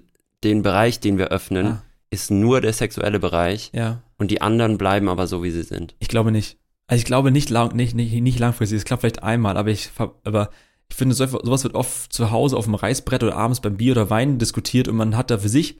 den 0.43 0.61
Bereich, 0.61 0.99
den 0.99 1.17
wir 1.17 1.29
öffnen, 1.29 1.67
ah. 1.67 1.83
ist 2.09 2.29
nur 2.29 2.59
der 2.59 2.73
sexuelle 2.73 3.21
Bereich 3.21 3.71
ja. 3.73 4.03
und 4.17 4.31
die 4.31 4.41
anderen 4.41 4.77
bleiben 4.77 5.07
aber 5.07 5.27
so, 5.27 5.43
wie 5.43 5.51
sie 5.51 5.63
sind? 5.63 5.95
Ich 5.99 6.09
glaube 6.09 6.33
nicht. 6.33 6.57
Also 6.87 6.99
ich 6.99 7.05
glaube 7.05 7.31
nicht, 7.31 7.49
lang, 7.49 7.73
nicht, 7.73 7.95
nicht, 7.95 8.11
nicht 8.11 8.39
langfristig, 8.39 8.79
es 8.79 8.83
klappt 8.83 8.99
vielleicht 8.99 9.23
einmal, 9.23 9.55
aber 9.55 9.69
ich, 9.69 9.91
aber 10.25 10.49
ich 10.93 10.97
finde, 10.97 11.15
sowas 11.15 11.63
wird 11.63 11.73
oft 11.73 12.13
zu 12.13 12.29
Hause 12.29 12.55
auf 12.55 12.65
dem 12.65 12.75
Reißbrett 12.75 13.23
oder 13.23 13.35
abends 13.35 13.61
beim 13.61 13.77
Bier 13.77 13.93
oder 13.93 14.11
Wein 14.11 14.37
diskutiert 14.37 14.87
und 14.87 14.95
man 14.95 15.17
hat 15.17 15.31
da 15.31 15.39
für 15.39 15.49
sich 15.49 15.79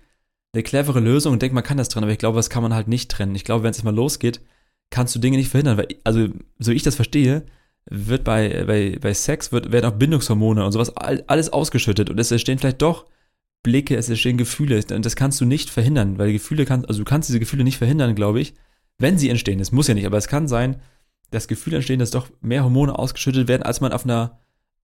eine 0.54 0.64
clevere 0.64 1.00
Lösung 1.00 1.34
und 1.34 1.42
denkt, 1.42 1.54
man 1.54 1.64
kann 1.64 1.78
das 1.78 1.88
trennen, 1.88 2.06
aber 2.06 2.14
ich 2.14 2.18
glaube, 2.18 2.38
das 2.38 2.50
kann 2.50 2.64
man 2.64 2.74
halt 2.74 2.88
nicht 2.88 3.12
trennen. 3.12 3.36
Ich 3.36 3.44
glaube, 3.44 3.64
wenn 3.64 3.70
es 3.70 3.84
mal 3.84 3.94
losgeht, 3.94 4.42
kannst 4.90 5.14
du 5.14 5.20
Dinge 5.20 5.38
nicht 5.38 5.50
verhindern, 5.50 5.78
weil, 5.78 5.88
also, 6.04 6.30
so 6.58 6.72
ich 6.72 6.82
das 6.82 6.96
verstehe, 6.96 7.46
wird 7.86 8.24
bei, 8.24 8.64
bei, 8.66 8.98
bei 9.00 9.14
Sex 9.14 9.52
wird, 9.52 9.72
werden 9.72 9.86
auch 9.86 9.98
Bindungshormone 9.98 10.66
und 10.66 10.72
sowas 10.72 10.98
alles 10.98 11.54
ausgeschüttet 11.54 12.10
und 12.10 12.20
es 12.20 12.32
entstehen 12.32 12.58
vielleicht 12.58 12.82
doch 12.82 13.06
Blicke, 13.62 13.96
es 13.96 14.10
entstehen 14.10 14.38
Gefühle 14.38 14.84
und 14.94 15.06
das 15.06 15.16
kannst 15.16 15.40
du 15.40 15.46
nicht 15.46 15.70
verhindern, 15.70 16.18
weil 16.18 16.34
Gefühle 16.34 16.66
kannst, 16.66 16.90
also 16.90 17.02
du 17.02 17.06
kannst 17.06 17.30
diese 17.30 17.40
Gefühle 17.40 17.64
nicht 17.64 17.78
verhindern, 17.78 18.16
glaube 18.16 18.42
ich, 18.42 18.56
wenn 18.98 19.20
sie 19.20 19.30
entstehen. 19.30 19.60
Es 19.60 19.72
muss 19.72 19.88
ja 19.88 19.94
nicht, 19.94 20.08
aber 20.08 20.18
es 20.18 20.28
kann 20.28 20.48
sein, 20.48 20.82
dass 21.30 21.48
Gefühle 21.48 21.78
entstehen, 21.78 22.00
dass 22.00 22.10
doch 22.10 22.30
mehr 22.42 22.64
Hormone 22.64 22.98
ausgeschüttet 22.98 23.48
werden, 23.48 23.62
als 23.62 23.80
man 23.80 23.92
auf 23.92 24.06
einer 24.06 24.40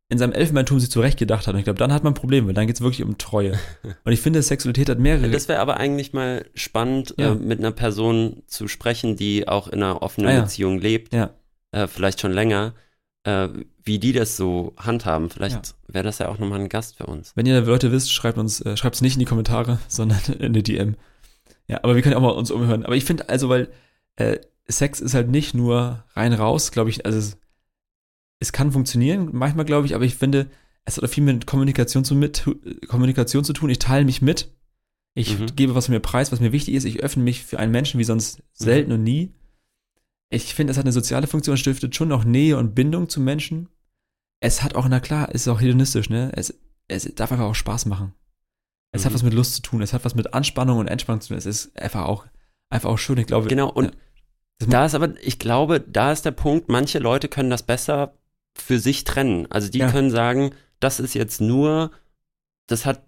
in 0.10 0.18
seinem 0.18 0.34
Elfenbeinturm 0.34 0.80
sich 0.80 0.90
zurechtgedacht 0.90 1.46
hat. 1.46 1.54
Und 1.54 1.60
ich 1.60 1.66
glaube, 1.66 1.78
dann 1.78 1.94
hat 1.94 2.04
man 2.04 2.16
Probleme, 2.16 2.48
weil 2.48 2.54
dann 2.56 2.66
geht 2.66 2.76
es 2.76 2.82
wirklich 2.82 3.04
um 3.04 3.20
Treue. 3.20 3.60
Und 4.04 4.12
ich 4.12 4.20
finde, 4.20 4.42
Sexualität 4.42 4.90
hat 4.90 4.98
mehrere. 4.98 5.30
Das 5.30 5.48
wäre 5.48 5.60
aber 5.60 5.78
eigentlich 5.78 6.14
mal 6.14 6.46
spannend, 6.56 7.14
ja. 7.18 7.34
äh, 7.34 7.36
mit 7.36 7.60
einer 7.60 7.72
Person 7.72 8.42
zu 8.48 8.68
sprechen, 8.68 9.16
die 9.16 9.48
auch 9.48 9.68
in 9.68 9.84
einer 9.84 10.02
offenen 10.02 10.30
ah, 10.30 10.34
ja. 10.34 10.42
Beziehung 10.42 10.80
lebt, 10.80 11.14
ja. 11.14 11.30
äh, 11.72 11.86
vielleicht 11.86 12.22
schon 12.22 12.32
länger, 12.32 12.74
äh, 13.24 13.50
wie 13.84 14.00
die 14.00 14.12
das 14.12 14.36
so 14.36 14.74
handhaben. 14.78 15.30
Vielleicht 15.30 15.76
wäre 15.88 16.04
das 16.04 16.18
ja 16.18 16.30
auch 16.30 16.40
nochmal 16.40 16.60
ein 16.60 16.70
Gast 16.70 16.98
für 16.98 17.06
uns. 17.06 17.34
Wenn 17.36 17.46
ihr 17.46 17.62
Leute 17.62 17.92
wisst, 17.92 18.12
schreibt 18.12 18.40
uns, 18.40 18.62
äh, 18.62 18.76
schreibt 18.78 18.96
es 18.96 19.02
nicht 19.02 19.14
in 19.14 19.20
die 19.20 19.26
Kommentare, 19.26 19.78
sondern 19.88 20.20
in 20.40 20.46
eine 20.46 20.64
DM. 20.64 20.96
Ja, 21.68 21.84
aber 21.84 21.94
wir 21.94 22.02
können 22.02 22.16
auch 22.16 22.22
mal 22.22 22.30
uns 22.30 22.50
umhören. 22.50 22.84
Aber 22.84 22.96
ich 22.96 23.06
finde 23.06 23.30
also, 23.30 23.48
weil 23.48 23.70
äh, 24.16 24.40
Sex 24.68 25.02
ist 25.02 25.14
halt 25.14 25.30
nicht 25.30 25.54
nur 25.54 26.04
rein 26.16 26.34
raus, 26.34 26.72
glaube 26.72 26.90
ich, 26.90 27.06
also 27.06 27.20
es 27.20 27.38
kann 28.52 28.72
funktionieren, 28.72 29.30
manchmal 29.34 29.66
glaube 29.66 29.86
ich, 29.86 29.96
aber 29.96 30.06
ich 30.06 30.16
finde, 30.16 30.50
es 30.86 30.98
hat 30.98 31.04
auch 31.04 31.10
viel 31.10 31.24
mit 31.24 31.46
Kommunikation 31.46 32.04
zu, 32.04 32.16
mit, 32.16 32.46
Kommunikation 32.88 33.44
zu 33.44 33.54
tun. 33.54 33.70
Ich 33.70 33.80
teile 33.80 34.06
mich 34.06 34.22
mit. 34.22 34.54
Ich 35.14 35.38
mhm. 35.38 35.56
gebe 35.56 35.76
was 35.76 35.90
mir 35.90 36.00
preis, 36.00 36.32
was 36.32 36.40
mir 36.40 36.52
wichtig 36.52 36.76
ist. 36.76 36.86
Ich 36.86 37.02
öffne 37.02 37.24
mich 37.24 37.44
für 37.44 37.60
einen 37.60 37.72
Menschen 37.72 38.00
wie 38.00 38.06
sonst 38.06 38.42
selten 38.54 38.92
mhm. 38.92 38.96
und 38.96 39.04
nie. 39.04 39.34
Ich 40.32 40.54
finde, 40.54 40.72
es 40.72 40.78
hat 40.78 40.86
eine 40.86 40.92
soziale 40.92 41.28
Funktion, 41.28 41.56
es 41.56 41.60
stiftet 41.60 41.96
schon 41.96 42.12
auch 42.12 42.24
Nähe 42.24 42.58
und 42.58 42.76
Bindung 42.76 43.10
zu 43.10 43.20
Menschen. 43.20 43.70
Es 44.40 44.64
hat 44.64 44.76
auch, 44.76 44.88
na 44.88 45.00
klar, 45.00 45.30
es 45.30 45.42
ist 45.42 45.48
auch 45.48 45.60
hedonistisch, 45.60 46.10
ne? 46.10 46.32
Es, 46.36 46.54
es 46.88 47.04
darf 47.16 47.32
einfach 47.32 47.46
auch 47.46 47.56
Spaß 47.56 47.86
machen. 47.88 48.14
Es 48.92 49.02
mhm. 49.02 49.06
hat 49.06 49.14
was 49.16 49.24
mit 49.24 49.34
Lust 49.34 49.56
zu 49.56 49.62
tun, 49.62 49.82
es 49.82 49.94
hat 49.94 50.06
was 50.06 50.16
mit 50.16 50.34
Anspannung 50.34 50.78
und 50.78 50.88
Entspannung 50.88 51.22
zu 51.22 51.30
tun. 51.30 51.38
Es 51.38 51.46
ist 51.46 51.78
einfach 51.78 52.06
auch, 52.06 52.26
einfach 52.70 52.90
auch 52.90 52.98
schön, 52.98 53.18
ich 53.18 53.28
glaube. 53.28 53.48
Genau, 53.48 53.70
und 53.70 53.96
ja. 54.62 54.68
da 54.68 54.86
ist 54.86 54.96
aber, 54.96 55.14
ich 55.22 55.40
glaube, 55.40 55.82
da 55.82 56.12
ist 56.12 56.26
der 56.26 56.32
Punkt, 56.32 56.70
manche 56.70 57.00
Leute 57.00 57.28
können 57.28 57.50
das 57.50 57.64
besser 57.64 58.19
für 58.62 58.80
sich 58.80 59.04
trennen. 59.04 59.48
Also 59.50 59.70
die 59.70 59.80
ja. 59.80 59.92
können 59.92 60.12
sagen, 60.12 60.52
das 60.80 61.00
ist 61.00 61.14
jetzt 61.14 61.42
nur, 61.42 61.92
das 62.68 62.86
hat 62.86 63.04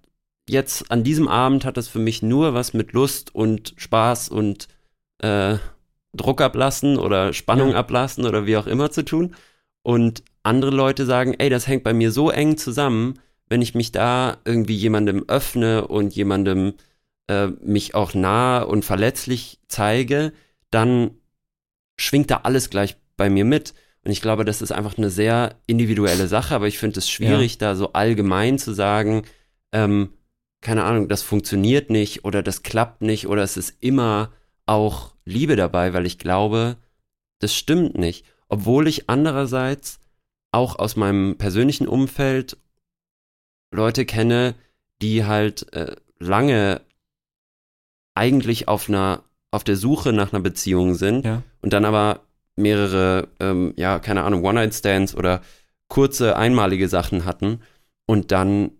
jetzt 0.49 0.91
an 0.91 1.03
diesem 1.03 1.27
Abend 1.27 1.65
hat 1.65 1.77
das 1.77 1.87
für 1.87 1.99
mich 1.99 2.21
nur 2.21 2.53
was 2.53 2.73
mit 2.73 2.93
Lust 2.93 3.33
und 3.33 3.73
Spaß 3.77 4.29
und 4.29 4.67
äh, 5.19 5.57
Druck 6.13 6.41
ablassen 6.41 6.97
oder 6.97 7.33
Spannung 7.33 7.71
ja. 7.71 7.77
ablassen 7.77 8.25
oder 8.25 8.45
wie 8.45 8.57
auch 8.57 8.67
immer 8.67 8.91
zu 8.91 9.03
tun. 9.03 9.35
Und 9.83 10.23
andere 10.43 10.71
Leute 10.71 11.05
sagen, 11.05 11.35
ey, 11.37 11.49
das 11.49 11.67
hängt 11.67 11.83
bei 11.83 11.93
mir 11.93 12.11
so 12.11 12.29
eng 12.29 12.57
zusammen, 12.57 13.19
wenn 13.47 13.61
ich 13.61 13.75
mich 13.75 13.91
da 13.91 14.37
irgendwie 14.45 14.75
jemandem 14.75 15.25
öffne 15.27 15.87
und 15.87 16.15
jemandem 16.15 16.73
äh, 17.27 17.47
mich 17.47 17.95
auch 17.95 18.13
nah 18.13 18.61
und 18.61 18.85
verletzlich 18.85 19.59
zeige, 19.67 20.33
dann 20.69 21.11
schwingt 21.97 22.31
da 22.31 22.41
alles 22.43 22.69
gleich 22.69 22.97
bei 23.17 23.29
mir 23.29 23.45
mit. 23.45 23.73
Und 24.03 24.11
ich 24.11 24.21
glaube, 24.21 24.45
das 24.45 24.61
ist 24.61 24.71
einfach 24.71 24.97
eine 24.97 25.09
sehr 25.09 25.55
individuelle 25.67 26.27
Sache, 26.27 26.55
aber 26.55 26.67
ich 26.67 26.79
finde 26.79 26.99
es 26.99 27.09
schwierig, 27.09 27.53
ja. 27.53 27.57
da 27.59 27.75
so 27.75 27.93
allgemein 27.93 28.57
zu 28.57 28.73
sagen, 28.73 29.23
ähm, 29.71 30.13
keine 30.61 30.83
Ahnung, 30.83 31.07
das 31.07 31.21
funktioniert 31.21 31.89
nicht 31.89 32.25
oder 32.25 32.41
das 32.43 32.63
klappt 32.63 33.01
nicht 33.01 33.27
oder 33.27 33.43
es 33.43 33.57
ist 33.57 33.75
immer 33.79 34.31
auch 34.65 35.13
Liebe 35.25 35.55
dabei, 35.55 35.93
weil 35.93 36.05
ich 36.05 36.17
glaube, 36.17 36.77
das 37.39 37.53
stimmt 37.53 37.97
nicht. 37.97 38.25
Obwohl 38.47 38.87
ich 38.87 39.09
andererseits 39.09 39.99
auch 40.51 40.77
aus 40.77 40.95
meinem 40.95 41.37
persönlichen 41.37 41.87
Umfeld 41.87 42.57
Leute 43.73 44.05
kenne, 44.05 44.55
die 45.01 45.25
halt 45.25 45.71
äh, 45.73 45.95
lange 46.19 46.81
eigentlich 48.15 48.67
auf 48.67 48.89
einer 48.89 49.23
auf 49.53 49.63
der 49.65 49.75
Suche 49.75 50.13
nach 50.13 50.31
einer 50.31 50.41
Beziehung 50.41 50.95
sind 50.95 51.25
ja. 51.25 51.43
und 51.61 51.73
dann 51.73 51.83
aber 51.83 52.21
mehrere, 52.55 53.29
ähm, 53.39 53.73
ja, 53.77 53.99
keine 53.99 54.23
Ahnung, 54.23 54.43
One-Night-Stands 54.43 55.15
oder 55.15 55.41
kurze, 55.87 56.35
einmalige 56.35 56.87
Sachen 56.87 57.25
hatten 57.25 57.61
und 58.05 58.31
dann 58.31 58.71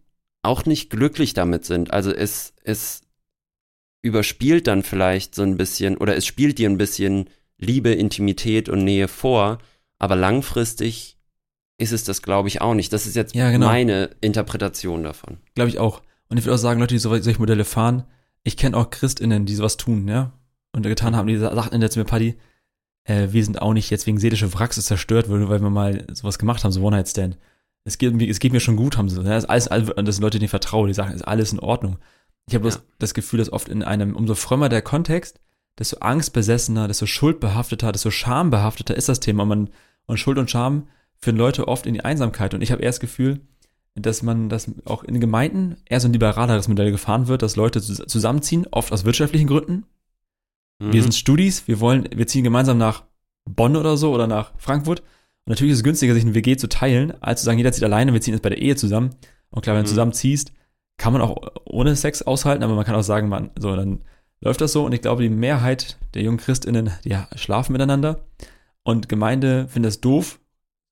auch 0.44 0.66
nicht 0.66 0.90
glücklich 0.90 1.34
damit 1.34 1.66
sind. 1.66 1.92
Also 1.92 2.12
es, 2.12 2.54
es 2.64 3.02
überspielt 4.02 4.68
dann 4.68 4.84
vielleicht 4.84 5.36
so 5.36 5.44
ein 5.44 5.58
bisschen 5.58 5.98
oder 5.98 6.16
es 6.16 6.26
spielt 6.26 6.58
dir 6.58 6.70
ein 6.70 6.78
bisschen 6.78 7.30
Liebe, 7.58 7.92
Intimität 7.92 8.70
und 8.70 8.84
Nähe 8.84 9.08
vor, 9.08 9.60
aber 10.00 10.16
langfristig 10.16 11.18
ist 11.78 11.92
es 11.92 12.04
das, 12.04 12.22
glaube 12.22 12.48
ich, 12.48 12.62
auch 12.62 12.74
nicht. 12.74 12.92
Das 12.94 13.06
ist 13.06 13.16
jetzt 13.16 13.36
ja, 13.36 13.52
genau. 13.52 13.68
meine 13.68 14.12
Interpretation 14.22 15.04
davon. 15.04 15.38
Glaube 15.56 15.70
ich 15.70 15.80
auch. 15.80 16.02
Und 16.30 16.38
ich 16.38 16.46
würde 16.46 16.56
auch 16.56 16.60
sagen, 16.60 16.80
Leute, 16.80 16.96
die 16.96 17.00
solche 17.00 17.38
Modelle 17.40 17.66
fahren, 17.66 18.04
ich 18.44 18.58
kenne 18.58 18.78
auch 18.78 18.90
ChristInnen, 18.90 19.46
die 19.46 19.56
sowas 19.56 19.78
tun, 19.78 20.08
ja, 20.08 20.32
und 20.74 20.84
getan 20.84 21.16
haben, 21.16 21.28
die 21.28 21.38
sagten 21.38 21.82
jetzt 21.82 21.98
mir, 21.98 22.06
Paddy, 22.06 22.38
äh, 23.06 23.30
wir 23.32 23.44
sind 23.44 23.62
auch 23.62 23.74
nicht 23.74 23.90
jetzt 23.90 24.06
wegen 24.08 24.20
seelische 24.20 24.54
Wracks 24.54 24.80
zerstört, 24.84 25.30
weil, 25.30 25.48
weil 25.50 25.62
wir 25.62 25.70
mal 25.70 26.06
sowas 26.12 26.40
gemacht 26.40 26.64
haben, 26.64 26.72
so 26.72 26.82
One-Night-Stand. 26.82 27.38
Es 27.84 27.98
geht, 27.98 28.20
es 28.22 28.40
geht 28.40 28.54
mir 28.54 28.60
schon 28.60 28.76
gut, 28.76 28.98
haben 28.98 29.10
sie. 29.10 29.20
Ist 29.22 29.46
alles, 29.50 29.66
das 29.66 30.16
sind 30.16 30.22
Leute, 30.22 30.38
denen 30.38 30.46
ich 30.46 30.50
vertraue, 30.52 30.88
die 30.88 30.94
sagen, 30.94 31.14
ist 31.14 31.28
alles 31.28 31.52
in 31.52 31.60
Ordnung. 31.60 31.98
Ich 32.48 32.56
habe 32.56 32.70
Ja. 32.70 32.76
das 33.00 33.14
Gefühl, 33.14 33.40
dass 33.40 33.52
oft 33.52 33.70
in 33.70 33.84
einem, 33.84 34.16
umso 34.16 34.36
frömmer 34.36 34.70
der 34.70 34.82
Kontext, 34.82 35.40
desto 35.80 35.98
angstbesessener, 35.98 36.88
desto 36.88 37.06
schuldbehafteter, 37.08 37.92
desto 37.92 38.12
schambehafteter 38.12 38.96
ist 38.96 39.10
das 39.10 39.20
Thema. 39.20 39.46
Man, 39.46 39.70
und 40.06 40.18
Schuld 40.20 40.38
und 40.38 40.52
Scham 40.52 40.88
führen 41.18 41.38
Leute 41.38 41.68
oft 41.68 41.86
in 41.86 41.94
die 41.96 42.04
Einsamkeit. 42.06 42.54
Und 42.54 42.62
ich 42.62 42.72
habe 42.72 42.82
eher 42.82 42.90
das 42.90 43.00
Gefühl, 43.00 43.40
dass 43.96 44.22
man, 44.22 44.48
dass 44.50 44.70
auch 44.86 45.04
in 45.04 45.20
Gemeinden 45.20 45.78
eher 45.90 46.00
so 46.00 46.08
ein 46.08 46.14
liberaleres 46.14 46.68
Modell 46.68 46.92
gefahren 46.92 47.28
wird, 47.28 47.42
dass 47.42 47.56
Leute 47.56 47.80
zus- 47.80 48.06
zusammenziehen, 48.08 48.68
oft 48.72 48.92
aus 48.92 49.06
wirtschaftlichen 49.06 49.48
Gründen. 49.48 49.86
Mhm. 50.82 50.94
Wir 50.94 51.02
sind 51.02 51.14
Studis, 51.16 51.68
wir 51.68 51.80
wollen, 51.80 52.08
wir 52.14 52.28
ziehen 52.28 52.44
gemeinsam 52.44 52.78
nach 52.78 53.04
Bonn 53.46 53.76
oder 53.76 53.98
so 53.98 54.14
oder 54.14 54.28
nach 54.28 54.52
Frankfurt. 54.58 55.00
Und 55.02 55.50
natürlich 55.50 55.72
ist 55.74 55.80
es 55.80 55.84
günstiger, 55.84 56.14
sich 56.14 56.24
ein 56.24 56.34
WG 56.36 56.56
zu 56.58 56.70
teilen, 56.70 57.14
als 57.22 57.42
zu 57.42 57.46
sagen, 57.46 57.58
jeder 57.58 57.72
zieht 57.72 57.84
alleine, 57.84 58.14
wir 58.14 58.22
ziehen 58.22 58.34
jetzt 58.34 58.44
bei 58.44 58.50
der 58.50 58.62
Ehe 58.62 58.76
zusammen. 58.76 59.12
Und 59.50 59.64
klar, 59.64 59.76
wenn 59.76 59.84
du 59.84 59.88
Mhm. 59.90 59.94
zusammen 59.94 60.14
ziehst, 60.14 60.54
kann 60.98 61.14
man 61.14 61.22
auch 61.22 61.38
ohne 61.66 61.96
Sex 61.96 62.22
aushalten, 62.22 62.64
aber 62.64 62.76
man 62.76 62.86
kann 62.86 62.96
auch 62.96 63.02
sagen, 63.04 63.28
man, 63.30 63.50
so, 63.58 63.76
dann 63.76 64.04
läuft 64.40 64.62
das 64.62 64.72
so. 64.72 64.86
Und 64.86 64.94
ich 64.94 65.02
glaube, 65.02 65.24
die 65.24 65.30
Mehrheit 65.30 65.98
der 66.14 66.22
jungen 66.22 66.38
ChristInnen, 66.38 66.92
die 67.04 67.18
schlafen 67.36 67.74
miteinander. 67.74 68.26
Und 68.84 69.10
Gemeinde 69.10 69.68
findet 69.68 69.90
das 69.90 70.02
doof, 70.02 70.40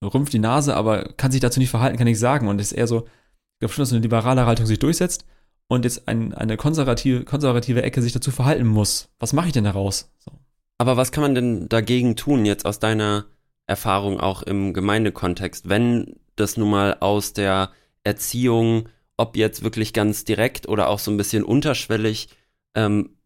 rümpft 0.04 0.34
die 0.34 0.40
Nase, 0.40 0.76
aber 0.76 1.04
kann 1.18 1.32
sich 1.32 1.42
dazu 1.42 1.60
nicht 1.60 1.70
verhalten, 1.70 1.98
kann 1.98 2.08
ich 2.08 2.20
sagen. 2.20 2.48
Und 2.48 2.60
es 2.60 2.72
ist 2.72 2.78
eher 2.78 2.88
so, 2.88 3.02
ich 3.06 3.60
glaube 3.60 3.74
schon, 3.74 3.82
dass 3.84 3.90
so 3.90 3.96
eine 3.96 4.04
liberale 4.04 4.46
Haltung 4.46 4.66
sich 4.66 4.80
durchsetzt 4.80 5.26
und 5.70 5.86
jetzt 5.86 6.08
ein, 6.08 6.34
eine 6.34 6.58
konservative, 6.58 7.24
konservative 7.24 7.84
Ecke 7.84 8.02
sich 8.02 8.12
dazu 8.12 8.32
verhalten 8.32 8.68
muss. 8.68 9.08
Was 9.20 9.34
mache 9.34 9.48
ich 9.48 9.54
denn 9.54 9.64
daraus? 9.64 10.12
So. 10.18 10.32
Aber 10.80 10.98
was 10.98 11.12
kann 11.12 11.22
man 11.22 11.36
denn 11.36 11.70
dagegen 11.70 12.16
tun, 12.16 12.44
jetzt 12.44 12.66
aus 12.66 12.80
deiner 12.80 13.28
Erfahrung 13.68 14.20
auch 14.20 14.42
im 14.42 14.74
Gemeindekontext, 14.74 15.70
wenn 15.70 16.20
das 16.36 16.58
nun 16.58 16.72
mal 16.72 16.98
aus 17.00 17.34
der 17.34 17.72
Erziehung, 18.04 18.90
ob 19.16 19.38
jetzt 19.38 19.64
wirklich 19.64 19.94
ganz 19.94 20.26
direkt 20.26 20.68
oder 20.68 20.90
auch 20.90 21.00
so 21.00 21.12
ein 21.12 21.18
bisschen 21.18 21.44
unterschwellig, 21.44 22.30
ähm, 22.76 23.18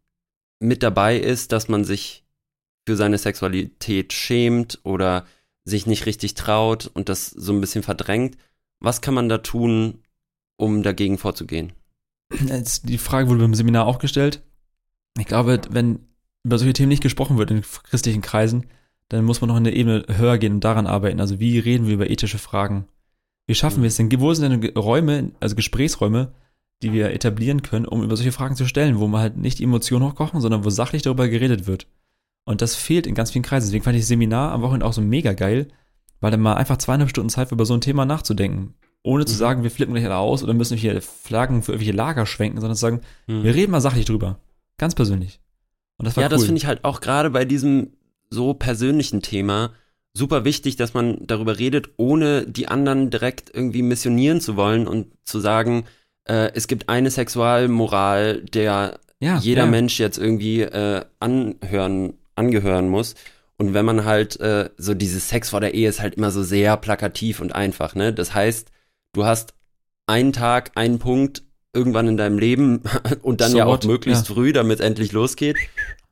mit 0.60 0.82
dabei 0.82 1.16
ist, 1.16 1.52
dass 1.52 1.68
man 1.68 1.84
sich 1.84 2.24
für 2.86 2.96
seine 2.96 3.16
Sexualität 3.16 4.12
schämt 4.12 4.80
oder 4.82 5.24
sich 5.64 5.86
nicht 5.86 6.04
richtig 6.04 6.34
traut 6.34 6.90
und 6.92 7.08
das 7.08 7.28
so 7.28 7.52
ein 7.54 7.60
bisschen 7.60 7.82
verdrängt. 7.82 8.36
Was 8.80 9.00
kann 9.00 9.14
man 9.14 9.30
da 9.30 9.38
tun, 9.38 10.02
um 10.56 10.82
dagegen 10.82 11.16
vorzugehen? 11.16 11.72
Die 12.30 12.98
Frage 12.98 13.28
wurde 13.28 13.40
beim 13.40 13.54
Seminar 13.54 13.86
auch 13.86 13.98
gestellt. 13.98 14.42
Ich 15.18 15.26
glaube, 15.26 15.60
wenn 15.70 16.00
über 16.44 16.58
solche 16.58 16.72
Themen 16.72 16.88
nicht 16.88 17.02
gesprochen 17.02 17.38
wird 17.38 17.50
in 17.50 17.62
christlichen 17.62 18.22
Kreisen, 18.22 18.66
dann 19.08 19.24
muss 19.24 19.40
man 19.40 19.48
noch 19.48 19.56
eine 19.56 19.72
Ebene 19.72 20.04
höher 20.08 20.38
gehen 20.38 20.54
und 20.54 20.64
daran 20.64 20.86
arbeiten. 20.86 21.20
Also 21.20 21.38
wie 21.38 21.58
reden 21.58 21.86
wir 21.86 21.94
über 21.94 22.10
ethische 22.10 22.38
Fragen? 22.38 22.86
Wie 23.46 23.54
schaffen 23.54 23.82
wir 23.82 23.88
es 23.88 23.96
denn? 23.96 24.10
Wo 24.20 24.32
sind 24.32 24.50
denn 24.50 24.76
Räume, 24.76 25.32
also 25.40 25.54
Gesprächsräume, 25.54 26.32
die 26.82 26.92
wir 26.92 27.10
etablieren 27.10 27.62
können, 27.62 27.86
um 27.86 28.02
über 28.02 28.16
solche 28.16 28.32
Fragen 28.32 28.56
zu 28.56 28.66
stellen, 28.66 28.98
wo 28.98 29.06
man 29.06 29.20
halt 29.20 29.36
nicht 29.36 29.58
die 29.58 29.64
Emotionen 29.64 30.06
hochkochen, 30.06 30.40
sondern 30.40 30.64
wo 30.64 30.70
sachlich 30.70 31.02
darüber 31.02 31.28
geredet 31.28 31.66
wird. 31.66 31.86
Und 32.44 32.60
das 32.62 32.74
fehlt 32.74 33.06
in 33.06 33.14
ganz 33.14 33.30
vielen 33.30 33.44
Kreisen. 33.44 33.66
Deswegen 33.66 33.84
fand 33.84 33.96
ich 33.96 34.02
das 34.02 34.08
Seminar 34.08 34.52
am 34.52 34.62
Wochenende 34.62 34.86
auch 34.86 34.92
so 34.92 35.00
mega 35.00 35.32
geil, 35.32 35.68
weil 36.20 36.30
dann 36.30 36.40
mal 36.40 36.54
einfach 36.54 36.76
zweieinhalb 36.76 37.10
Stunden 37.10 37.30
Zeit 37.30 37.50
war, 37.50 37.56
über 37.56 37.66
so 37.66 37.74
ein 37.74 37.80
Thema 37.80 38.04
nachzudenken. 38.04 38.74
Ohne 39.04 39.24
zu 39.26 39.34
Mhm. 39.34 39.38
sagen, 39.38 39.62
wir 39.62 39.70
flippen 39.70 39.94
gleich 39.94 40.06
alle 40.06 40.16
aus 40.16 40.42
oder 40.42 40.54
müssen 40.54 40.76
hier 40.76 41.00
Flaggen 41.00 41.62
für 41.62 41.72
irgendwelche 41.72 41.96
Lager 41.96 42.26
schwenken, 42.26 42.60
sondern 42.60 42.74
zu 42.76 42.80
sagen, 42.80 43.00
Hm. 43.26 43.44
wir 43.44 43.54
reden 43.54 43.70
mal 43.70 43.80
sachlich 43.80 44.06
drüber. 44.06 44.38
Ganz 44.78 44.94
persönlich. 44.96 45.40
Und 45.98 46.06
das 46.06 46.16
war 46.16 46.22
ja, 46.22 46.28
cool. 46.28 46.30
das 46.30 46.44
finde 46.44 46.58
ich 46.58 46.66
halt 46.66 46.82
auch 46.84 47.00
gerade 47.00 47.30
bei 47.30 47.44
diesem 47.44 47.92
so 48.30 48.54
persönlichen 48.54 49.22
Thema 49.22 49.70
super 50.14 50.44
wichtig, 50.44 50.76
dass 50.76 50.94
man 50.94 51.18
darüber 51.26 51.58
redet, 51.58 51.90
ohne 51.98 52.46
die 52.46 52.66
anderen 52.68 53.10
direkt 53.10 53.50
irgendwie 53.54 53.82
missionieren 53.82 54.40
zu 54.40 54.56
wollen 54.56 54.86
und 54.88 55.08
zu 55.24 55.38
sagen, 55.38 55.84
äh, 56.26 56.50
es 56.54 56.66
gibt 56.66 56.88
eine 56.88 57.10
Sexualmoral, 57.10 58.40
der 58.42 58.98
ja, 59.20 59.38
jeder 59.38 59.64
ja. 59.64 59.70
Mensch 59.70 59.98
jetzt 60.00 60.18
irgendwie 60.18 60.62
äh, 60.62 61.04
anhören, 61.20 62.14
angehören 62.34 62.88
muss. 62.88 63.14
Und 63.56 63.74
wenn 63.74 63.84
man 63.84 64.04
halt 64.04 64.40
äh, 64.40 64.70
so 64.76 64.94
dieses 64.94 65.28
Sex 65.28 65.50
vor 65.50 65.60
der 65.60 65.74
Ehe 65.74 65.88
ist 65.88 66.00
halt 66.00 66.14
immer 66.14 66.30
so 66.30 66.42
sehr 66.42 66.76
plakativ 66.76 67.40
und 67.40 67.54
einfach, 67.54 67.94
ne? 67.94 68.12
Das 68.12 68.34
heißt, 68.34 68.70
du 69.14 69.24
hast 69.24 69.54
einen 70.06 70.32
Tag, 70.32 70.72
einen 70.74 70.98
Punkt 70.98 71.42
irgendwann 71.72 72.06
in 72.06 72.16
deinem 72.16 72.38
Leben 72.38 72.82
und 73.22 73.40
dann 73.40 73.50
So 73.52 73.58
ja 73.58 73.64
auch 73.64 73.72
what? 73.72 73.84
möglichst 73.86 74.28
Ja. 74.28 74.34
früh, 74.34 74.52
damit 74.52 74.78
es 74.80 74.84
endlich 74.86 75.12
losgeht. 75.12 75.56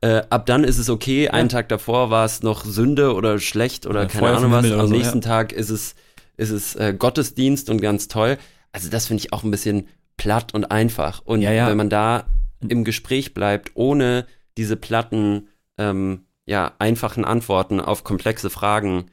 Äh, 0.01 0.23
ab 0.29 0.45
dann 0.47 0.63
ist 0.65 0.77
es 0.79 0.89
okay. 0.89 1.29
Einen 1.29 1.47
Ja. 1.49 1.59
Tag 1.59 1.69
davor 1.69 2.09
war 2.09 2.25
es 2.25 2.43
noch 2.43 2.65
Sünde 2.65 3.13
oder 3.13 3.39
schlecht 3.39 3.85
oder 3.85 4.01
Oder 4.01 4.09
keine 4.09 4.29
Ahnung 4.29 4.51
was. 4.51 4.69
Am 4.71 4.87
so, 4.87 4.93
nächsten 4.93 5.19
ja. 5.21 5.27
Tag 5.27 5.53
ist 5.53 5.69
es, 5.69 5.95
ist 6.35 6.49
es 6.49 6.75
äh, 6.75 6.93
Gottesdienst 6.97 7.69
und 7.69 7.79
ganz 7.81 8.07
toll. 8.09 8.37
Also 8.73 8.89
das 8.89 9.07
finde 9.07 9.21
ich 9.23 9.31
auch 9.31 9.43
ein 9.43 9.51
bisschen 9.51 9.87
platt 10.17 10.53
und 10.53 10.65
einfach. 10.71 11.21
Und 11.23 11.41
Ja, 11.41 11.51
ja. 11.51 11.67
wenn 11.69 11.77
man 11.77 11.89
da 11.89 12.25
im 12.67 12.83
Gespräch 12.83 13.33
bleibt, 13.33 13.71
ohne 13.75 14.25
diese 14.57 14.75
platten, 14.75 15.47
ähm, 15.77 16.25
ja, 16.45 16.73
einfachen 16.79 17.23
Antworten 17.23 17.79
auf 17.79 18.03
komplexe 18.03 18.49
Fragen 18.49 19.05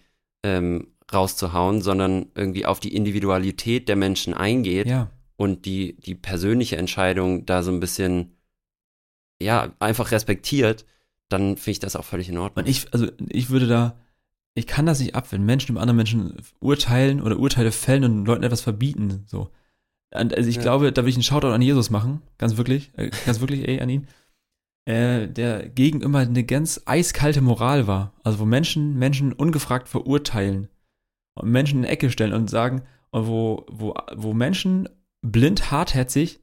ähm, 0.42 0.88
rauszuhauen, 1.12 1.80
sondern 1.82 2.26
irgendwie 2.34 2.66
auf 2.66 2.80
die 2.80 2.94
Individualität 2.94 3.88
der 3.88 3.96
Menschen 3.96 4.34
eingeht 4.34 4.86
Ja. 4.86 5.10
und 5.36 5.64
die, 5.66 5.96
die 6.00 6.14
persönliche 6.14 6.76
Entscheidung 6.76 7.46
da 7.46 7.62
so 7.62 7.70
ein 7.72 7.80
bisschen, 7.80 8.36
ja, 9.40 9.72
einfach 9.78 10.10
respektiert, 10.12 10.84
dann 11.28 11.56
finde 11.56 11.70
ich 11.72 11.78
das 11.80 11.96
auch 11.96 12.04
völlig 12.04 12.28
in 12.28 12.38
Ordnung. 12.38 12.64
Und 12.64 12.70
ich, 12.70 12.92
also 12.92 13.08
ich 13.28 13.50
würde 13.50 13.66
da, 13.66 13.96
ich 14.54 14.66
kann 14.66 14.86
das 14.86 15.00
nicht 15.00 15.14
ab, 15.14 15.30
wenn 15.30 15.44
Menschen 15.44 15.72
über 15.72 15.80
andere 15.80 15.94
Menschen 15.96 16.36
urteilen 16.60 17.20
oder 17.22 17.38
Urteile 17.38 17.72
fällen 17.72 18.04
und 18.04 18.24
Leuten 18.26 18.42
etwas 18.42 18.60
verbieten. 18.60 19.24
So. 19.26 19.50
Und 20.12 20.36
also 20.36 20.48
ich 20.50 20.56
Ja. 20.56 20.62
glaube, 20.62 20.92
da 20.92 21.02
will 21.02 21.08
ich 21.10 21.14
einen 21.16 21.22
Shoutout 21.22 21.48
an 21.52 21.62
Jesus 21.62 21.90
machen, 21.90 22.20
ganz 22.36 22.56
wirklich, 22.56 22.90
äh, 22.96 23.10
ganz 23.26 23.40
wirklich, 23.40 23.66
ey, 23.68 23.80
an 23.80 23.88
ihn. 23.88 24.08
Äh, 24.86 25.28
der 25.28 25.68
gegen 25.68 26.00
immer 26.00 26.18
eine 26.20 26.42
ganz 26.42 26.80
eiskalte 26.86 27.42
Moral 27.42 27.86
war. 27.86 28.12
Also 28.24 28.40
wo 28.40 28.44
Menschen 28.44 28.98
Menschen 28.98 29.32
ungefragt 29.32 29.88
verurteilen 29.88 30.68
und 31.34 31.50
Menschen 31.50 31.78
in 31.80 31.84
eine 31.84 31.92
Ecke 31.92 32.10
stellen 32.10 32.32
und 32.32 32.50
sagen, 32.50 32.82
wo, 33.12 33.64
wo, 33.68 33.94
wo 34.14 34.32
Menschen 34.34 34.88
blind 35.22 35.70
hartherzig 35.70 36.40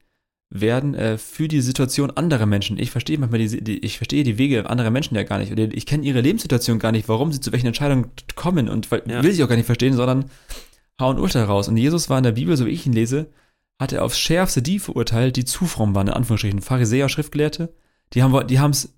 werden 0.50 0.94
äh, 0.94 1.18
für 1.18 1.46
die 1.48 1.60
Situation 1.60 2.10
anderer 2.10 2.46
Menschen. 2.46 2.78
Ich 2.78 2.90
verstehe 2.90 3.18
manchmal 3.18 3.40
die, 3.40 3.62
die 3.62 3.78
ich 3.84 3.98
verstehe 3.98 4.24
die 4.24 4.38
Wege 4.38 4.68
anderer 4.70 4.90
Menschen 4.90 5.14
ja 5.14 5.22
gar 5.22 5.38
nicht. 5.38 5.52
Oder 5.52 5.64
ich 5.72 5.84
kenne 5.84 6.04
ihre 6.06 6.20
Lebenssituation 6.22 6.78
gar 6.78 6.92
nicht, 6.92 7.08
warum 7.08 7.32
sie 7.32 7.40
zu 7.40 7.52
welchen 7.52 7.66
Entscheidungen 7.66 8.10
kommen 8.34 8.68
und 8.68 8.88
Ja. 9.06 9.22
will 9.22 9.32
sie 9.32 9.44
auch 9.44 9.48
gar 9.48 9.56
nicht 9.56 9.66
verstehen, 9.66 9.94
sondern 9.94 10.30
hauen 11.00 11.18
Urteil 11.18 11.44
raus. 11.44 11.68
Und 11.68 11.76
Jesus 11.76 12.08
war 12.08 12.18
in 12.18 12.24
der 12.24 12.32
Bibel, 12.32 12.56
so 12.56 12.64
wie 12.66 12.70
ich 12.70 12.86
ihn 12.86 12.92
lese, 12.94 13.30
hat 13.80 13.92
er 13.92 14.04
aufs 14.04 14.18
Schärfste 14.18 14.62
die 14.62 14.78
verurteilt, 14.78 15.36
die 15.36 15.44
zu 15.44 15.66
fromm 15.66 15.94
waren, 15.94 16.08
in 16.08 16.14
Anführungsstrichen. 16.14 16.62
Pharisäer, 16.62 17.08
Schriftgelehrte, 17.08 17.72
die 18.14 18.22
haben 18.22 18.46
die 18.46 18.58
haben's, 18.58 18.94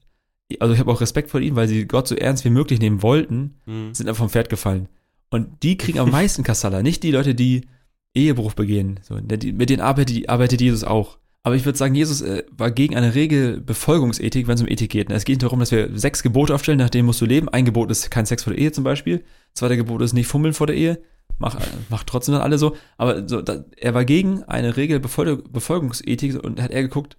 also 0.60 0.72
ich 0.72 0.80
habe 0.80 0.90
auch 0.92 1.00
Respekt 1.00 1.30
vor 1.30 1.40
ihnen, 1.40 1.56
weil 1.56 1.68
sie 1.68 1.84
Gott 1.86 2.06
so 2.08 2.14
ernst 2.14 2.44
wie 2.44 2.50
möglich 2.50 2.78
nehmen 2.80 3.02
wollten, 3.02 3.56
Hm. 3.66 3.92
sind 3.92 4.08
einfach 4.08 4.20
vom 4.22 4.30
Pferd 4.30 4.48
gefallen. 4.50 4.88
Und 5.30 5.62
die 5.62 5.76
kriegen 5.76 5.98
am 5.98 6.10
meisten 6.10 6.42
Kassala, 6.42 6.82
nicht 6.82 7.02
die 7.02 7.12
Leute, 7.12 7.34
die 7.34 7.66
Ehebruch 8.14 8.54
begehen. 8.54 9.00
So, 9.02 9.18
die, 9.20 9.52
mit 9.52 9.70
denen 9.70 9.80
arbeitet, 9.80 10.28
arbeitet 10.28 10.60
Jesus 10.60 10.84
auch. 10.84 11.18
Aber 11.42 11.54
ich 11.54 11.64
würde 11.64 11.78
sagen, 11.78 11.94
Jesus 11.94 12.20
äh, 12.20 12.44
war 12.50 12.70
gegen 12.70 12.96
eine 12.96 13.14
Regelbefolgungsethik, 13.14 14.46
wenn 14.46 14.56
es 14.56 14.60
um 14.60 14.68
Ethik 14.68 14.90
geht. 14.90 15.10
Es 15.10 15.24
geht 15.24 15.36
nicht 15.36 15.42
darum, 15.44 15.60
dass 15.60 15.70
wir 15.70 15.96
sechs 15.96 16.22
Gebote 16.22 16.54
aufstellen, 16.54 16.78
nach 16.78 16.90
denen 16.90 17.06
musst 17.06 17.20
du 17.20 17.26
leben. 17.26 17.48
Ein 17.48 17.64
Gebot 17.64 17.90
ist 17.90 18.10
kein 18.10 18.26
Sex 18.26 18.44
vor 18.44 18.52
der 18.52 18.60
Ehe 18.60 18.72
zum 18.72 18.84
Beispiel. 18.84 19.24
Zweiter 19.54 19.76
Gebot 19.76 20.02
ist 20.02 20.12
nicht 20.12 20.26
fummeln 20.26 20.52
vor 20.52 20.66
der 20.66 20.76
Ehe. 20.76 21.00
Mach, 21.38 21.56
macht 21.88 22.06
trotzdem 22.08 22.34
dann 22.34 22.42
alle 22.42 22.58
so. 22.58 22.76
Aber 22.98 23.26
so, 23.26 23.40
da, 23.40 23.64
er 23.78 23.94
war 23.94 24.04
gegen 24.04 24.42
eine 24.42 24.76
Regelbefolgungsethik 24.76 26.44
und 26.44 26.60
hat 26.60 26.72
er 26.72 26.82
geguckt, 26.82 27.16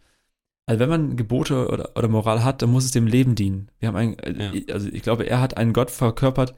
also 0.68 0.80
wenn 0.80 0.90
man 0.90 1.16
Gebote 1.18 1.68
oder, 1.68 1.90
oder 1.96 2.08
Moral 2.08 2.44
hat, 2.44 2.62
dann 2.62 2.72
muss 2.72 2.86
es 2.86 2.92
dem 2.92 3.08
Leben 3.08 3.34
dienen. 3.34 3.70
Wir 3.80 3.88
haben 3.88 3.96
einen, 3.96 4.20
äh, 4.20 4.72
also 4.72 4.88
ich 4.88 5.02
glaube, 5.02 5.24
er 5.24 5.42
hat 5.42 5.58
einen 5.58 5.74
Gott 5.74 5.90
verkörpert, 5.90 6.54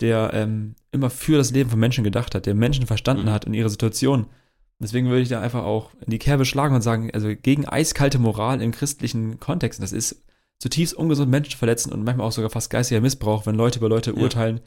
der 0.00 0.30
ähm, 0.34 0.74
immer 0.92 1.10
für 1.10 1.36
das 1.38 1.50
Leben 1.50 1.70
von 1.70 1.78
Menschen 1.80 2.04
gedacht 2.04 2.34
hat, 2.34 2.46
der 2.46 2.54
Menschen 2.54 2.86
verstanden 2.86 3.24
Mhm. 3.26 3.30
hat 3.30 3.44
in 3.44 3.54
ihrer 3.54 3.68
Situation. 3.70 4.26
Deswegen 4.78 5.08
würde 5.08 5.22
ich 5.22 5.28
da 5.30 5.40
einfach 5.40 5.64
auch 5.64 5.90
in 6.04 6.10
die 6.10 6.18
Kerbe 6.18 6.44
schlagen 6.44 6.74
und 6.74 6.82
sagen, 6.82 7.10
also 7.14 7.28
gegen 7.34 7.66
eiskalte 7.66 8.18
Moral 8.18 8.60
im 8.60 8.72
christlichen 8.72 9.40
Kontext, 9.40 9.82
das 9.82 9.92
ist 9.92 10.22
zutiefst 10.58 10.94
ungesund, 10.94 11.30
Menschen 11.30 11.52
zu 11.52 11.58
verletzen 11.58 11.92
und 11.92 12.04
manchmal 12.04 12.26
auch 12.26 12.32
sogar 12.32 12.50
fast 12.50 12.68
geistiger 12.70 13.00
Missbrauch, 13.00 13.46
wenn 13.46 13.54
Leute 13.54 13.78
über 13.78 13.88
Leute 13.88 14.10
Ja. 14.10 14.16
urteilen 14.22 14.60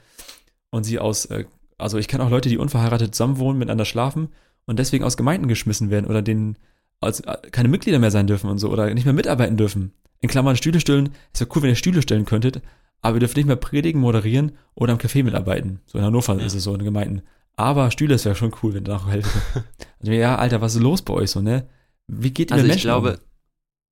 und 0.71 0.83
sie 0.83 0.99
aus, 0.99 1.25
äh, 1.25 1.45
also 1.77 1.97
ich 1.97 2.07
kenne 2.07 2.23
auch 2.23 2.29
Leute, 2.29 2.49
die 2.49 2.57
unverheiratet 2.57 3.13
zusammenwohnen, 3.15 3.57
miteinander 3.59 3.85
schlafen 3.85 4.29
und 4.65 4.79
deswegen 4.79 5.03
aus 5.03 5.17
Gemeinden 5.17 5.47
geschmissen 5.47 5.89
werden 5.91 6.05
oder 6.07 6.21
denen 6.21 6.57
als 7.01 7.21
äh, 7.21 7.37
keine 7.51 7.69
Mitglieder 7.69 7.99
mehr 7.99 8.11
sein 8.11 8.27
dürfen 8.27 8.49
und 8.49 8.57
so 8.57 8.69
oder 8.69 8.91
nicht 8.93 9.05
mehr 9.05 9.13
mitarbeiten 9.13 9.57
dürfen. 9.57 9.93
In 10.21 10.29
Klammern 10.29 10.57
Stühle 10.57 10.79
stellen, 10.79 11.09
ist 11.33 11.39
ja 11.39 11.47
cool, 11.55 11.61
wenn 11.61 11.69
ihr 11.69 11.75
Stühle 11.75 12.01
stellen 12.01 12.25
könntet, 12.25 12.61
aber 13.01 13.17
ihr 13.17 13.19
dürft 13.21 13.37
nicht 13.37 13.45
mehr 13.45 13.55
predigen, 13.55 14.01
moderieren 14.01 14.53
oder 14.75 14.93
am 14.93 14.99
Café 14.99 15.23
mitarbeiten. 15.23 15.79
So 15.85 15.97
in 15.97 16.03
Hannover 16.03 16.37
Ja. 16.37 16.45
ist 16.45 16.53
es 16.55 16.63
so 16.63 16.73
in 16.73 16.83
Gemeinden. 16.83 17.21
Aber 17.55 17.91
Stühle 17.91 18.15
ist 18.15 18.23
ja 18.23 18.35
schon 18.35 18.53
cool, 18.63 18.73
wenn 18.73 18.83
ihr 18.83 18.91
da 18.91 18.97
auch 18.97 19.07
helfen. 19.09 19.41
Also, 20.01 20.13
ja, 20.13 20.37
Alter, 20.37 20.61
was 20.61 20.75
ist 20.75 20.81
los 20.81 21.01
bei 21.01 21.13
euch 21.13 21.29
so, 21.29 21.41
ne? 21.41 21.67
Wie 22.07 22.31
geht 22.31 22.51
ihr 22.51 22.53
Also 22.53 22.63
mit 22.63 22.69
ich 22.75 22.75
Menschen 22.77 22.87
glaube, 22.87 23.11
um? 23.11 23.17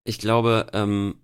ich 0.05 0.19
glaube, 0.19 0.67
ähm, 0.71 1.15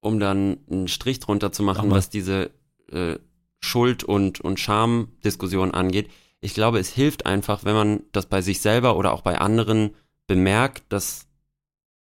um 0.00 0.18
dann 0.18 0.56
einen 0.70 0.88
Strich 0.88 1.20
drunter 1.20 1.52
zu 1.52 1.62
Mach 1.62 1.76
machen, 1.76 1.90
was 1.90 2.08
diese 2.08 2.50
äh, 2.90 3.16
Schuld- 3.62 4.02
und, 4.02 4.40
und 4.40 4.58
Scham-Diskussion 4.58 5.72
angeht, 5.74 6.08
ich 6.40 6.54
glaube, 6.54 6.78
es 6.78 6.88
hilft 6.88 7.26
einfach, 7.26 7.64
wenn 7.66 7.74
man 7.74 8.00
das 8.12 8.24
bei 8.24 8.40
sich 8.40 8.60
selber 8.62 8.96
oder 8.96 9.12
auch 9.12 9.20
bei 9.20 9.38
anderen 9.38 9.90
bemerkt, 10.26 10.84
dass 10.88 11.26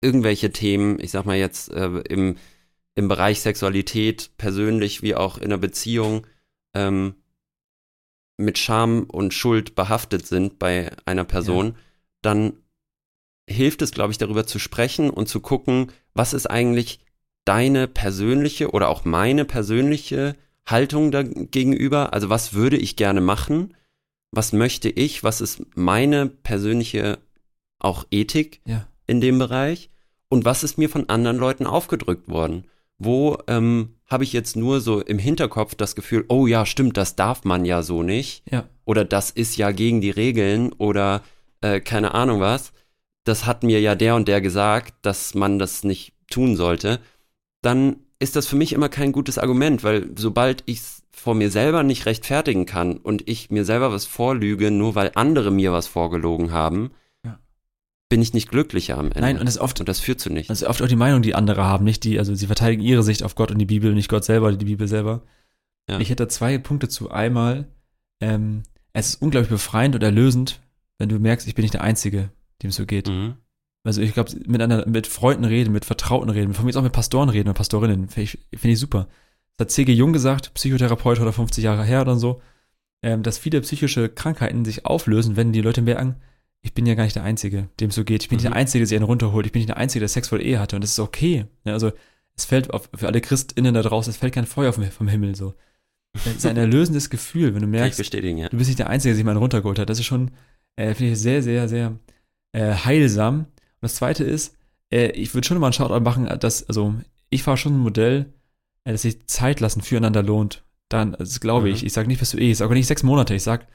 irgendwelche 0.02 0.52
Themen, 0.52 1.00
ich 1.00 1.10
sag 1.10 1.26
mal 1.26 1.38
jetzt 1.38 1.72
äh, 1.72 1.88
im, 2.10 2.38
im 2.96 3.08
Bereich 3.08 3.42
Sexualität, 3.42 4.32
persönlich 4.38 5.02
wie 5.02 5.16
auch 5.16 5.38
in 5.38 5.46
einer 5.46 5.58
Beziehung, 5.58 6.28
ähm, 6.74 7.16
mit 8.38 8.58
Scham 8.58 9.04
und 9.04 9.34
Schuld 9.34 9.76
behaftet 9.76 10.26
sind 10.26 10.60
bei 10.60 10.92
einer 11.06 11.24
Person, 11.24 11.68
ja. 11.68 11.74
dann 12.22 12.54
hilft 13.48 13.82
es, 13.82 13.92
glaube 13.92 14.12
ich, 14.12 14.18
darüber 14.18 14.46
zu 14.46 14.60
sprechen 14.60 15.10
und 15.10 15.28
zu 15.28 15.40
gucken, 15.40 15.92
was 16.14 16.34
ist 16.34 16.48
eigentlich 16.48 17.00
deine 17.46 17.88
persönliche 17.88 18.72
oder 18.72 18.90
auch 18.90 19.06
meine 19.06 19.46
persönliche 19.46 20.36
Haltung 20.66 21.12
gegenüber? 21.52 22.14
Also 22.14 22.30
was 22.30 22.54
würde 22.54 22.78
ich 22.78 22.96
gerne 22.96 23.22
machen? 23.22 23.76
Was 24.32 24.54
möchte 24.54 24.90
ich? 24.90 25.24
Was 25.24 25.42
ist 25.42 25.62
meine 25.76 26.28
persönliche 26.28 27.20
auch 27.80 28.06
Ethik 28.12 28.62
ja. 28.66 28.88
in 29.08 29.22
dem 29.22 29.40
Bereich? 29.40 29.90
Und 30.30 30.46
was 30.46 30.64
ist 30.64 30.78
mir 30.78 30.90
von 30.90 31.10
anderen 31.10 31.38
Leuten 31.38 31.66
aufgedrückt 31.66 32.30
worden? 32.30 32.66
Wo 33.04 33.40
ähm, 33.48 33.96
habe 34.08 34.24
ich 34.24 34.34
jetzt 34.34 34.56
nur 34.56 34.80
so 34.80 35.02
im 35.02 35.18
Hinterkopf 35.18 35.74
das 35.74 35.96
Gefühl, 35.96 36.26
oh 36.28 36.46
ja, 36.46 36.66
stimmt, 36.66 36.98
das 36.98 37.16
darf 37.16 37.44
man 37.46 37.66
ja 37.66 37.82
so 37.82 38.04
nicht. 38.04 38.44
Ja. 38.52 38.66
Oder 38.86 39.06
das 39.06 39.32
ist 39.32 39.58
ja 39.58 39.72
gegen 39.72 40.02
die 40.02 40.12
Regeln 40.12 40.72
oder 40.74 41.24
äh, 41.62 41.80
keine 41.80 42.14
Ahnung 42.14 42.42
was. 42.42 42.74
Das 43.24 43.46
hat 43.46 43.64
mir 43.64 43.80
ja 43.80 43.96
der 43.96 44.16
und 44.16 44.28
der 44.28 44.42
gesagt, 44.42 44.94
dass 45.02 45.34
man 45.34 45.58
das 45.58 45.84
nicht 45.84 46.14
tun 46.30 46.56
sollte. 46.56 47.00
Dann 47.62 47.98
ist 48.20 48.36
das 48.36 48.48
für 48.48 48.56
mich 48.56 48.74
immer 48.74 48.90
kein 48.90 49.12
gutes 49.12 49.40
Argument, 49.40 49.84
weil 49.84 50.10
sobald 50.16 50.64
ich 50.68 50.80
es 50.80 51.04
vor 51.12 51.34
mir 51.34 51.50
selber 51.50 51.84
nicht 51.84 52.06
rechtfertigen 52.06 52.66
kann 52.66 52.98
und 52.98 53.28
ich 53.28 53.50
mir 53.50 53.66
selber 53.66 53.92
was 53.92 54.06
vorlüge, 54.06 54.72
nur 54.72 54.96
weil 54.96 55.12
andere 55.16 55.52
mir 55.52 55.72
was 55.72 55.88
vorgelogen 55.88 56.52
haben. 56.52 56.92
Bin 58.12 58.22
ich 58.22 58.34
nicht 58.34 58.50
glücklicher 58.50 58.98
am 58.98 59.06
Ende. 59.06 59.22
Nein, 59.22 59.40
und 59.40 59.46
das 59.46 59.56
ist 59.56 59.62
oft 59.62 59.80
und 59.80 59.88
das 59.88 60.02
führt 60.02 60.20
zu 60.20 60.30
nichts. 60.30 60.50
Das 60.50 60.62
ist 60.62 60.68
oft 60.68 60.82
auch 60.82 60.88
die 60.90 60.98
Meinung, 60.98 61.22
die 61.22 61.34
andere 61.34 61.64
haben, 61.64 61.86
nicht 61.86 62.04
die, 62.04 62.20
also 62.20 62.36
sie 62.36 62.46
verteidigen 62.46 62.84
ihre 62.84 63.04
Sicht 63.04 63.24
auf 63.24 63.36
Gott 63.36 63.52
und 63.52 63.58
die 63.58 63.66
Bibel, 63.66 63.94
nicht 63.94 64.10
Gott 64.10 64.26
selber, 64.26 64.52
die 64.52 64.66
Bibel 64.66 64.86
selber. 64.86 65.22
Ja. 65.90 65.98
Ich 65.98 66.10
hätte 66.10 66.28
zwei 66.28 66.58
Punkte 66.58 66.90
zu. 66.90 67.10
Einmal, 67.10 67.70
ähm, 68.20 68.64
es 68.92 69.08
ist 69.08 69.22
unglaublich 69.22 69.50
befreiend 69.50 69.96
und 69.96 70.04
erlösend, 70.04 70.60
wenn 70.98 71.08
du 71.08 71.20
merkst, 71.20 71.48
ich 71.48 71.56
bin 71.56 71.64
nicht 71.64 71.74
der 71.74 71.86
Einzige, 71.86 72.32
dem 72.62 72.72
es 72.72 72.76
so 72.76 72.86
geht. 72.86 73.08
Mhm. 73.08 73.36
Also 73.86 74.02
ich 74.02 74.14
glaube, 74.14 74.30
miteinander, 74.46 74.86
mit 74.90 75.08
Freunden 75.08 75.46
reden, 75.46 75.72
mit 75.72 75.86
Vertrauten 75.86 76.30
reden, 76.30 76.54
von 76.54 76.66
mir 76.66 76.76
auch 76.76 76.84
mit 76.84 76.92
Pastoren 76.92 77.30
reden, 77.30 77.48
mit 77.48 77.58
Pastorinnen, 77.58 78.10
finde 78.10 78.24
ich, 78.24 78.60
find 78.60 78.74
ich 78.74 78.80
super. 78.80 79.08
Das 79.56 79.68
hat 79.68 79.72
C.G. 79.72 79.94
Jung 79.94 80.12
gesagt, 80.12 80.54
Psychotherapeut 80.54 81.22
oder 81.22 81.32
50 81.32 81.64
Jahre 81.64 81.86
her 81.86 82.02
oder 82.02 82.18
so, 82.18 82.42
ähm, 83.04 83.24
dass 83.24 83.38
viele 83.38 83.62
psychische 83.62 84.10
Krankheiten 84.10 84.66
sich 84.66 84.86
auflösen, 84.86 85.38
wenn 85.38 85.54
die 85.54 85.62
Leute 85.62 85.82
merken, 85.82 86.18
ich 86.62 86.74
bin 86.74 86.86
ja 86.86 86.96
gar 86.96 87.04
nicht 87.04 87.16
der 87.16 87.24
Einzige, 87.24 87.70
dem 87.80 87.90
es 87.90 87.96
so 87.96 88.04
geht. 88.04 88.24
Ich 88.24 88.30
bin 88.30 88.36
mhm. 88.36 88.38
nicht 88.38 88.46
der 88.46 88.52
mhm. 88.52 88.58
Einzige, 88.58 88.82
der 88.82 88.88
sich 88.88 88.96
einen 88.96 89.06
runterholt. 89.06 89.46
Ich 89.46 89.52
bin 89.52 89.60
nicht 89.60 89.70
der 89.70 89.78
Einzige, 89.78 90.02
der 90.02 90.10
sexuelle 90.10 90.44
Ehe 90.44 90.60
hatte. 90.60 90.76
Und 90.76 90.84
das 90.84 90.92
ist 90.92 91.00
okay. 91.00 91.46
Ja, 91.64 91.74
also 91.74 91.92
es 92.36 92.46
fällt 92.46 92.72
auf, 92.72 92.90
für 92.96 93.08
alle 93.08 93.22
ChristInnen 93.22 93.74
da 93.74 93.82
draußen, 93.82 94.12
es 94.12 94.18
fällt 94.18 94.34
kein 94.34 94.46
Feuer 94.46 94.72
vom, 94.74 94.84
vom 94.86 95.08
Himmel 95.08 95.36
so. 95.36 95.54
Es 96.14 96.28
ist 96.28 96.46
ein 96.46 96.58
erlösendes 96.58 97.10
Gefühl, 97.10 97.54
wenn 97.56 97.62
du 97.62 97.68
merkst, 97.68 98.00
ja. 98.14 98.50
du 98.50 98.58
bist 98.58 98.70
nicht 98.70 98.80
der 98.80 98.90
Einzige, 98.90 99.12
der 99.12 99.16
sich 99.16 99.24
mal 99.24 99.32
einen 99.32 99.40
runtergeholt 99.40 99.80
hat. 99.80 99.90
Das 99.90 100.00
ist 100.00 100.06
schon, 100.06 100.32
äh, 100.76 100.94
finde 100.94 101.14
ich, 101.14 101.20
sehr, 101.20 101.42
sehr, 101.42 101.70
sehr 101.70 101.98
äh, 102.52 102.74
heilsam 102.74 103.48
das 103.82 103.96
zweite 103.96 104.24
ist, 104.24 104.56
äh, 104.92 105.12
ich 105.12 105.34
würde 105.34 105.46
schon 105.46 105.60
mal 105.60 105.68
einen 105.68 105.74
Shoutout 105.74 106.04
machen, 106.04 106.26
dass, 106.40 106.68
also 106.68 106.94
ich 107.30 107.44
fahre 107.44 107.58
schon 107.58 107.76
ein 107.76 107.80
Modell, 107.80 108.34
äh, 108.84 108.92
dass 108.92 109.02
sich 109.02 109.28
Zeit 109.28 109.60
lassen 109.60 109.82
füreinander 109.82 110.24
lohnt. 110.24 110.64
Dann, 110.88 111.14
das 111.14 111.40
glaube 111.40 111.68
mhm. 111.68 111.74
ich. 111.74 111.86
Ich 111.86 111.94
sage 111.94 112.08
nicht, 112.08 112.22
was 112.22 112.32
du 112.32 112.38
eh, 112.38 112.52
ich 112.52 112.58
sage 112.58 112.70
auch 112.70 112.76
nicht 112.76 112.88
sechs 112.88 113.04
Monate, 113.04 113.34
ich 113.34 113.44
sage, 113.44 113.66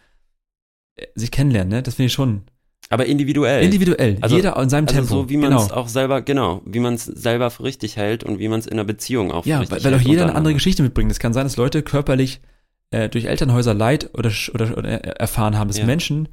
äh, 0.96 1.06
sich 1.14 1.30
kennenlernen, 1.30 1.70
ne? 1.70 1.82
Das 1.82 1.96
finde 1.96 2.06
ich 2.06 2.12
schon. 2.12 2.42
Aber 2.88 3.06
individuell. 3.06 3.64
Individuell. 3.64 4.18
Also, 4.20 4.36
Jeder 4.36 4.56
in 4.56 4.68
seinem 4.68 4.86
also 4.86 4.94
Tempo. 4.94 5.14
So 5.14 5.28
wie 5.28 5.36
man 5.36 5.52
es 5.52 5.68
genau. 5.68 5.74
auch 5.74 5.88
selber, 5.88 6.22
genau, 6.22 6.62
wie 6.64 6.78
man 6.78 6.94
es 6.94 7.04
selber 7.04 7.50
für 7.50 7.64
richtig 7.64 7.96
hält 7.96 8.22
und 8.22 8.38
wie 8.38 8.48
man 8.48 8.60
es 8.60 8.66
in 8.66 8.74
einer 8.74 8.84
Beziehung 8.84 9.32
auch 9.32 9.44
ja, 9.44 9.56
für 9.56 9.62
richtig 9.62 9.76
hält. 9.76 9.84
Ja, 9.84 9.90
weil 9.90 9.98
auch 9.98 10.08
jeder 10.08 10.22
eine 10.24 10.34
andere 10.34 10.54
Geschichte 10.54 10.82
mitbringt. 10.82 11.10
Es 11.10 11.18
kann 11.18 11.32
sein, 11.32 11.44
dass 11.44 11.56
Leute 11.56 11.82
körperlich 11.82 12.40
äh, 12.90 13.08
durch 13.08 13.24
Elternhäuser 13.24 13.74
Leid 13.74 14.10
oder, 14.14 14.30
oder, 14.54 14.78
oder 14.78 14.88
erfahren 15.18 15.58
haben, 15.58 15.68
dass 15.68 15.78
ja. 15.78 15.86
Menschen 15.86 16.28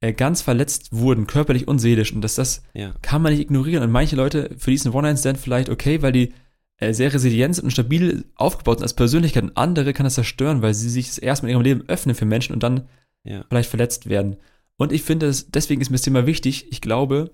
äh, 0.00 0.14
ganz 0.14 0.40
verletzt 0.40 0.88
wurden, 0.92 1.26
körperlich 1.26 1.68
und 1.68 1.78
seelisch. 1.78 2.12
Und 2.12 2.22
dass 2.22 2.34
das 2.34 2.62
ja. 2.72 2.94
kann 3.02 3.20
man 3.20 3.32
nicht 3.32 3.42
ignorieren. 3.42 3.82
Und 3.82 3.90
manche 3.90 4.16
Leute, 4.16 4.50
für 4.56 4.70
die 4.70 4.76
ist 4.76 4.86
ein 4.86 4.92
One-Night-Stand 4.92 5.38
vielleicht 5.38 5.68
okay, 5.68 6.00
weil 6.00 6.12
die 6.12 6.32
äh, 6.78 6.94
sehr 6.94 7.12
resilient 7.12 7.56
sind 7.56 7.64
und 7.64 7.70
stabil 7.72 8.24
aufgebaut 8.36 8.78
sind 8.78 8.84
als 8.84 8.94
Persönlichkeit. 8.94 9.42
Und 9.42 9.56
andere 9.58 9.92
kann 9.92 10.04
das 10.04 10.14
zerstören, 10.14 10.62
weil 10.62 10.72
sie 10.72 10.88
sich 10.88 11.08
das 11.08 11.18
erste 11.18 11.44
Mal 11.44 11.50
in 11.50 11.56
ihrem 11.56 11.64
Leben 11.64 11.88
öffnen 11.88 12.14
für 12.14 12.24
Menschen 12.24 12.54
und 12.54 12.62
dann 12.62 12.88
ja. 13.22 13.44
vielleicht 13.50 13.68
verletzt 13.68 14.08
werden. 14.08 14.36
Und 14.80 14.92
ich 14.92 15.02
finde, 15.02 15.30
deswegen 15.48 15.80
ist 15.80 15.90
mir 15.90 15.96
das 15.96 16.02
Thema 16.02 16.26
wichtig. 16.26 16.72
Ich 16.72 16.80
glaube, 16.80 17.32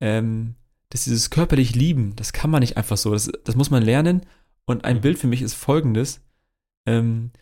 ähm, 0.00 0.54
dass 0.88 1.04
dieses 1.04 1.28
körperlich 1.28 1.74
Lieben, 1.74 2.16
das 2.16 2.32
kann 2.32 2.50
man 2.50 2.60
nicht 2.60 2.76
einfach 2.76 2.96
so. 2.96 3.12
Das, 3.12 3.30
das 3.44 3.54
muss 3.54 3.70
man 3.70 3.82
lernen. 3.82 4.22
Und 4.64 4.84
ein 4.84 4.96
mhm. 4.96 5.00
Bild 5.02 5.18
für 5.18 5.26
mich 5.26 5.42
ist 5.42 5.54
folgendes. 5.54 6.22
Ähm, 6.86 7.32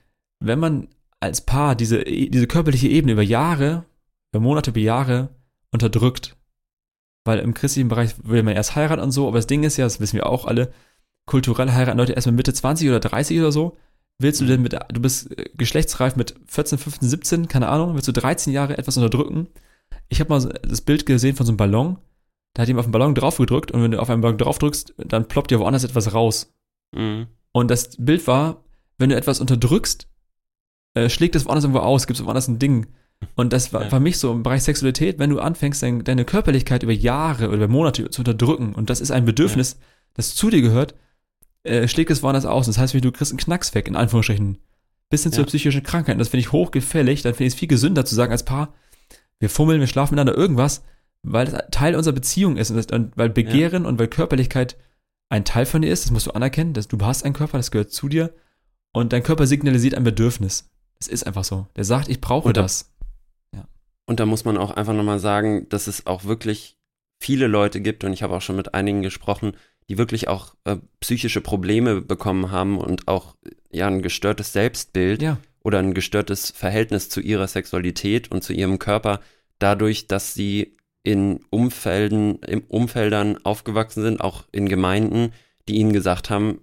wenn 0.40 0.58
man 0.58 0.88
als 1.20 1.40
Paar 1.42 1.76
diese, 1.76 2.02
diese 2.04 2.46
körperliche 2.46 2.88
Ebene 2.88 3.12
über 3.12 3.22
Jahre 3.22 3.84
über 4.32 4.40
Monate, 4.40 4.70
über 4.70 4.80
Jahre 4.80 5.30
unterdrückt. 5.70 6.36
Weil 7.24 7.40
im 7.40 7.54
christlichen 7.54 7.88
Bereich 7.88 8.14
will 8.22 8.42
man 8.42 8.56
erst 8.56 8.74
heiraten 8.74 9.02
und 9.02 9.10
so, 9.10 9.28
aber 9.28 9.38
das 9.38 9.46
Ding 9.46 9.62
ist 9.62 9.76
ja, 9.76 9.84
das 9.84 10.00
wissen 10.00 10.16
wir 10.16 10.26
auch 10.26 10.46
alle, 10.46 10.72
kulturell 11.26 11.72
heiraten 11.72 11.98
Leute 11.98 12.14
erst 12.14 12.26
mit 12.26 12.36
Mitte 12.36 12.54
20 12.54 12.88
oder 12.88 13.00
30 13.00 13.38
oder 13.38 13.52
so. 13.52 13.76
Willst 14.20 14.40
du 14.40 14.46
denn 14.46 14.62
mit, 14.62 14.72
du 14.72 15.00
bist 15.00 15.30
äh, 15.38 15.50
geschlechtsreif 15.56 16.16
mit 16.16 16.34
14, 16.46 16.78
15, 16.78 17.08
17, 17.08 17.48
keine 17.48 17.68
Ahnung, 17.68 17.94
willst 17.94 18.08
du 18.08 18.12
13 18.12 18.52
Jahre 18.52 18.76
etwas 18.76 18.96
unterdrücken? 18.96 19.48
Ich 20.08 20.20
habe 20.20 20.30
mal 20.30 20.60
das 20.62 20.80
Bild 20.80 21.06
gesehen 21.06 21.36
von 21.36 21.46
so 21.46 21.50
einem 21.50 21.56
Ballon, 21.56 21.98
da 22.54 22.62
hat 22.62 22.68
jemand 22.68 22.80
auf 22.80 22.86
den 22.86 22.92
Ballon 22.92 23.14
draufgedrückt 23.14 23.70
und 23.70 23.82
wenn 23.82 23.92
du 23.92 24.00
auf 24.00 24.10
einen 24.10 24.22
Ballon 24.22 24.38
draufdrückst, 24.38 24.94
dann 24.98 25.28
ploppt 25.28 25.50
dir 25.50 25.60
woanders 25.60 25.84
etwas 25.84 26.12
raus. 26.14 26.52
Mhm. 26.92 27.28
Und 27.52 27.70
das 27.70 27.96
Bild 27.96 28.26
war, 28.26 28.64
wenn 28.98 29.10
du 29.10 29.16
etwas 29.16 29.40
unterdrückst, 29.40 30.08
äh, 30.94 31.08
schlägt 31.08 31.36
es 31.36 31.46
woanders 31.46 31.64
irgendwo 31.64 31.80
aus, 31.80 32.06
gibt 32.06 32.18
es 32.18 32.26
woanders 32.26 32.48
ein 32.48 32.58
Ding. 32.58 32.88
Und 33.36 33.52
das 33.52 33.72
war 33.72 33.84
ja. 33.84 33.90
für 33.90 34.00
mich 34.00 34.18
so 34.18 34.32
im 34.32 34.42
Bereich 34.42 34.62
Sexualität, 34.62 35.18
wenn 35.18 35.30
du 35.30 35.40
anfängst, 35.40 35.82
dein, 35.82 36.04
deine 36.04 36.24
Körperlichkeit 36.24 36.82
über 36.82 36.92
Jahre 36.92 37.48
oder 37.48 37.56
über 37.56 37.68
Monate 37.68 38.10
zu 38.10 38.22
unterdrücken 38.22 38.74
und 38.74 38.90
das 38.90 39.00
ist 39.00 39.10
ein 39.10 39.24
Bedürfnis, 39.24 39.76
ja. 39.78 39.86
das 40.14 40.34
zu 40.34 40.50
dir 40.50 40.60
gehört, 40.60 40.94
äh, 41.68 41.88
schlägt 41.88 42.10
es 42.10 42.22
woanders 42.22 42.46
aus. 42.46 42.66
Das 42.66 42.78
heißt, 42.78 42.94
du 42.94 43.12
kriegst 43.12 43.32
einen 43.32 43.38
Knacks 43.38 43.74
weg, 43.74 43.88
in 43.88 43.96
Anführungsstrichen. 43.96 44.58
Bis 45.10 45.22
hin 45.22 45.32
ja. 45.32 45.36
zur 45.36 45.46
psychischen 45.46 45.82
Krankheit. 45.82 46.14
Und 46.14 46.18
das 46.18 46.28
finde 46.28 46.40
ich 46.40 46.52
hochgefällig. 46.52 47.22
Dann 47.22 47.34
finde 47.34 47.48
ich 47.48 47.54
es 47.54 47.58
viel 47.58 47.68
gesünder 47.68 48.04
zu 48.04 48.14
sagen 48.14 48.32
als 48.32 48.44
Paar, 48.44 48.74
wir 49.38 49.48
fummeln, 49.48 49.80
wir 49.80 49.86
schlafen 49.86 50.14
miteinander 50.14 50.38
irgendwas, 50.38 50.82
weil 51.22 51.46
das 51.46 51.62
Teil 51.70 51.94
unserer 51.94 52.14
Beziehung 52.14 52.56
ist. 52.56 52.70
Und, 52.70 52.76
das, 52.76 52.86
und 52.86 53.16
weil 53.16 53.30
Begehren 53.30 53.84
ja. 53.84 53.88
und 53.88 53.98
weil 53.98 54.08
Körperlichkeit 54.08 54.76
ein 55.30 55.44
Teil 55.44 55.66
von 55.66 55.82
dir 55.82 55.92
ist, 55.92 56.04
das 56.04 56.10
musst 56.10 56.26
du 56.26 56.32
anerkennen, 56.32 56.72
dass 56.72 56.88
du 56.88 56.98
hast 57.00 57.24
einen 57.24 57.34
Körper, 57.34 57.58
das 57.58 57.70
gehört 57.70 57.92
zu 57.92 58.08
dir. 58.08 58.34
Und 58.92 59.12
dein 59.12 59.22
Körper 59.22 59.46
signalisiert 59.46 59.94
ein 59.94 60.04
Bedürfnis. 60.04 60.70
Es 60.98 61.06
ist 61.06 61.26
einfach 61.26 61.44
so. 61.44 61.66
Der 61.76 61.84
sagt, 61.84 62.08
ich 62.08 62.20
brauche 62.20 62.52
das. 62.52 62.90
Und 64.08 64.20
da 64.20 64.26
muss 64.26 64.46
man 64.46 64.56
auch 64.56 64.70
einfach 64.70 64.94
nochmal 64.94 65.18
sagen, 65.18 65.68
dass 65.68 65.86
es 65.86 66.06
auch 66.06 66.24
wirklich 66.24 66.78
viele 67.20 67.46
Leute 67.46 67.82
gibt, 67.82 68.04
und 68.04 68.14
ich 68.14 68.22
habe 68.22 68.34
auch 68.34 68.40
schon 68.40 68.56
mit 68.56 68.72
einigen 68.72 69.02
gesprochen, 69.02 69.52
die 69.88 69.98
wirklich 69.98 70.28
auch 70.28 70.54
äh, 70.64 70.76
psychische 71.00 71.40
Probleme 71.40 72.00
bekommen 72.00 72.50
haben 72.50 72.78
und 72.78 73.08
auch 73.08 73.34
ja 73.70 73.86
ein 73.86 74.02
gestörtes 74.02 74.52
Selbstbild 74.52 75.22
ja. 75.22 75.38
oder 75.62 75.78
ein 75.78 75.94
gestörtes 75.94 76.50
Verhältnis 76.50 77.08
zu 77.08 77.20
ihrer 77.20 77.48
Sexualität 77.48 78.30
und 78.30 78.42
zu 78.44 78.52
ihrem 78.52 78.78
Körper, 78.78 79.20
dadurch, 79.58 80.06
dass 80.06 80.34
sie 80.34 80.76
in 81.02 81.40
Umfelden, 81.50 82.40
in 82.42 82.60
Umfeldern 82.62 83.38
aufgewachsen 83.44 84.02
sind, 84.02 84.20
auch 84.20 84.44
in 84.52 84.68
Gemeinden, 84.68 85.32
die 85.68 85.76
ihnen 85.76 85.92
gesagt 85.92 86.28
haben, 86.28 86.60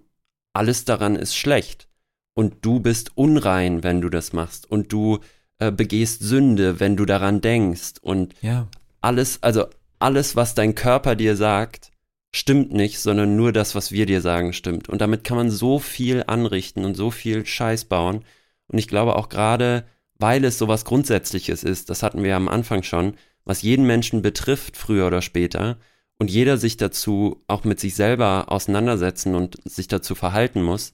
alles 0.52 0.84
daran 0.84 1.16
ist 1.16 1.36
schlecht 1.36 1.88
und 2.34 2.64
du 2.64 2.80
bist 2.80 3.16
unrein, 3.16 3.82
wenn 3.82 4.00
du 4.00 4.08
das 4.08 4.32
machst 4.32 4.70
und 4.70 4.92
du 4.92 5.18
äh, 5.58 5.72
begehst 5.72 6.22
Sünde, 6.22 6.80
wenn 6.80 6.96
du 6.96 7.06
daran 7.06 7.40
denkst. 7.40 7.94
Und 8.02 8.34
ja. 8.42 8.68
alles, 9.00 9.42
also 9.42 9.66
alles, 9.98 10.36
was 10.36 10.54
dein 10.54 10.74
Körper 10.74 11.16
dir 11.16 11.34
sagt, 11.34 11.90
stimmt 12.36 12.72
nicht, 12.72 12.98
sondern 13.00 13.36
nur 13.36 13.52
das, 13.52 13.74
was 13.74 13.92
wir 13.92 14.06
dir 14.06 14.20
sagen, 14.20 14.52
stimmt. 14.52 14.88
Und 14.88 15.00
damit 15.00 15.24
kann 15.24 15.36
man 15.36 15.50
so 15.50 15.78
viel 15.78 16.24
anrichten 16.26 16.84
und 16.84 16.94
so 16.94 17.10
viel 17.10 17.46
Scheiß 17.46 17.86
bauen. 17.86 18.24
Und 18.68 18.78
ich 18.78 18.88
glaube 18.88 19.16
auch 19.16 19.28
gerade, 19.28 19.86
weil 20.18 20.44
es 20.44 20.58
sowas 20.58 20.84
Grundsätzliches 20.84 21.64
ist, 21.64 21.90
das 21.90 22.02
hatten 22.02 22.22
wir 22.22 22.36
am 22.36 22.48
Anfang 22.48 22.82
schon, 22.82 23.14
was 23.44 23.62
jeden 23.62 23.86
Menschen 23.86 24.22
betrifft, 24.22 24.76
früher 24.76 25.06
oder 25.06 25.22
später, 25.22 25.78
und 26.18 26.30
jeder 26.30 26.56
sich 26.56 26.76
dazu 26.76 27.42
auch 27.46 27.64
mit 27.64 27.78
sich 27.78 27.94
selber 27.94 28.46
auseinandersetzen 28.48 29.34
und 29.34 29.58
sich 29.64 29.86
dazu 29.86 30.14
verhalten 30.14 30.62
muss, 30.62 30.92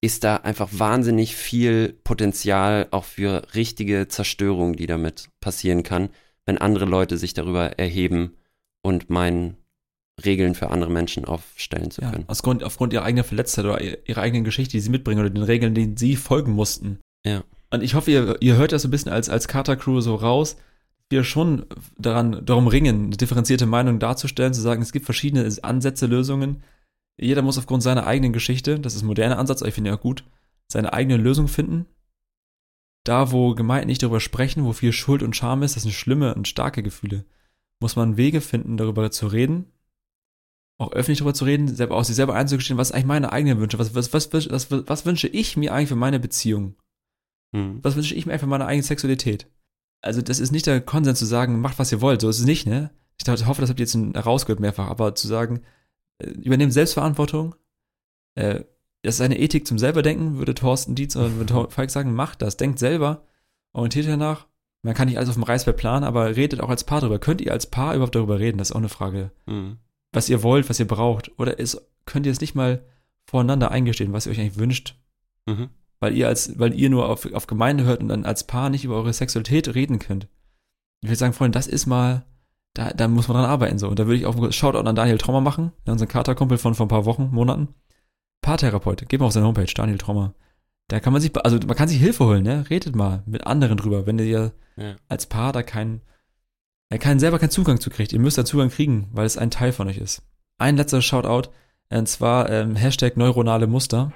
ist 0.00 0.24
da 0.24 0.36
einfach 0.36 0.68
wahnsinnig 0.72 1.36
viel 1.36 1.98
Potenzial 2.04 2.88
auch 2.90 3.04
für 3.04 3.42
richtige 3.54 4.08
Zerstörung, 4.08 4.76
die 4.76 4.86
damit 4.86 5.30
passieren 5.40 5.82
kann, 5.82 6.10
wenn 6.44 6.58
andere 6.58 6.84
Leute 6.84 7.16
sich 7.16 7.32
darüber 7.32 7.78
erheben 7.78 8.36
und 8.82 9.08
meinen, 9.08 9.56
Regeln 10.24 10.54
für 10.54 10.70
andere 10.70 10.90
Menschen 10.90 11.24
aufstellen 11.24 11.90
zu 11.90 12.00
können. 12.00 12.20
Ja, 12.20 12.24
aufgrund, 12.28 12.64
aufgrund 12.64 12.92
ihrer 12.92 13.04
eigenen 13.04 13.24
Verletztheit 13.24 13.66
oder 13.66 13.80
ihrer 13.80 14.22
eigenen 14.22 14.44
Geschichte, 14.44 14.72
die 14.72 14.80
sie 14.80 14.90
mitbringen 14.90 15.20
oder 15.20 15.30
den 15.30 15.42
Regeln, 15.42 15.74
denen 15.74 15.96
sie 15.96 16.16
folgen 16.16 16.52
mussten. 16.52 17.00
Ja. 17.24 17.44
Und 17.70 17.82
ich 17.82 17.94
hoffe, 17.94 18.10
ihr, 18.10 18.36
ihr 18.40 18.56
hört 18.56 18.72
das 18.72 18.82
so 18.82 18.88
ein 18.88 18.90
bisschen 18.90 19.12
als, 19.12 19.28
als 19.28 19.48
Carter 19.48 19.76
Crew 19.76 20.00
so 20.00 20.14
raus. 20.14 20.56
wir 21.10 21.24
schon 21.24 21.66
daran, 21.98 22.44
darum 22.44 22.66
ringen, 22.66 23.06
eine 23.06 23.16
differenzierte 23.16 23.66
Meinung 23.66 23.98
darzustellen, 23.98 24.54
zu 24.54 24.60
sagen, 24.60 24.80
es 24.82 24.92
gibt 24.92 25.04
verschiedene 25.04 25.50
Ansätze, 25.62 26.06
Lösungen. 26.06 26.62
Jeder 27.18 27.42
muss 27.42 27.58
aufgrund 27.58 27.82
seiner 27.82 28.06
eigenen 28.06 28.32
Geschichte, 28.32 28.78
das 28.78 28.94
ist 28.94 29.02
ein 29.02 29.06
moderner 29.06 29.38
Ansatz, 29.38 29.62
aber 29.62 29.68
ich 29.68 29.74
finde 29.74 29.90
ja 29.90 29.96
gut, 29.96 30.24
seine 30.68 30.92
eigene 30.92 31.16
Lösung 31.16 31.48
finden. 31.48 31.86
Da, 33.04 33.30
wo 33.32 33.54
Gemeinden 33.54 33.88
nicht 33.88 34.02
darüber 34.02 34.20
sprechen, 34.20 34.64
wo 34.64 34.72
viel 34.72 34.92
Schuld 34.92 35.22
und 35.22 35.36
Scham 35.36 35.62
ist, 35.62 35.76
das 35.76 35.84
sind 35.84 35.92
schlimme 35.92 36.34
und 36.34 36.48
starke 36.48 36.82
Gefühle, 36.82 37.24
muss 37.80 37.96
man 37.96 38.16
Wege 38.16 38.40
finden, 38.40 38.76
darüber 38.76 39.10
zu 39.10 39.28
reden, 39.28 39.66
auch 40.78 40.92
öffentlich 40.92 41.18
darüber 41.18 41.34
zu 41.34 41.44
reden, 41.44 41.68
selber, 41.68 41.96
auch 41.96 42.04
sich 42.04 42.16
selber 42.16 42.34
einzugestehen, 42.34 42.78
was 42.78 42.92
eigentlich 42.92 43.06
meine 43.06 43.32
eigenen 43.32 43.60
Wünsche, 43.60 43.78
was, 43.78 43.94
was, 43.94 44.12
was, 44.12 44.32
was, 44.32 44.50
was, 44.50 44.70
was 44.70 45.06
wünsche 45.06 45.28
ich 45.28 45.56
mir 45.56 45.72
eigentlich 45.72 45.88
für 45.88 45.96
meine 45.96 46.20
Beziehung? 46.20 46.76
Hm. 47.54 47.78
Was 47.82 47.96
wünsche 47.96 48.14
ich 48.14 48.26
mir 48.26 48.32
eigentlich 48.32 48.40
für 48.40 48.46
meine 48.46 48.66
eigene 48.66 48.82
Sexualität? 48.82 49.46
Also, 50.02 50.20
das 50.20 50.38
ist 50.38 50.52
nicht 50.52 50.66
der 50.66 50.80
Konsens 50.80 51.18
zu 51.18 51.24
sagen, 51.24 51.60
macht 51.60 51.78
was 51.78 51.92
ihr 51.92 52.00
wollt, 52.00 52.20
so 52.20 52.28
ist 52.28 52.40
es 52.40 52.44
nicht, 52.44 52.66
ne? 52.66 52.90
Ich 53.18 53.26
hoffe, 53.28 53.62
das 53.62 53.70
habt 53.70 53.80
ihr 53.80 53.86
jetzt 53.86 53.94
herausgehört 53.94 54.60
mehrfach, 54.60 54.88
aber 54.88 55.14
zu 55.14 55.26
sagen, 55.26 55.62
äh, 56.18 56.28
übernehmt 56.28 56.72
Selbstverantwortung, 56.72 57.54
äh, 58.34 58.64
das 59.02 59.16
ist 59.16 59.20
eine 59.20 59.38
Ethik 59.38 59.66
zum 59.66 59.78
selberdenken, 59.78 60.38
würde 60.38 60.54
Thorsten 60.54 60.94
Dietz 60.94 61.16
oder 61.16 61.34
würde 61.36 61.68
Falk 61.70 61.90
sagen, 61.90 62.14
macht 62.14 62.42
das, 62.42 62.56
denkt 62.56 62.78
selber, 62.78 63.24
orientiert 63.72 64.08
danach. 64.08 64.46
Man 64.82 64.94
kann 64.94 65.08
nicht 65.08 65.16
alles 65.16 65.30
auf 65.30 65.34
dem 65.34 65.42
Reißbrett 65.42 65.76
planen, 65.76 66.04
aber 66.04 66.36
redet 66.36 66.60
auch 66.60 66.68
als 66.68 66.84
Paar 66.84 67.00
darüber. 67.00 67.18
Könnt 67.18 67.40
ihr 67.40 67.52
als 67.52 67.66
Paar 67.66 67.94
überhaupt 67.94 68.14
darüber 68.14 68.38
reden? 68.38 68.58
Das 68.58 68.70
ist 68.70 68.72
auch 68.72 68.80
eine 68.80 68.88
Frage. 68.88 69.32
Hm. 69.46 69.78
Was 70.12 70.28
ihr 70.28 70.42
wollt, 70.42 70.68
was 70.68 70.80
ihr 70.80 70.86
braucht. 70.86 71.38
Oder 71.38 71.58
ist, 71.58 71.80
könnt 72.04 72.26
ihr 72.26 72.32
es 72.32 72.40
nicht 72.40 72.54
mal 72.54 72.84
voreinander 73.24 73.70
eingestehen, 73.70 74.12
was 74.12 74.26
ihr 74.26 74.32
euch 74.32 74.40
eigentlich 74.40 74.58
wünscht? 74.58 74.96
Mhm. 75.46 75.70
Weil 76.00 76.16
ihr 76.16 76.28
als, 76.28 76.58
weil 76.58 76.74
ihr 76.74 76.90
nur 76.90 77.08
auf, 77.08 77.32
auf 77.32 77.46
Gemeinde 77.46 77.84
hört 77.84 78.00
und 78.00 78.08
dann 78.08 78.24
als 78.24 78.44
Paar 78.44 78.70
nicht 78.70 78.84
über 78.84 78.96
eure 78.96 79.12
Sexualität 79.12 79.74
reden 79.74 79.98
könnt. 79.98 80.28
Ich 81.02 81.08
würde 81.08 81.16
sagen, 81.16 81.32
Freunde, 81.32 81.56
das 81.56 81.66
ist 81.66 81.86
mal, 81.86 82.24
da, 82.74 82.90
da 82.90 83.08
muss 83.08 83.28
man 83.28 83.36
dran 83.36 83.50
arbeiten 83.50 83.78
so. 83.78 83.88
Und 83.88 83.98
da 83.98 84.06
würde 84.06 84.18
ich 84.18 84.26
auch 84.26 84.36
einen 84.36 84.52
Shoutout 84.52 84.86
an 84.88 84.96
Daniel 84.96 85.18
Trommer 85.18 85.40
machen, 85.40 85.72
unseren 85.86 86.08
Katerkumpel 86.08 86.58
von 86.58 86.74
vor 86.74 86.86
ein 86.86 86.90
paar 86.90 87.04
Wochen, 87.06 87.30
Monaten. 87.32 87.68
Paartherapeut, 88.42 89.08
geht 89.08 89.20
mal 89.20 89.26
auf 89.26 89.32
seine 89.32 89.46
Homepage, 89.46 89.72
Daniel 89.74 89.98
Trommer. 89.98 90.34
Da 90.88 91.00
kann 91.00 91.12
man 91.12 91.20
sich, 91.20 91.32
also 91.44 91.58
man 91.66 91.76
kann 91.76 91.88
sich 91.88 91.98
Hilfe 91.98 92.24
holen, 92.24 92.44
ne? 92.44 92.64
Redet 92.70 92.94
mal 92.94 93.22
mit 93.26 93.46
anderen 93.46 93.76
drüber, 93.76 94.06
wenn 94.06 94.18
ihr 94.18 94.52
Ja. 94.76 94.96
als 95.08 95.26
Paar 95.26 95.52
da 95.52 95.62
keinen, 95.62 96.00
äh, 96.90 96.98
keinen 96.98 97.20
selber 97.20 97.38
keinen 97.38 97.50
Zugang 97.50 97.80
zu 97.80 97.90
kriegt. 97.90 98.12
Ihr 98.12 98.20
müsst 98.20 98.38
da 98.38 98.44
Zugang 98.44 98.70
kriegen, 98.70 99.08
weil 99.12 99.26
es 99.26 99.38
ein 99.38 99.50
Teil 99.50 99.72
von 99.72 99.88
euch 99.88 99.98
ist. 99.98 100.22
Ein 100.58 100.76
letzter 100.76 101.02
Shoutout, 101.02 101.50
und 101.90 102.08
zwar 102.08 102.50
ähm, 102.50 102.76
Hashtag 102.76 103.16
neuronale 103.16 103.66
Muster. 103.66 104.12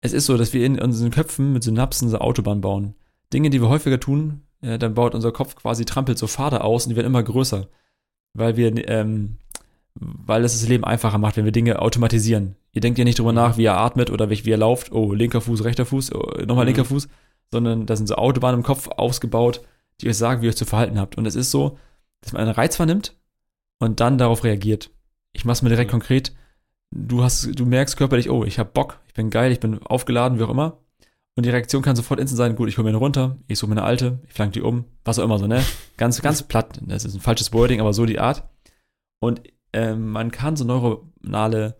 Es 0.00 0.12
ist 0.12 0.26
so, 0.26 0.36
dass 0.36 0.52
wir 0.52 0.64
in 0.64 0.80
unseren 0.80 1.10
Köpfen 1.10 1.52
mit 1.52 1.62
Synapsen 1.64 2.08
so 2.08 2.18
Autobahn 2.18 2.60
bauen. 2.60 2.94
Dinge, 3.32 3.50
die 3.50 3.60
wir 3.60 3.68
häufiger 3.68 3.98
tun, 3.98 4.42
äh, 4.62 4.78
dann 4.78 4.94
baut 4.94 5.14
unser 5.14 5.32
Kopf 5.32 5.56
quasi, 5.56 5.84
trampelt 5.84 6.18
so 6.18 6.26
Pfade 6.26 6.62
aus 6.62 6.84
und 6.86 6.90
die 6.90 6.96
werden 6.96 7.06
immer 7.08 7.22
größer. 7.22 7.68
Weil 8.34 8.56
wir, 8.56 8.88
ähm, 8.88 9.38
weil 9.94 10.44
es 10.44 10.58
das 10.58 10.68
Leben 10.68 10.84
einfacher 10.84 11.18
macht, 11.18 11.36
wenn 11.36 11.44
wir 11.44 11.52
Dinge 11.52 11.82
automatisieren. 11.82 12.54
Ihr 12.72 12.80
denkt 12.80 12.98
ja 12.98 13.04
nicht 13.04 13.18
drüber 13.18 13.32
nach, 13.32 13.56
wie 13.56 13.64
er 13.64 13.78
atmet 13.78 14.10
oder 14.10 14.30
wie, 14.30 14.50
er 14.50 14.56
lauft. 14.56 14.92
Oh, 14.92 15.12
linker 15.12 15.40
Fuß, 15.40 15.64
rechter 15.64 15.84
Fuß, 15.86 16.14
oh, 16.14 16.40
nochmal 16.46 16.64
Mhm. 16.64 16.68
linker 16.68 16.84
Fuß. 16.84 17.08
Sondern 17.50 17.86
da 17.86 17.96
sind 17.96 18.06
so 18.06 18.14
Autobahnen 18.14 18.60
im 18.60 18.64
Kopf 18.64 18.88
ausgebaut, 18.88 19.62
die 20.00 20.08
euch 20.08 20.16
sagen, 20.16 20.40
wie 20.40 20.46
ihr 20.46 20.50
euch 20.50 20.56
zu 20.56 20.64
verhalten 20.64 20.98
habt. 20.98 21.16
Und 21.16 21.26
es 21.26 21.34
ist 21.34 21.50
so, 21.50 21.78
dass 22.20 22.32
man 22.32 22.42
einen 22.42 22.50
Reiz 22.52 22.76
vernimmt 22.76 23.16
und 23.78 24.00
dann 24.00 24.18
darauf 24.18 24.44
reagiert. 24.44 24.90
Ich 25.32 25.44
mach's 25.44 25.62
mir 25.62 25.68
direkt 25.68 25.88
Mhm. 25.90 25.92
konkret. 25.92 26.34
Du 26.90 27.22
hast, 27.22 27.58
du 27.58 27.66
merkst 27.66 27.96
körperlich, 27.96 28.30
oh, 28.30 28.44
ich 28.44 28.58
hab 28.58 28.72
Bock, 28.72 29.00
ich 29.06 29.14
bin 29.14 29.28
geil, 29.30 29.52
ich 29.52 29.60
bin 29.60 29.82
aufgeladen, 29.82 30.38
wie 30.38 30.42
auch 30.44 30.50
immer. 30.50 30.78
Und 31.36 31.44
die 31.46 31.50
Reaktion 31.50 31.82
kann 31.82 31.94
sofort 31.94 32.18
instant 32.18 32.38
sein, 32.38 32.56
gut, 32.56 32.68
ich 32.68 32.78
hole 32.78 32.84
mir 32.84 32.88
eine 32.90 32.98
runter, 32.98 33.36
ich 33.46 33.58
suche 33.58 33.70
mir 33.70 33.76
eine 33.76 33.84
alte, 33.86 34.18
ich 34.26 34.32
flank 34.32 34.54
die 34.54 34.62
um, 34.62 34.86
was 35.04 35.18
auch 35.18 35.24
immer 35.24 35.38
so, 35.38 35.46
ne? 35.46 35.62
Ganz, 35.96 36.20
ganz 36.22 36.42
platt. 36.42 36.80
Das 36.82 37.04
ist 37.04 37.14
ein 37.14 37.20
falsches 37.20 37.52
Wording, 37.52 37.80
aber 37.80 37.92
so 37.92 38.06
die 38.06 38.18
Art. 38.18 38.48
Und 39.20 39.42
ähm, 39.72 40.08
man 40.08 40.30
kann 40.30 40.56
so 40.56 40.64
neuronale 40.64 41.76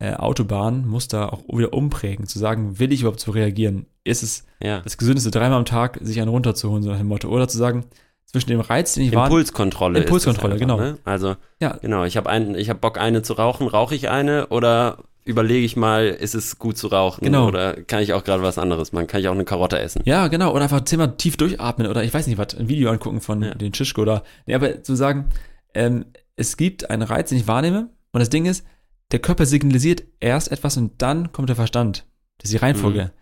äh, 0.00 0.14
Autobahnmuster 0.14 1.32
auch 1.32 1.42
wieder 1.56 1.72
umprägen, 1.72 2.26
zu 2.26 2.38
sagen, 2.38 2.78
will 2.78 2.92
ich 2.92 3.02
überhaupt 3.02 3.20
so 3.20 3.30
reagieren? 3.30 3.86
Ist 4.04 4.22
es 4.22 4.44
Ja. 4.62 4.80
das 4.80 4.98
Gesündeste, 4.98 5.30
dreimal 5.30 5.58
am 5.58 5.64
Tag 5.64 5.98
sich 6.02 6.20
einen 6.20 6.30
runterzuholen, 6.30 6.82
so 6.82 6.90
nach 6.90 6.98
dem 6.98 7.06
Motto? 7.06 7.28
Oder 7.28 7.48
zu 7.48 7.58
sagen, 7.58 7.84
zwischen 8.26 8.50
dem 8.50 8.60
Reiz, 8.60 8.94
den 8.94 9.04
ich 9.04 9.10
wahrnehme, 9.14 9.26
Impulskontrolle. 9.26 9.98
Impulskontrolle, 10.00 10.54
einfach, 10.54 10.66
genau. 10.66 10.78
Ne? 10.78 10.98
Also, 11.04 11.36
Ja. 11.60 11.76
genau, 11.82 12.04
ich 12.04 12.16
habe 12.16 12.30
ein, 12.30 12.54
ich 12.54 12.70
hab 12.70 12.80
Bock, 12.80 12.98
eine 12.98 13.22
zu 13.22 13.32
rauchen. 13.34 13.66
Rauche 13.66 13.94
ich 13.94 14.08
eine 14.08 14.46
oder 14.48 14.98
überlege 15.24 15.64
ich 15.66 15.76
mal, 15.76 16.06
ist 16.06 16.34
es 16.34 16.58
gut 16.58 16.78
zu 16.78 16.86
rauchen? 16.86 17.24
Genau. 17.24 17.48
Oder 17.48 17.74
kann 17.82 18.02
ich 18.02 18.12
auch 18.14 18.24
gerade 18.24 18.42
was 18.42 18.56
anderes 18.56 18.92
machen? 18.92 19.06
Kann 19.06 19.20
ich 19.20 19.28
auch 19.28 19.34
eine 19.34 19.44
Karotte 19.44 19.78
essen? 19.80 20.02
Ja, 20.06 20.28
genau. 20.28 20.52
Oder 20.52 20.62
einfach 20.62 20.84
zehnmal 20.84 21.16
tief 21.16 21.36
durchatmen 21.36 21.88
oder 21.88 22.04
ich 22.04 22.14
weiß 22.14 22.26
nicht 22.26 22.38
was, 22.38 22.54
ein 22.56 22.68
Video 22.68 22.90
angucken 22.90 23.20
von 23.20 23.42
Ja. 23.42 23.54
den 23.54 23.74
Schischko 23.74 24.02
oder. 24.02 24.22
Nee, 24.46 24.54
aber 24.54 24.82
zu 24.82 24.94
sagen, 24.94 25.26
ähm, 25.74 26.06
es 26.36 26.56
gibt 26.56 26.88
einen 26.88 27.02
Reiz, 27.02 27.28
den 27.28 27.38
ich 27.38 27.48
wahrnehme. 27.48 27.90
Und 28.12 28.20
das 28.20 28.30
Ding 28.30 28.46
ist, 28.46 28.64
der 29.12 29.18
Körper 29.18 29.46
signalisiert 29.46 30.04
erst 30.20 30.52
etwas 30.52 30.76
und 30.76 31.02
dann 31.02 31.32
kommt 31.32 31.48
der 31.48 31.56
Verstand. 31.56 32.06
Das 32.38 32.50
ist 32.50 32.52
die 32.52 32.64
Reihenfolge. 32.64 33.12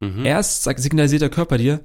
Mhm. 0.00 0.24
Erst 0.24 0.62
sagt, 0.62 0.80
signalisiert 0.80 1.22
der 1.22 1.30
Körper 1.30 1.58
dir, 1.58 1.80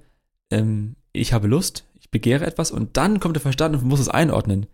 ähm, 0.52 0.96
ich 1.14 1.34
habe 1.34 1.48
Lust, 1.48 1.86
ich 2.00 2.12
begehre 2.12 2.46
etwas 2.46 2.72
und 2.72 2.98
dann 2.98 3.20
kommt 3.20 3.36
der 3.36 3.42
Verstand 3.42 3.76
und 3.76 3.84
muss 3.86 4.00
es 4.00 4.10
einordnen. 4.10 4.68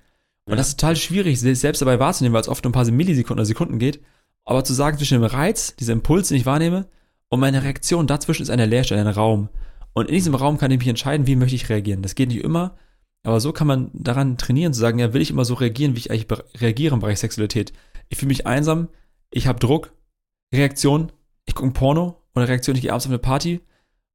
Und 0.45 0.53
Ja. 0.53 0.55
das 0.55 0.69
ist 0.69 0.79
total 0.79 0.95
schwierig, 0.95 1.39
sich 1.39 1.59
selbst 1.59 1.81
dabei 1.81 1.99
wahrzunehmen, 1.99 2.33
weil 2.33 2.41
es 2.41 2.49
oft 2.49 2.65
um 2.65 2.71
ein 2.71 2.73
paar 2.73 2.89
Millisekunden 2.89 3.39
oder 3.39 3.45
Sekunden 3.45 3.79
geht. 3.79 4.01
Aber 4.45 4.63
zu 4.63 4.73
sagen, 4.73 4.97
zwischen 4.97 5.21
dem 5.21 5.23
Reiz, 5.29 5.75
diesem 5.75 5.99
Impuls, 5.99 6.29
den 6.29 6.37
ich 6.37 6.45
wahrnehme, 6.45 6.87
und 7.29 7.39
meine 7.39 7.61
Reaktion, 7.63 8.07
dazwischen 8.07 8.41
ist 8.41 8.49
eine 8.49 8.65
Leerstelle, 8.65 9.01
ein 9.01 9.07
Raum. 9.07 9.49
Und 9.93 10.07
in 10.07 10.15
diesem 10.15 10.33
Raum 10.33 10.57
kann 10.57 10.71
ich 10.71 10.79
mich 10.79 10.87
entscheiden, 10.87 11.27
wie 11.27 11.35
möchte 11.35 11.55
ich 11.55 11.69
reagieren. 11.69 12.01
Das 12.01 12.15
geht 12.15 12.29
nicht 12.29 12.43
immer, 12.43 12.75
aber 13.23 13.39
so 13.39 13.51
kann 13.51 13.67
man 13.67 13.91
daran 13.93 14.37
trainieren, 14.37 14.73
zu 14.73 14.79
sagen, 14.79 14.97
ja, 14.97 15.13
will 15.13 15.21
ich 15.21 15.29
immer 15.29 15.45
so 15.45 15.53
reagieren, 15.53 15.93
wie 15.95 15.99
ich 15.99 16.09
eigentlich 16.09 16.27
reagiere 16.59 16.95
im 16.95 17.01
Bereich 17.01 17.19
Sexualität. 17.19 17.73
Ich 18.09 18.17
fühle 18.17 18.29
mich 18.29 18.45
einsam, 18.47 18.89
ich 19.31 19.47
habe 19.47 19.59
Druck, 19.59 19.93
Reaktion, 20.53 21.11
ich 21.45 21.55
gucke 21.55 21.69
ein 21.69 21.73
Porno 21.73 22.21
oder 22.35 22.47
Reaktion, 22.47 22.75
ich 22.75 22.81
gehe 22.81 22.91
abends 22.91 23.05
auf 23.05 23.11
eine 23.11 23.19
Party 23.19 23.61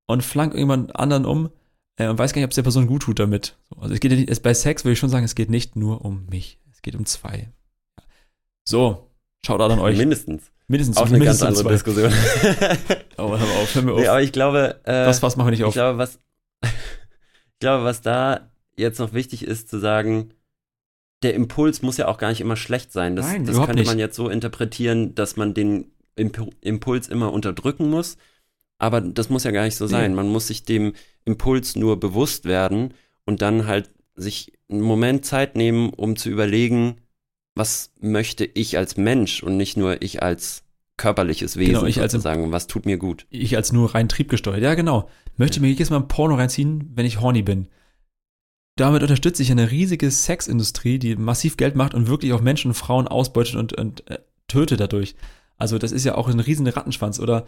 und 0.06 0.22
flank 0.22 0.52
irgendjemand 0.52 0.96
anderen 0.96 1.24
um 1.24 1.50
äh, 1.96 2.08
und 2.08 2.18
weiß 2.18 2.32
gar 2.32 2.40
nicht, 2.40 2.46
ob 2.46 2.50
es 2.50 2.56
der 2.56 2.62
Person 2.62 2.86
gut 2.86 3.02
tut 3.02 3.18
damit. 3.18 3.56
So, 3.70 3.76
also 3.80 3.94
es 3.94 4.00
geht 4.00 4.10
ja 4.12 4.18
nicht, 4.18 4.30
es, 4.30 4.40
bei 4.40 4.52
Sex 4.54 4.84
würde 4.84 4.92
ich 4.94 4.98
schon 4.98 5.10
sagen, 5.10 5.24
es 5.24 5.34
geht 5.34 5.50
nicht 5.50 5.76
nur 5.76 6.04
um 6.04 6.26
mich, 6.26 6.60
es 6.72 6.82
geht 6.82 6.96
um 6.96 7.06
zwei. 7.06 7.50
So, 8.64 9.10
schaut 9.44 9.60
an 9.60 9.78
euch. 9.78 9.96
Mindestens. 9.96 10.50
mindestens 10.66 10.96
Auch 10.96 11.06
eine 11.06 11.18
ganz 11.20 11.40
mindestens 11.40 11.46
andere 11.48 11.64
zwei. 11.64 11.72
Diskussion. 11.72 12.12
Oh, 13.16 13.30
hör 13.30 13.38
mal 13.38 13.62
auf, 13.62 13.72
hör 13.76 13.82
mir 13.82 13.92
auf. 13.92 14.00
nee, 14.00 14.08
aber 14.08 14.22
ich 14.22 14.32
glaube, 14.32 14.80
äh, 14.82 15.04
das 15.04 15.22
was 15.22 15.36
machen 15.36 15.46
wir 15.46 15.50
nicht 15.52 15.60
ich 15.60 15.66
auf. 15.66 15.74
glaube, 15.74 15.98
was, 15.98 16.18
ich 16.64 17.58
glaube, 17.60 17.84
was 17.84 18.00
da 18.00 18.50
jetzt 18.76 18.98
noch 18.98 19.12
wichtig 19.12 19.44
ist, 19.44 19.68
zu 19.68 19.78
sagen, 19.78 20.34
der 21.24 21.34
Impuls 21.34 21.82
muss 21.82 21.96
ja 21.96 22.06
auch 22.08 22.18
gar 22.18 22.28
nicht 22.28 22.40
immer 22.40 22.56
schlecht 22.56 22.92
sein. 22.92 23.16
Das, 23.16 23.26
Nein, 23.26 23.44
das 23.46 23.56
könnte 23.56 23.74
nicht. 23.74 23.86
man 23.88 23.98
jetzt 23.98 24.14
so 24.16 24.28
interpretieren, 24.28 25.14
dass 25.16 25.36
man 25.36 25.54
den 25.54 25.90
Impu 26.16 26.50
Impuls 26.60 27.08
immer 27.08 27.32
unterdrücken 27.32 27.90
muss. 27.90 28.16
Aber 28.78 29.00
das 29.00 29.30
muss 29.30 29.44
ja 29.44 29.50
gar 29.50 29.64
nicht 29.64 29.76
so 29.76 29.86
Nee. 29.86 29.90
sein. 29.90 30.14
Man 30.14 30.28
muss 30.28 30.46
sich 30.46 30.64
dem 30.64 30.92
Impuls 31.24 31.74
nur 31.76 31.98
bewusst 31.98 32.44
werden 32.44 32.94
und 33.24 33.42
dann 33.42 33.66
halt 33.66 33.90
sich 34.14 34.52
einen 34.70 34.82
Moment 34.82 35.24
Zeit 35.24 35.56
nehmen, 35.56 35.90
um 35.90 36.14
zu 36.16 36.28
überlegen, 36.30 36.96
was 37.56 37.92
möchte 38.00 38.44
ich 38.44 38.76
als 38.78 38.96
Mensch 38.96 39.42
und 39.42 39.56
nicht 39.56 39.76
nur 39.76 40.02
ich 40.02 40.22
als 40.22 40.62
körperliches 40.96 41.56
Wesen 41.56 41.74
Genau, 41.74 41.86
ich 41.86 42.00
als- 42.00 42.12
sozusagen, 42.12 42.52
was 42.52 42.66
tut 42.68 42.86
mir 42.86 42.98
gut. 42.98 43.26
ich 43.30 43.56
als 43.56 43.72
nur 43.72 43.94
rein 43.94 44.08
triebgesteuert. 44.08 44.62
Ja, 44.62 44.74
genau. 44.74 45.08
Möchte 45.36 45.60
mir 45.60 45.68
jedes 45.68 45.90
Mal 45.90 45.96
ein 45.96 46.08
Porno 46.08 46.34
reinziehen, 46.36 46.92
wenn 46.94 47.06
ich 47.06 47.20
horny 47.20 47.42
bin. 47.42 47.66
Damit 48.76 49.02
unterstütze 49.02 49.42
ich 49.42 49.50
eine 49.50 49.70
riesige 49.70 50.10
Sexindustrie, 50.10 50.98
die 50.98 51.14
massiv 51.16 51.56
Geld 51.56 51.76
macht 51.76 51.94
und 51.94 52.08
wirklich 52.08 52.32
auch 52.32 52.40
Menschen 52.40 52.72
und 52.72 52.74
Frauen 52.74 53.06
ausbeutet 53.06 53.54
und, 53.54 53.72
und 53.74 54.08
äh, 54.10 54.18
tötet 54.48 54.80
dadurch. 54.80 55.14
Also 55.56 55.78
das 55.78 55.92
ist 55.92 56.04
ja 56.04 56.16
auch 56.16 56.28
ein 56.28 56.40
riesen 56.40 56.66
Rattenschwanz. 56.66 57.20
Oder 57.20 57.46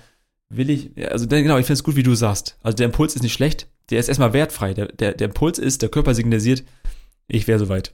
will 0.48 0.70
ich, 0.70 0.90
also 1.10 1.26
genau, 1.26 1.58
ich 1.58 1.66
finde 1.66 1.74
es 1.74 1.84
gut, 1.84 1.96
wie 1.96 2.04
du 2.04 2.14
sagst. 2.14 2.58
Also 2.62 2.76
der 2.76 2.86
Impuls 2.86 3.16
ist 3.16 3.22
nicht 3.22 3.32
schlecht, 3.32 3.68
der 3.90 3.98
ist 3.98 4.08
erstmal 4.08 4.32
wertfrei. 4.32 4.74
Der, 4.74 4.86
der, 4.86 5.14
der 5.14 5.28
Impuls 5.28 5.58
ist, 5.58 5.82
der 5.82 5.88
Körper 5.88 6.14
signalisiert, 6.14 6.62
ich 7.26 7.48
wäre 7.48 7.58
soweit. 7.58 7.92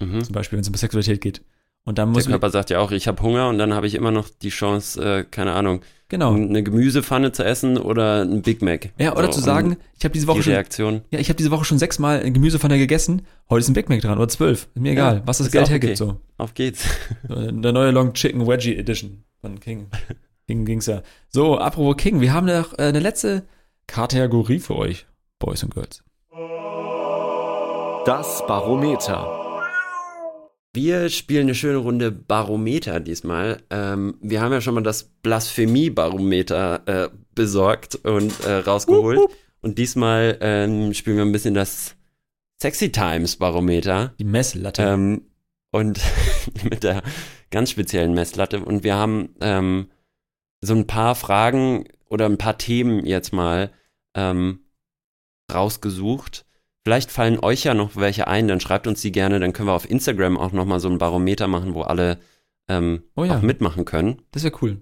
Mhm. 0.00 0.22
Zum 0.22 0.32
Beispiel, 0.32 0.56
wenn 0.56 0.62
es 0.62 0.68
um 0.68 0.74
Sexualität 0.74 1.20
geht. 1.20 1.42
Und 1.84 1.98
dann 1.98 2.08
Der 2.08 2.12
muss 2.14 2.24
man, 2.24 2.32
Körper 2.32 2.50
sagt 2.50 2.70
ja 2.70 2.78
auch, 2.80 2.90
ich 2.92 3.08
habe 3.08 3.22
Hunger 3.22 3.48
und 3.48 3.58
dann 3.58 3.72
habe 3.74 3.86
ich 3.86 3.94
immer 3.94 4.10
noch 4.10 4.28
die 4.28 4.50
Chance, 4.50 5.02
äh, 5.02 5.24
keine 5.24 5.52
Ahnung, 5.52 5.80
genau. 6.08 6.34
eine 6.34 6.62
Gemüsepfanne 6.62 7.32
zu 7.32 7.42
essen 7.44 7.78
oder 7.78 8.22
ein 8.22 8.42
Big 8.42 8.60
Mac. 8.62 8.90
Ja, 8.98 9.12
oder 9.16 9.26
So, 9.26 9.38
zu 9.38 9.40
sagen, 9.40 9.76
ich 9.98 10.04
habe 10.04 10.12
diese 10.12 10.26
die 10.26 10.28
Woche 10.28 10.42
schon 10.42 10.52
Reaktion. 10.52 11.00
Ja, 11.10 11.18
ich 11.18 11.28
habe 11.30 11.36
diese 11.38 11.50
Woche 11.50 11.64
schon 11.64 11.78
sechsmal 11.78 12.20
ein 12.22 12.34
Gemüsepfanne 12.34 12.76
gegessen. 12.78 13.22
Heute 13.48 13.60
ist 13.60 13.68
ein 13.70 13.74
Big 13.74 13.88
Mac 13.88 14.02
dran 14.02 14.18
oder 14.18 14.28
zwölf. 14.28 14.68
Ist 14.74 14.80
mir 14.82 14.92
egal, 14.92 15.16
Ja, 15.16 15.22
was 15.24 15.38
das 15.38 15.50
Geld 15.50 15.64
auch 15.66 15.70
hergibt. 15.70 16.00
okay. 16.00 16.12
So. 16.12 16.20
Auf 16.36 16.52
geht's. 16.54 16.84
Der 17.28 17.72
neue 17.72 17.90
Long 17.92 18.12
Chicken 18.12 18.46
Wedgie 18.46 18.76
Edition 18.76 19.24
von 19.40 19.58
King. 19.58 19.88
King 20.46 20.66
ging's 20.66 20.86
ja. 20.86 21.02
So, 21.28 21.58
apropos 21.58 21.96
King, 21.96 22.20
wir 22.20 22.32
haben 22.34 22.46
noch 22.46 22.74
äh, 22.78 22.82
eine 22.82 23.00
letzte 23.00 23.44
Kategorie 23.86 24.58
für 24.60 24.76
euch, 24.76 25.06
Boys 25.38 25.62
und 25.64 25.74
Girls. 25.74 26.04
Das 28.04 28.46
Barometer. 28.46 29.49
Wir 30.72 31.08
spielen 31.08 31.42
eine 31.42 31.54
schöne 31.56 31.78
Runde 31.78 32.12
Barometer 32.12 33.00
diesmal. 33.00 33.60
Ähm, 33.70 34.16
wir 34.20 34.40
haben 34.40 34.52
ja 34.52 34.60
schon 34.60 34.74
mal 34.74 34.82
das 34.82 35.02
Blasphemie-Barometer 35.02 36.82
äh, 36.86 37.08
besorgt 37.34 37.96
und 37.96 38.38
äh, 38.44 38.52
rausgeholt. 38.52 39.18
Und 39.62 39.78
diesmal 39.78 40.38
ähm, 40.40 40.94
spielen 40.94 41.16
wir 41.16 41.24
ein 41.24 41.32
bisschen 41.32 41.54
das 41.54 41.96
Sexy 42.62 42.92
Times 42.92 43.36
Barometer. 43.36 44.14
Die 44.20 44.24
Messlatte. 44.24 44.82
Ähm, 44.82 45.22
und 45.72 46.00
mit 46.70 46.84
der 46.84 47.02
ganz 47.50 47.70
speziellen 47.70 48.14
Messlatte. 48.14 48.64
Und 48.64 48.84
wir 48.84 48.94
haben 48.94 49.34
ähm, 49.40 49.90
so 50.60 50.74
ein 50.74 50.86
paar 50.86 51.16
Fragen 51.16 51.88
oder 52.08 52.26
ein 52.26 52.38
paar 52.38 52.58
Themen 52.58 53.04
jetzt 53.06 53.32
mal 53.32 53.72
ähm, 54.14 54.60
rausgesucht. 55.52 56.46
Vielleicht 56.90 57.12
fallen 57.12 57.38
euch 57.38 57.62
ja 57.62 57.72
noch 57.74 57.94
welche 57.94 58.26
ein, 58.26 58.48
dann 58.48 58.58
schreibt 58.58 58.88
uns 58.88 59.00
die 59.00 59.12
gerne, 59.12 59.38
dann 59.38 59.52
können 59.52 59.68
wir 59.68 59.74
auf 59.74 59.88
Instagram 59.88 60.36
auch 60.36 60.50
nochmal 60.50 60.80
so 60.80 60.88
ein 60.88 60.98
Barometer 60.98 61.46
machen, 61.46 61.74
wo 61.74 61.82
alle 61.82 62.18
ähm, 62.68 63.04
Oh 63.14 63.22
ja. 63.22 63.36
auch 63.38 63.42
mitmachen 63.42 63.84
können. 63.84 64.22
das 64.32 64.42
wäre 64.42 64.56
cool. 64.60 64.80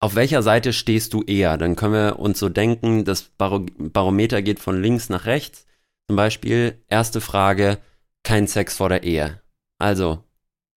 Auf 0.00 0.16
welcher 0.16 0.42
Seite 0.42 0.72
stehst 0.72 1.12
du 1.14 1.22
eher? 1.22 1.56
Dann 1.56 1.76
können 1.76 1.92
wir 1.94 2.18
uns 2.18 2.40
so 2.40 2.48
denken, 2.48 3.04
das 3.04 3.22
Baro 3.22 3.64
Barometer 3.78 4.42
geht 4.42 4.58
von 4.58 4.82
links 4.82 5.08
nach 5.08 5.24
rechts. 5.26 5.66
Zum 6.08 6.16
Beispiel, 6.16 6.82
erste 6.88 7.20
Frage, 7.20 7.78
kein 8.24 8.48
Sex 8.48 8.76
vor 8.76 8.88
der 8.88 9.04
Ehe. 9.04 9.40
Also, 9.78 10.24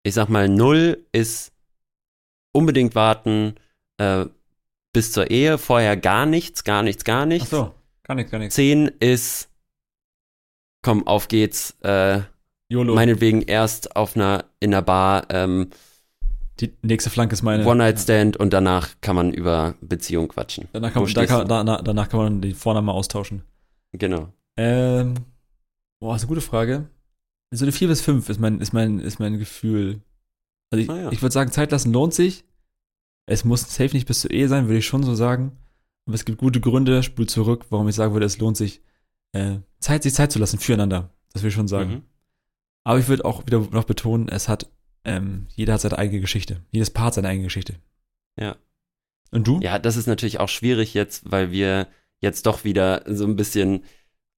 ich 0.04 0.14
sag 0.16 0.28
mal, 0.28 0.49
null 0.49 1.06
ist 1.14 1.54
unbedingt 2.51 2.93
warten 2.93 3.56
äh, 3.99 4.26
bis 4.91 5.14
zur 5.14 5.32
Ehe, 5.32 5.58
vorher 5.58 5.95
gar 5.95 6.26
nichts, 6.26 6.66
gar 6.66 6.84
nichts, 6.84 7.06
gar 7.06 7.22
Ach 7.22 7.28
nichts. 7.28 7.49
so, 7.51 7.74
gar 8.04 8.16
nichts, 8.16 8.32
gar 8.34 8.39
nichts. 8.39 8.56
Zehn 8.56 8.88
ist, 8.99 9.47
komm, 10.84 11.07
auf 11.07 11.27
geht's, 11.27 11.75
äh, 11.81 12.21
YOLO. 12.69 12.93
meinetwegen 12.93 13.41
erst 13.41 13.95
auf 13.95 14.15
einer, 14.15 14.45
in 14.59 14.73
einer 14.73 14.84
Bar, 14.84 15.25
ähm, 15.29 15.69
die 16.59 16.71
nächste 16.84 17.09
Flanke 17.09 17.34
ist 17.34 17.41
meine. 17.41 17.65
One-Night-Stand 17.65 18.38
und 18.38 18.53
danach 18.53 18.89
kann 19.01 19.15
man 19.15 19.34
über 19.34 19.73
Beziehung 19.81 20.27
quatschen. 20.27 20.67
Danach 20.71 20.93
kann, 20.93 21.01
man, 21.03 21.13
da 21.13 21.25
kann, 21.25 21.47
da, 21.47 21.81
danach 21.81 22.09
kann 22.09 22.19
man 22.19 22.41
die 22.41 22.53
Vornamen 22.53 22.89
austauschen. 22.89 23.41
Genau. 23.93 24.31
Ähm, 24.55 25.15
boah, 25.99 26.15
ist 26.15 26.21
eine 26.21 26.27
gute 26.27 26.41
Frage. 26.41 26.88
So 27.51 27.65
eine 27.65 27.71
4 27.71 27.88
bis 27.88 28.01
5 28.01 28.29
ist 28.29 28.39
mein, 28.39 28.59
ist 28.61 28.71
mein, 28.73 28.99
ist 28.99 29.19
mein 29.19 29.39
Gefühl. 29.39 30.01
Also 30.71 30.84
ich, 30.84 30.89
Ah 30.89 30.97
ja. 30.97 31.11
ich 31.11 31.21
würde 31.21 31.34
sagen, 31.34 31.51
Zeit 31.51 31.71
lassen 31.71 31.91
lohnt 31.91 32.13
sich. 32.13 32.43
Es 33.25 33.45
muss 33.45 33.61
safe 33.61 33.93
nicht 33.95 34.07
bis 34.07 34.21
zur 34.21 34.31
Ehe 34.31 34.47
sein, 34.47 34.67
würde 34.67 34.79
ich 34.79 34.86
schon 34.86 35.03
so 35.03 35.15
sagen. 35.15 35.53
Aber 36.05 36.15
es 36.15 36.25
gibt 36.25 36.39
gute 36.39 36.59
Gründe, 36.59 37.01
spul 37.03 37.27
zurück, 37.27 37.65
warum 37.69 37.88
ich 37.88 37.95
sagen 37.95 38.13
würde, 38.13 38.25
es 38.25 38.38
lohnt 38.39 38.57
sich, 38.57 38.81
äh, 39.34 39.57
Zeit, 39.79 40.03
sich 40.03 40.13
Zeit 40.13 40.31
zu 40.31 40.39
lassen 40.39 40.59
füreinander. 40.59 41.09
Das 41.34 41.43
will 41.43 41.49
ich 41.49 41.55
schon 41.55 41.67
sagen. 41.67 41.89
Mhm. 41.89 42.01
Aber 42.86 42.99
ich 42.99 43.07
würde 43.07 43.25
auch 43.25 43.45
wieder 43.45 43.59
noch 43.59 43.86
betonen, 43.86 44.29
es 44.29 44.49
hat, 44.49 44.69
ähm, 45.03 45.47
jeder 45.49 45.73
hat 45.73 45.81
seine 45.81 45.97
eigene 45.97 46.21
Geschichte. 46.21 46.61
Jedes 46.71 46.89
Paar 46.89 47.07
hat 47.07 47.13
seine 47.15 47.27
eigene 47.27 47.45
Geschichte. 47.45 47.75
Ja. 48.39 48.55
Und 49.31 49.47
du? 49.47 49.59
Ja, 49.61 49.79
das 49.79 49.97
ist 49.97 50.07
natürlich 50.07 50.39
auch 50.39 50.49
schwierig 50.49 50.93
jetzt, 50.93 51.31
weil 51.31 51.51
wir 51.51 51.88
jetzt 52.21 52.45
doch 52.45 52.63
wieder 52.63 53.03
so 53.07 53.25
ein 53.25 53.36
bisschen 53.36 53.84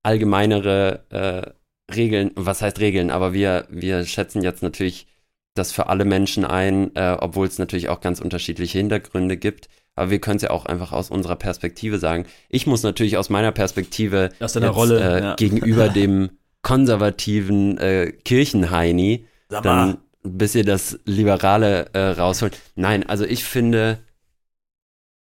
allgemeinere 0.03 1.05
äh, 1.09 1.93
Regeln, 1.93 2.31
was 2.35 2.61
heißt 2.61 2.79
Regeln, 2.79 3.11
aber 3.11 3.33
wir, 3.33 3.67
wir 3.69 4.05
schätzen 4.05 4.41
jetzt 4.41 4.63
natürlich 4.63 5.07
das 5.55 5.71
für 5.71 5.87
alle 5.87 6.05
Menschen 6.05 6.45
ein, 6.45 6.95
äh, 6.95 7.17
obwohl 7.19 7.47
es 7.47 7.59
natürlich 7.59 7.89
auch 7.89 8.01
ganz 8.01 8.19
unterschiedliche 8.19 8.77
Hintergründe 8.77 9.37
gibt. 9.37 9.69
Aber 9.95 10.11
wir 10.11 10.19
können 10.19 10.37
es 10.37 10.41
ja 10.41 10.49
auch 10.49 10.65
einfach 10.65 10.91
aus 10.91 11.09
unserer 11.09 11.35
Perspektive 11.35 11.99
sagen. 11.99 12.25
Ich 12.49 12.67
muss 12.67 12.83
natürlich 12.83 13.17
aus 13.17 13.29
meiner 13.29 13.51
Perspektive 13.51 14.29
Aus 14.39 14.53
deiner 14.53 14.67
jetzt, 14.67 14.75
Rolle, 14.75 14.99
äh, 14.99 15.21
ja. 15.21 15.35
gegenüber 15.35 15.89
dem 16.01 16.31
konservativen 16.61 17.77
äh, 17.77 18.11
Kirchenheini 18.11 19.27
dann 19.47 19.97
ein 20.23 20.37
bisschen 20.37 20.65
das 20.65 20.99
Liberale 21.05 21.89
äh, 21.93 21.99
rausholen. 21.99 22.53
Nein, 22.75 23.07
also 23.07 23.23
ich 23.23 23.43
finde, 23.43 23.99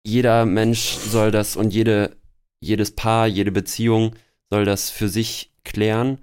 jeder 0.05 0.47
Mensch 0.47 0.81
soll 0.81 1.31
das 1.31 1.57
und 1.57 1.72
jede, 1.72 2.16
jedes 2.61 2.93
Paar, 2.93 3.27
jede 3.27 3.53
Beziehung 3.53 4.14
soll 4.51 4.64
das 4.64 4.91
für 4.91 5.09
sich 5.09 5.53
klären. 5.64 6.18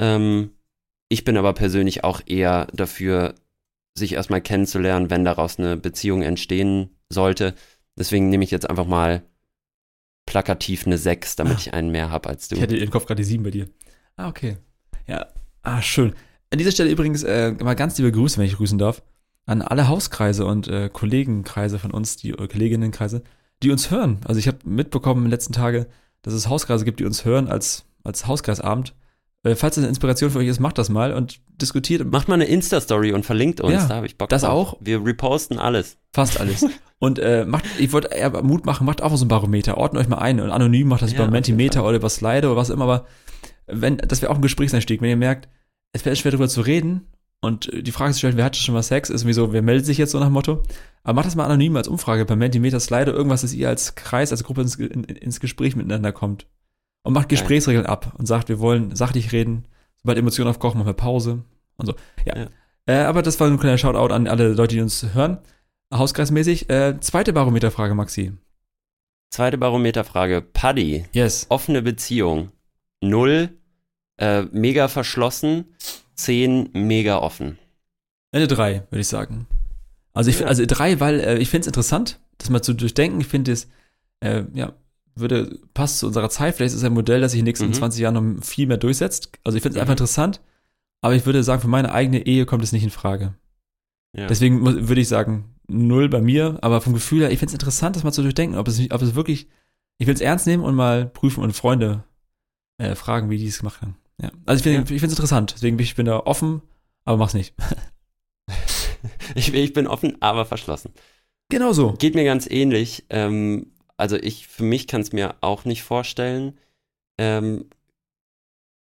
Ähm, 0.00 0.50
ich 1.08 1.24
bin 1.24 1.36
aber 1.36 1.52
persönlich 1.52 2.04
auch 2.04 2.20
eher 2.26 2.66
dafür, 2.72 3.34
sich 3.94 4.12
erstmal 4.12 4.42
kennenzulernen, 4.42 5.08
wenn 5.08 5.24
daraus 5.24 5.58
eine 5.58 5.76
Beziehung 5.76 6.22
entstehen 6.22 6.90
sollte. 7.08 7.54
Deswegen 7.98 8.28
nehme 8.28 8.44
ich 8.44 8.50
jetzt 8.50 8.68
einfach 8.68 8.86
mal 8.86 9.22
plakativ 10.26 10.86
eine 10.86 10.98
6, 10.98 11.36
damit 11.36 11.54
Ah. 11.54 11.58
ich 11.60 11.74
einen 11.74 11.90
mehr 11.90 12.10
habe 12.10 12.28
als 12.28 12.48
du. 12.48 12.56
Ich 12.56 12.60
hätte 12.60 12.76
im 12.76 12.90
Kopf 12.90 13.06
gerade 13.06 13.20
die 13.22 13.28
7 13.28 13.42
bei 13.42 13.50
dir. 13.50 13.68
Ah, 14.16 14.28
okay. 14.28 14.56
Ja, 15.06 15.26
ah, 15.62 15.80
schön. 15.82 16.14
An 16.50 16.58
dieser 16.58 16.72
Stelle 16.72 16.90
übrigens 16.90 17.22
äh, 17.22 17.52
mal 17.52 17.74
ganz 17.74 17.96
liebe 17.98 18.12
Grüße, 18.12 18.38
wenn 18.38 18.46
ich 18.46 18.56
grüßen 18.56 18.78
darf, 18.78 19.02
an 19.46 19.62
alle 19.62 19.88
Hauskreise 19.88 20.44
und 20.44 20.68
äh, 20.68 20.88
Kollegenkreise 20.92 21.78
von 21.78 21.92
uns, 21.92 22.16
die 22.16 22.30
äh, 22.30 22.48
Kolleginnenkreise, 22.48 23.22
die 23.62 23.70
uns 23.70 23.90
hören. 23.90 24.18
Also 24.24 24.38
ich 24.38 24.48
habe 24.48 24.58
mitbekommen 24.64 25.20
in 25.20 25.24
den 25.26 25.30
letzten 25.30 25.52
Tagen, 25.52 25.86
dass 26.22 26.34
es 26.34 26.48
Hauskreise 26.48 26.84
gibt, 26.84 26.98
die 27.00 27.04
uns 27.04 27.24
hören 27.24 27.48
als, 27.48 27.84
als 28.02 28.26
Hauskreisabend. 28.26 28.94
Falls 29.54 29.74
das 29.76 29.82
eine 29.84 29.88
Inspiration 29.88 30.30
für 30.30 30.38
euch 30.38 30.48
ist, 30.48 30.60
macht 30.60 30.78
das 30.78 30.88
mal 30.88 31.12
und 31.12 31.40
diskutiert 31.60 32.10
Macht 32.10 32.26
mal 32.28 32.34
eine 32.34 32.46
Insta-Story 32.46 33.12
und 33.12 33.24
verlinkt 33.24 33.60
uns, 33.60 33.74
Ja, 33.74 33.86
da 33.86 33.94
habe 33.96 34.06
ich 34.06 34.18
Bock 34.18 34.28
das 34.30 34.42
drauf. 34.42 34.50
auch. 34.72 34.76
Wir 34.80 35.04
reposten 35.04 35.58
alles. 35.58 35.98
fast 36.12 36.40
alles. 36.40 36.66
Und 36.98 37.18
äh, 37.18 37.44
macht, 37.44 37.66
ich 37.78 37.92
wollte 37.92 38.08
eher 38.08 38.42
Mut 38.42 38.64
machen, 38.64 38.86
macht 38.86 39.02
auch 39.02 39.14
so 39.16 39.26
ein 39.26 39.28
Barometer, 39.28 39.76
ordnet 39.76 40.02
euch 40.02 40.08
mal 40.08 40.16
ein 40.16 40.40
und 40.40 40.48
anonym 40.50 40.88
macht 40.88 41.02
das 41.02 41.12
Ja, 41.12 41.18
über 41.18 41.30
Mentimeter 41.30 41.84
oder 41.84 41.96
über 41.96 42.08
Slide 42.08 42.46
oder 42.46 42.56
was 42.56 42.70
immer, 42.70 42.84
aber 42.84 43.04
wenn, 43.66 43.98
das 43.98 44.22
wäre 44.22 44.32
auch 44.32 44.36
ein 44.36 44.40
Gesprächseinstieg, 44.40 45.02
wenn 45.02 45.10
ihr 45.10 45.16
merkt, 45.18 45.46
es 45.92 46.06
wäre 46.06 46.16
schwer 46.16 46.32
darüber 46.32 46.48
zu 46.48 46.62
reden 46.62 47.08
und 47.42 47.70
äh, 47.70 47.82
die 47.82 47.92
Frage 47.92 48.14
zu 48.14 48.20
stellen, 48.20 48.38
wer 48.38 48.46
hatte 48.46 48.58
schon 48.58 48.74
mal 48.74 48.82
Sex, 48.82 49.10
ist 49.10 49.20
irgendwie 49.20 49.34
so, 49.34 49.52
wer 49.52 49.60
meldet 49.60 49.84
sich 49.84 49.98
jetzt 49.98 50.12
so 50.12 50.18
nach 50.18 50.30
Motto, 50.30 50.62
aber 51.02 51.12
macht 51.16 51.26
das 51.26 51.36
mal 51.36 51.44
anonym 51.44 51.76
als 51.76 51.86
Umfrage 51.86 52.24
per 52.24 52.34
Mentimeter, 52.36 52.80
Slide, 52.80 53.10
irgendwas, 53.10 53.42
dass 53.42 53.52
ihr 53.52 53.68
als 53.68 53.94
Kreis, 53.94 54.32
als 54.32 54.42
Gruppe 54.42 54.62
ins, 54.62 54.76
in, 54.76 55.04
ins 55.04 55.38
Gespräch 55.38 55.76
miteinander 55.76 56.12
kommt 56.12 56.46
und 57.06 57.12
macht. 57.14 57.28
Gesprächsregeln 57.28 57.86
ab 57.86 58.12
und 58.18 58.26
sagt, 58.26 58.48
wir 58.48 58.58
wollen 58.60 58.94
sachlich 58.94 59.32
reden, 59.32 59.64
sobald 60.02 60.18
Emotionen 60.18 60.50
aufkochen, 60.50 60.78
machen 60.78 60.88
wir 60.88 60.94
Pause 60.94 61.42
und 61.76 61.86
so, 61.86 61.94
ja. 62.24 62.36
Ja. 62.36 62.46
Äh, 62.86 63.04
aber 63.04 63.22
das 63.22 63.38
war 63.40 63.48
ein 63.48 63.58
kleiner 63.58 63.78
Shoutout 63.78 64.12
an 64.14 64.28
alle 64.28 64.48
Leute, 64.52 64.76
die 64.76 64.80
uns 64.80 65.14
hören. 65.14 65.38
Hauskreismäßig. 65.92 66.70
Äh, 66.70 66.98
zweite 67.00 67.32
Barometerfrage, 67.32 67.94
Maxi. 67.94 68.32
Zweite 69.30 69.58
Barometerfrage. 69.58 70.40
Paddy, 70.42 71.04
Yes. 71.12 71.46
offene 71.48 71.82
Beziehung. 71.82 72.50
Null, 73.00 73.50
äh, 74.18 74.42
mega 74.52 74.88
verschlossen. 74.88 75.64
Zehn, 76.14 76.70
mega 76.72 77.18
offen. 77.18 77.58
Eine 78.32 78.46
drei, 78.46 78.84
würde 78.90 79.00
ich 79.00 79.08
sagen. 79.08 79.46
Also 80.14 80.30
ich 80.30 80.40
Ja. 80.40 80.46
also 80.46 80.64
drei, 80.66 80.98
weil 81.00 81.20
äh, 81.20 81.38
ich 81.38 81.50
finde 81.50 81.62
es 81.62 81.66
interessant, 81.66 82.20
das 82.38 82.50
mal 82.50 82.62
zu 82.62 82.72
durchdenken. 82.72 83.20
Ich 83.20 83.26
finde 83.26 83.52
es, 83.52 83.68
äh, 84.20 84.44
ja, 84.54 84.72
würde, 85.18 85.58
passt 85.74 85.98
zu 86.00 86.06
unserer 86.06 86.30
Zeit. 86.30 86.54
Vielleicht 86.56 86.72
ist 86.74 86.78
es 86.80 86.84
ein 86.84 86.92
Modell, 86.92 87.20
das 87.20 87.32
sich 87.32 87.38
in 87.38 87.44
den 87.44 87.50
nächsten 87.50 87.68
Mhm. 87.68 87.72
20 87.74 88.00
Jahren 88.00 88.14
noch 88.36 88.44
viel 88.44 88.66
mehr 88.66 88.76
durchsetzt. 88.76 89.30
Also 89.44 89.56
ich 89.56 89.62
finde 89.62 89.74
es 89.74 89.76
Mhm. 89.76 89.80
einfach 89.82 89.94
interessant. 89.94 90.40
Aber 91.00 91.14
ich 91.14 91.26
würde 91.26 91.42
sagen, 91.42 91.60
für 91.62 91.68
meine 91.68 91.92
eigene 91.92 92.26
Ehe 92.26 92.46
kommt 92.46 92.64
es 92.64 92.72
nicht 92.72 92.82
in 92.84 92.90
Frage. 92.90 93.34
Ja. 94.16 94.26
Deswegen 94.26 94.64
würde 94.88 95.00
ich 95.00 95.08
sagen, 95.08 95.54
null 95.68 96.08
bei 96.08 96.20
mir. 96.20 96.58
Aber 96.62 96.80
vom 96.80 96.94
Gefühl 96.94 97.20
her, 97.22 97.30
ich 97.30 97.38
finde 97.38 97.50
es 97.50 97.54
interessant, 97.54 97.96
das 97.96 98.04
mal 98.04 98.12
zu 98.12 98.22
durchdenken, 98.22 98.56
ob 98.58 98.66
es, 98.68 98.78
nicht- 98.78 98.92
ob 98.94 99.02
es 99.02 99.14
wirklich, 99.14 99.48
ich 99.98 100.06
will 100.06 100.14
es 100.14 100.20
ernst 100.20 100.46
nehmen 100.46 100.62
und 100.64 100.74
mal 100.74 101.06
prüfen 101.06 101.42
und 101.42 101.52
Freunde 101.52 102.04
äh, 102.78 102.94
fragen, 102.94 103.30
wie 103.30 103.38
die 103.38 103.46
es 103.46 103.58
gemacht 103.58 103.80
haben. 103.82 103.96
Ja. 104.20 104.30
Also 104.46 104.58
ich 104.58 104.62
finde 104.78 104.94
es 104.94 105.02
interessant. 105.02 105.52
Deswegen 105.54 105.76
bin 105.76 105.84
ich 105.84 105.94
bin 105.96 106.06
da 106.06 106.18
offen, 106.20 106.62
aber 107.04 107.16
mach's 107.18 107.34
nicht. 107.34 107.54
ich, 109.34 109.52
ich 109.52 109.72
bin 109.72 109.86
offen, 109.86 110.16
aber 110.20 110.44
verschlossen. 110.44 110.92
Genau 111.48 111.72
so. 111.72 111.92
Geht 111.92 112.14
mir 112.14 112.24
ganz 112.24 112.46
ähnlich. 112.50 113.04
Ähm, 113.10 113.66
also 113.96 114.16
ich, 114.16 114.46
für 114.48 114.64
mich 114.64 114.86
kann 114.86 115.00
es 115.00 115.12
mir 115.12 115.36
auch 115.40 115.64
nicht 115.64 115.82
vorstellen. 115.82 116.58
Ähm, 117.18 117.66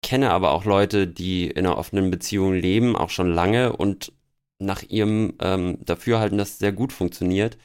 kenne 0.03 0.31
aber 0.31 0.53
auch 0.53 0.65
Leute, 0.65 1.07
die 1.07 1.47
in 1.49 1.67
einer 1.67 1.79
offenen 1.79 2.11
Beziehung 2.11 2.55
leben, 2.55 2.97
auch 2.97 3.11
schon 3.11 3.33
lange 3.33 3.75
und 3.77 4.13
nach 4.59 4.83
ihrem 4.83 5.35
ähm, 5.41 5.79
Dafürhalten 5.85 6.39
das 6.39 6.59
sehr 6.59 6.73
gut 6.73 6.93
funktioniert. 6.93 7.59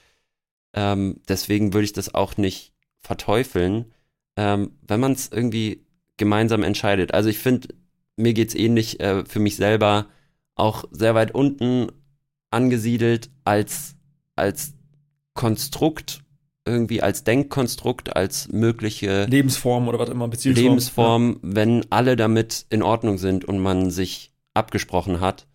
Ähm, 0.74 1.22
deswegen 1.28 1.74
würde 1.74 1.86
ich 1.86 1.93
das 1.93 2.14
auch 2.14 2.38
nicht 2.38 2.74
verteufeln, 3.00 3.91
ähm, 4.36 4.72
wenn 4.82 5.00
man 5.00 5.14
es 5.14 5.32
irgendwie 5.32 5.86
gemeinsam 6.18 6.64
entscheidet. 6.64 7.14
Also 7.14 7.30
ich 7.30 7.39
finde, 7.39 7.70
mir 8.16 8.34
geht's 8.34 8.56
ähnlich 8.56 9.00
äh, 9.00 9.26
für 9.26 9.39
mich 9.39 9.56
selber 9.56 10.08
auch 10.56 10.86
sehr 10.91 11.16
weit 11.16 11.34
unten 11.34 11.88
angesiedelt 12.52 13.30
als, 13.43 13.95
als 14.36 14.74
Konstrukt, 15.34 16.24
irgendwie 16.68 17.01
als 17.01 17.24
Denkkonstrukt, 17.24 18.15
als 18.15 18.49
mögliche 18.51 19.26
Lebensform 19.26 19.88
oder 19.88 19.97
was 19.99 20.09
immer, 20.09 20.28
Beziehungsform. 20.28 20.65
Lebensform, 20.65 21.39
wenn 21.41 21.86
alle 21.91 22.15
damit 22.15 22.65
in 22.70 22.84
Ordnung 22.84 23.18
sind 23.18 23.45
und 23.45 23.59
man 23.59 23.89
sich 23.89 24.32
abgesprochen 24.53 25.20
hat, 25.20 25.47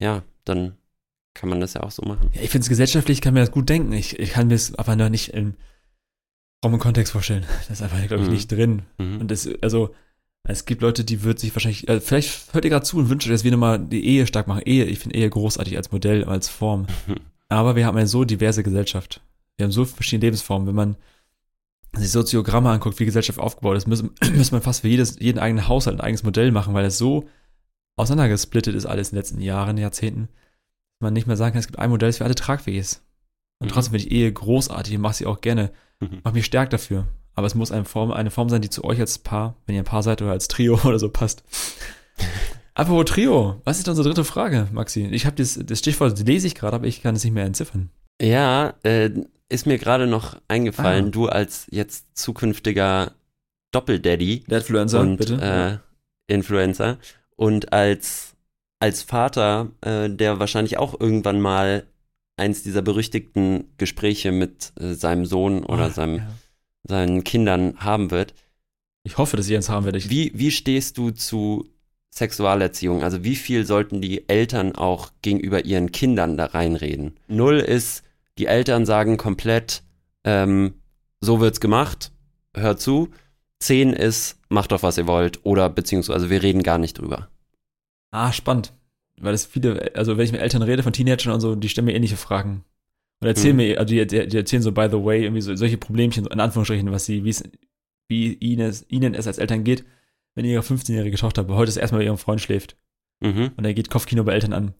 ja, 0.00 0.22
dann 0.44 0.72
kann 1.34 1.48
man 1.48 1.60
das 1.60 1.74
ja 1.74 1.82
auch 1.82 1.90
so 1.90 2.02
machen. 2.02 2.30
Ja, 2.32 2.42
ich 2.42 2.50
finde 2.50 2.62
es 2.64 2.68
gesellschaftlich, 2.68 3.20
kann 3.20 3.34
mir 3.34 3.40
das 3.40 3.50
gut 3.50 3.68
denken. 3.68 3.92
Ich, 3.92 4.18
ich 4.18 4.30
kann 4.30 4.46
mir 4.48 4.54
es 4.54 4.74
aber 4.74 4.96
noch 4.96 5.08
nicht 5.08 5.34
im 5.34 5.54
frommen 6.62 6.78
Kontext 6.80 7.12
vorstellen. 7.12 7.44
Das 7.68 7.80
ist 7.80 7.82
einfach, 7.82 7.98
glaube 8.06 8.22
ich, 8.22 8.28
Mhm. 8.28 8.34
nicht 8.34 8.52
drin. 8.52 8.82
Mhm. 8.98 9.20
Und 9.20 9.30
das, 9.30 9.48
also, 9.60 9.94
es 10.46 10.64
gibt 10.66 10.82
Leute, 10.82 11.04
die 11.04 11.22
würden 11.22 11.38
sich 11.38 11.54
wahrscheinlich, 11.54 11.88
äh, 11.88 12.00
vielleicht 12.00 12.52
hört 12.54 12.64
ihr 12.64 12.70
gerade 12.70 12.84
zu 12.86 12.98
und 12.98 13.08
wünscht 13.08 13.26
euch, 13.26 13.32
dass 13.32 13.44
wir 13.44 13.50
nochmal 13.50 13.78
die 13.78 14.04
Ehe 14.06 14.26
stark 14.26 14.46
machen. 14.46 14.62
Ehe, 14.64 14.84
ich 14.84 14.98
finde 15.00 15.16
Ehe 15.16 15.28
großartig 15.28 15.76
als 15.76 15.90
Modell, 15.90 16.24
als 16.24 16.48
Form. 16.48 16.86
Aber 17.48 17.76
wir 17.76 17.86
haben 17.86 17.96
eine 17.96 18.06
so 18.06 18.24
diverse 18.24 18.62
Gesellschaft. 18.62 19.20
Wir 19.56 19.64
haben 19.64 19.72
so 19.72 19.84
verschiedene 19.84 20.26
Lebensformen. 20.26 20.66
Wenn 20.66 20.74
man 20.74 20.96
sich 21.96 22.10
Soziogramme 22.10 22.70
anguckt, 22.70 22.98
wie 22.98 23.04
Gesellschaft 23.04 23.38
aufgebaut 23.38 23.76
ist, 23.76 23.86
müssen, 23.86 24.10
müssen 24.34 24.54
man 24.54 24.62
fast 24.62 24.80
für 24.80 24.88
jedes, 24.88 25.18
jeden 25.20 25.38
eigenen 25.38 25.68
Haushalt 25.68 25.96
ein 25.96 26.00
eigenes 26.00 26.22
Modell 26.24 26.50
machen, 26.50 26.74
weil 26.74 26.84
es 26.84 26.98
so 26.98 27.28
auseinandergesplittet 27.96 28.74
ist 28.74 28.86
alles 28.86 29.10
in 29.10 29.14
den 29.14 29.20
letzten 29.20 29.40
Jahren, 29.40 29.78
Jahrzehnten, 29.78 30.22
dass 30.28 31.00
man 31.00 31.12
nicht 31.12 31.26
mehr 31.28 31.36
sagen 31.36 31.52
kann, 31.52 31.60
es 31.60 31.66
gibt 31.68 31.78
ein 31.78 31.90
Modell, 31.90 32.08
das 32.08 32.18
für 32.18 32.24
alle 32.24 32.34
tragfähig 32.34 32.78
ist. 32.78 33.02
Und 33.60 33.68
Mhm. 33.68 33.72
trotzdem 33.72 33.92
finde 33.92 34.06
ich 34.06 34.12
Ehe 34.12 34.32
großartig, 34.32 34.94
ich 34.94 34.98
mache 34.98 35.14
sie 35.14 35.26
auch 35.26 35.40
gerne, 35.40 35.70
Mhm. 36.00 36.20
mache 36.24 36.34
mich 36.34 36.44
stark 36.46 36.70
dafür. 36.70 37.06
Aber 37.36 37.46
es 37.46 37.54
muss 37.54 37.70
eine 37.72 37.84
Form, 37.84 38.10
eine 38.12 38.30
Form 38.32 38.48
sein, 38.48 38.62
die 38.62 38.70
zu 38.70 38.82
euch 38.84 38.98
als 39.00 39.18
Paar, 39.18 39.56
wenn 39.66 39.74
ihr 39.76 39.82
ein 39.82 39.86
Paar 39.86 40.02
seid 40.02 40.22
oder 40.22 40.32
als 40.32 40.48
Trio 40.48 40.74
oder 40.84 40.98
so 40.98 41.08
passt. 41.08 41.44
Apropos 42.74 43.04
Trio, 43.06 43.60
was 43.64 43.78
ist 43.78 43.88
unsere 43.88 44.08
dritte 44.08 44.24
Frage, 44.24 44.68
Maxi? 44.72 45.06
Ich 45.12 45.26
habe 45.26 45.36
das, 45.36 45.58
das 45.64 45.78
Stichwort 45.78 46.12
das 46.12 46.24
lese 46.24 46.48
ich 46.48 46.56
gerade, 46.56 46.74
aber 46.74 46.86
ich 46.86 47.02
kann 47.02 47.14
es 47.14 47.22
nicht 47.22 47.32
mehr 47.32 47.44
entziffern. 47.44 47.90
Ja, 48.20 48.74
äh, 48.82 49.10
ist 49.48 49.66
mir 49.66 49.78
gerade 49.78 50.06
noch 50.06 50.36
eingefallen, 50.48 51.06
Ah. 51.06 51.10
du 51.10 51.26
als 51.28 51.66
jetzt 51.70 52.16
zukünftiger 52.16 53.12
Doppeldaddy 53.72 54.44
Deadfluencer, 54.48 55.00
und 55.00 55.16
bitte. 55.16 55.80
Äh, 56.28 56.32
Influencer 56.32 56.98
und 57.36 57.72
als, 57.72 58.34
als 58.78 59.02
Vater, 59.02 59.70
äh, 59.82 60.08
der 60.08 60.38
wahrscheinlich 60.38 60.78
auch 60.78 60.98
irgendwann 60.98 61.40
mal 61.40 61.84
eins 62.36 62.62
dieser 62.62 62.82
berüchtigten 62.82 63.64
Gespräche 63.76 64.32
mit 64.32 64.72
äh, 64.80 64.94
seinem 64.94 65.26
Sohn 65.26 65.64
oder 65.64 65.84
Ah, 65.84 65.90
seinem, 65.90 66.16
ja. 66.16 66.28
seinen 66.84 67.24
Kindern 67.24 67.76
haben 67.78 68.10
wird. 68.10 68.34
Ich 69.04 69.18
hoffe, 69.18 69.36
dass 69.36 69.48
ich 69.48 69.54
eins 69.54 69.68
haben 69.68 69.84
werde. 69.84 69.98
Ich, 69.98 70.08
Wie, 70.08 70.32
wie 70.34 70.50
stehst 70.50 70.96
du 70.96 71.10
zu 71.10 71.68
Sexualerziehung? 72.10 73.02
Also 73.02 73.22
wie 73.24 73.36
viel 73.36 73.66
sollten 73.66 74.00
die 74.00 74.28
Eltern 74.28 74.74
auch 74.74 75.10
gegenüber 75.20 75.64
ihren 75.64 75.92
Kindern 75.92 76.36
da 76.36 76.46
reinreden? 76.46 77.16
Null 77.28 77.58
ist, 77.58 78.02
die 78.38 78.46
Eltern 78.46 78.86
sagen 78.86 79.16
komplett, 79.16 79.82
ähm, 80.24 80.74
so 81.20 81.40
wird's 81.40 81.60
gemacht, 81.60 82.12
hör 82.54 82.76
zu. 82.76 83.10
Zehn 83.58 83.92
ist, 83.92 84.40
macht 84.48 84.72
doch, 84.72 84.82
was 84.82 84.98
ihr 84.98 85.06
wollt. 85.06 85.44
Oder 85.44 85.70
beziehungsweise 85.70 86.30
wir 86.30 86.42
reden 86.42 86.62
gar 86.62 86.78
nicht 86.78 86.98
drüber. 86.98 87.28
Ah, 88.10 88.32
spannend. 88.32 88.72
Weil 89.20 89.34
es 89.34 89.46
viele, 89.46 89.92
also 89.94 90.16
wenn 90.16 90.24
ich 90.24 90.32
mit 90.32 90.40
Eltern 90.40 90.62
rede 90.62 90.82
von 90.82 90.92
Teenagern 90.92 91.32
und 91.32 91.40
so, 91.40 91.54
die 91.54 91.68
stellen 91.68 91.86
mir 91.86 91.94
ähnliche 91.94 92.16
Fragen. 92.16 92.64
Und 93.20 93.28
erzählen 93.28 93.58
Hm. 93.58 93.68
mir, 93.68 93.78
also 93.78 93.94
die, 93.94 94.06
die, 94.06 94.36
erzählen 94.36 94.62
so, 94.62 94.72
by 94.72 94.88
the 94.90 95.02
way, 95.02 95.22
irgendwie 95.22 95.40
so, 95.40 95.54
solche 95.54 95.78
Problemchen, 95.78 96.26
in 96.26 96.40
Anführungsstrichen, 96.40 96.90
was 96.90 97.06
sie, 97.06 97.24
wie 98.08 98.32
ihnen 98.34 98.68
es, 98.68 98.84
ihnen 98.88 99.14
es 99.14 99.26
als 99.26 99.38
Eltern 99.38 99.64
geht, 99.64 99.84
wenn 100.34 100.44
ihre 100.44 100.62
15-jährige 100.62 101.16
Tochter 101.16 101.46
heute 101.48 101.78
erstmal 101.78 102.00
bei 102.00 102.06
ihrem 102.06 102.18
Freund 102.18 102.40
schläft. 102.40 102.76
Mhm. 103.20 103.52
Und 103.56 103.64
er 103.64 103.72
geht 103.72 103.88
Kopfkino 103.88 104.24
bei 104.24 104.32
Eltern 104.32 104.52
an. 104.52 104.74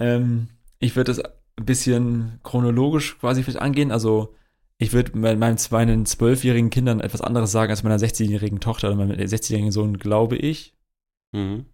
Ähm, 0.00 0.48
ich 0.78 0.96
würde 0.96 1.12
das 1.12 1.22
ein 1.58 1.64
bisschen 1.64 2.38
chronologisch 2.42 3.18
quasi 3.18 3.42
vielleicht 3.42 3.60
angehen. 3.60 3.92
Also 3.92 4.34
ich 4.78 4.92
würde 4.92 5.16
meinen 5.18 5.58
zwei 5.58 5.84
zwölfjährigen 6.04 6.70
Kindern 6.70 7.00
etwas 7.00 7.20
anderes 7.20 7.52
sagen 7.52 7.70
als 7.70 7.82
meiner 7.82 7.98
16-jährigen 7.98 8.60
Tochter 8.60 8.88
oder 8.88 8.96
meinem 8.96 9.16
16-jährigen 9.16 9.72
Sohn, 9.72 9.98
glaube 9.98 10.36
ich. 10.36 10.74
Mhm. 11.32 11.66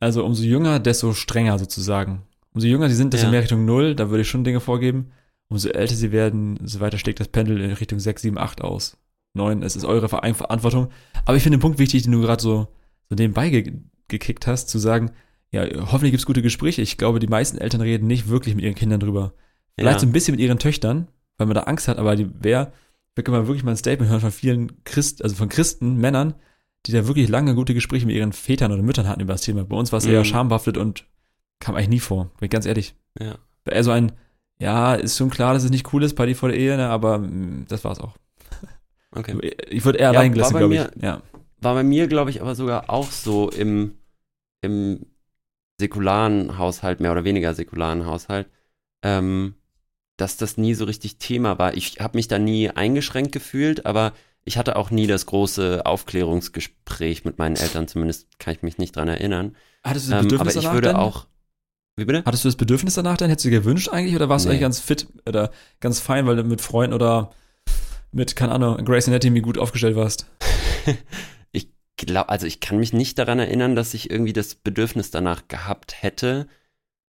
Also 0.00 0.24
umso 0.24 0.42
jünger, 0.42 0.78
desto 0.78 1.12
strenger 1.14 1.58
sozusagen. 1.58 2.22
Umso 2.52 2.66
jünger 2.66 2.88
sie 2.88 2.94
sind, 2.94 3.12
desto 3.14 3.26
Ja. 3.26 3.30
mehr 3.30 3.40
Richtung 3.42 3.64
Null, 3.64 3.94
da 3.94 4.10
würde 4.10 4.22
ich 4.22 4.28
schon 4.28 4.44
Dinge 4.44 4.60
vorgeben. 4.60 5.12
Umso 5.48 5.68
älter 5.68 5.94
sie 5.94 6.12
werden, 6.12 6.58
so 6.64 6.80
weiter 6.80 6.98
schlägt 6.98 7.20
das 7.20 7.28
Pendel 7.28 7.60
in 7.60 7.72
Richtung 7.72 7.98
6, 8.00 8.22
7, 8.22 8.38
8 8.38 8.62
aus. 8.62 8.98
9, 9.34 9.62
es 9.62 9.76
ist 9.76 9.84
eure 9.84 10.08
Verantwortung. 10.08 10.88
Aber 11.24 11.36
ich 11.36 11.42
finde 11.42 11.56
den 11.56 11.62
Punkt 11.62 11.78
wichtig, 11.78 12.02
den 12.02 12.12
du 12.12 12.20
gerade 12.20 12.42
so, 12.42 12.68
so 13.08 13.14
nebenbei 13.14 13.48
ge 13.48 13.72
gekickt 14.08 14.46
hast, 14.46 14.68
zu 14.68 14.78
sagen, 14.78 15.12
ja, 15.52 15.64
hoffentlich 15.92 16.12
gibt's 16.12 16.26
gute 16.26 16.42
Gespräche. 16.42 16.82
Ich 16.82 16.96
glaube, 16.98 17.18
die 17.20 17.26
meisten 17.28 17.58
Eltern 17.58 17.80
reden 17.80 18.06
nicht 18.06 18.28
wirklich 18.28 18.54
mit 18.54 18.64
ihren 18.64 18.74
Kindern 18.74 19.00
drüber. 19.00 19.34
Vielleicht 19.78 20.00
so 20.00 20.06
Ja. 20.06 20.10
ein 20.10 20.12
bisschen 20.12 20.32
mit 20.32 20.40
ihren 20.40 20.58
Töchtern, 20.58 21.08
weil 21.38 21.46
man 21.46 21.54
da 21.54 21.62
Angst 21.62 21.88
hat, 21.88 21.98
aber 21.98 22.16
die 22.16 22.28
wer, 22.40 22.72
wir 23.14 23.24
können 23.24 23.36
mal 23.36 23.46
wirklich 23.46 23.64
mal 23.64 23.72
ein 23.72 23.76
Statement 23.76 24.10
hören 24.10 24.20
von 24.20 24.30
vielen 24.32 24.82
Christ, 24.84 25.22
also 25.22 25.34
von 25.36 25.48
Christen, 25.48 25.96
Männern, 25.96 26.34
die 26.86 26.92
da 26.92 27.06
wirklich 27.06 27.28
lange 27.28 27.54
gute 27.54 27.74
Gespräche 27.74 28.06
mit 28.06 28.16
ihren 28.16 28.32
Vätern 28.32 28.72
oder 28.72 28.82
Müttern 28.82 29.06
hatten 29.08 29.20
über 29.20 29.34
das 29.34 29.42
Thema. 29.42 29.64
Bei 29.64 29.76
uns 29.76 29.92
war 29.92 29.98
es 29.98 30.06
eher 30.06 30.20
Mhm. 30.20 30.24
schambehaftet 30.24 30.76
und 30.76 31.06
kam 31.60 31.74
eigentlich 31.74 31.88
nie 31.90 32.00
vor, 32.00 32.24
bin 32.38 32.46
ich 32.46 32.50
ganz 32.50 32.66
ehrlich. 32.66 32.94
Ja. 33.20 33.36
Eher 33.64 33.84
so 33.84 33.90
ein, 33.92 34.12
ja, 34.58 34.94
ist 34.94 35.16
schon 35.16 35.30
klar, 35.30 35.54
dass 35.54 35.64
es 35.64 35.70
nicht 35.70 35.92
cool 35.92 36.02
ist, 36.02 36.14
Party 36.14 36.34
vor 36.34 36.48
der 36.48 36.58
Ehe, 36.58 36.76
ne, 36.76 36.88
aber 36.88 37.18
mm, 37.18 37.66
das 37.68 37.84
war's 37.84 38.00
auch. 38.00 38.16
Okay. 39.14 39.54
Ich 39.68 39.84
würde 39.84 39.98
eher 39.98 40.12
Ja, 40.12 40.18
allein 40.18 40.30
war 40.30 40.34
gelassen, 40.34 40.52
bei 40.54 40.58
glaube 40.60 40.74
ich. 40.74 40.80
mir- 40.80 40.90
Ja. 41.02 41.22
War 41.60 41.74
bei 41.74 41.82
mir, 41.84 42.08
glaube 42.08 42.30
ich, 42.30 42.40
aber 42.40 42.54
sogar 42.54 42.88
auch 42.90 43.10
so 43.10 43.50
im, 43.50 43.92
im 44.62 45.06
säkularen 45.82 46.56
Haushalt, 46.58 47.00
mehr 47.00 47.12
oder 47.12 47.24
weniger 47.24 47.52
säkularen 47.54 48.06
Haushalt, 48.06 48.46
ähm, 49.02 49.54
dass 50.16 50.36
das 50.36 50.56
nie 50.56 50.74
so 50.74 50.84
richtig 50.84 51.18
Thema 51.18 51.58
war. 51.58 51.74
Ich 51.74 51.98
habe 52.00 52.16
mich 52.16 52.28
da 52.28 52.38
nie 52.38 52.70
eingeschränkt 52.70 53.32
gefühlt, 53.32 53.84
aber 53.86 54.12
ich 54.44 54.58
hatte 54.58 54.76
auch 54.76 54.90
nie 54.90 55.06
das 55.06 55.26
große 55.26 55.84
Aufklärungsgespräch 55.86 57.24
mit 57.24 57.38
meinen 57.38 57.56
Eltern, 57.56 57.88
zumindest 57.88 58.38
kann 58.38 58.54
ich 58.54 58.62
mich 58.62 58.78
nicht 58.78 58.94
dran 58.96 59.08
erinnern. 59.08 59.56
Hattest 59.84 60.06
du 60.06 60.10
das 60.12 60.20
Ähm, 60.24 60.26
aber 60.26 60.28
Bedürfnis 60.28 60.54
ich 60.56 60.62
danach 60.62 60.74
würde 60.74 60.88
dann? 60.88 60.96
auch. 60.96 61.26
Wie 61.96 62.04
bitte? 62.04 62.22
Hattest 62.24 62.44
du 62.44 62.48
das 62.48 62.56
Bedürfnis 62.56 62.94
danach 62.94 63.16
dann? 63.18 63.28
Hättest 63.28 63.44
du 63.44 63.50
dir 63.50 63.60
gewünscht 63.60 63.88
eigentlich 63.90 64.14
oder 64.16 64.28
warst 64.28 64.44
du 64.44 64.48
Nee. 64.48 64.54
eigentlich 64.54 64.62
ganz 64.62 64.80
fit 64.80 65.06
oder 65.28 65.50
ganz 65.80 66.00
fein, 66.00 66.26
weil 66.26 66.36
du 66.36 66.44
mit 66.44 66.60
Freunden 66.60 66.94
oder 66.94 67.30
mit, 68.12 68.34
keine 68.36 68.52
Ahnung, 68.52 68.84
Grace 68.84 69.08
Anatomy 69.08 69.40
gut 69.40 69.58
aufgestellt 69.58 69.96
warst? 69.96 70.26
glaube, 72.06 72.28
also 72.28 72.46
ich 72.46 72.60
kann 72.60 72.78
mich 72.78 72.92
nicht 72.92 73.18
daran 73.18 73.38
erinnern, 73.38 73.76
dass 73.76 73.94
ich 73.94 74.10
irgendwie 74.10 74.32
das 74.32 74.54
Bedürfnis 74.54 75.10
danach 75.10 75.48
gehabt 75.48 76.02
hätte. 76.02 76.48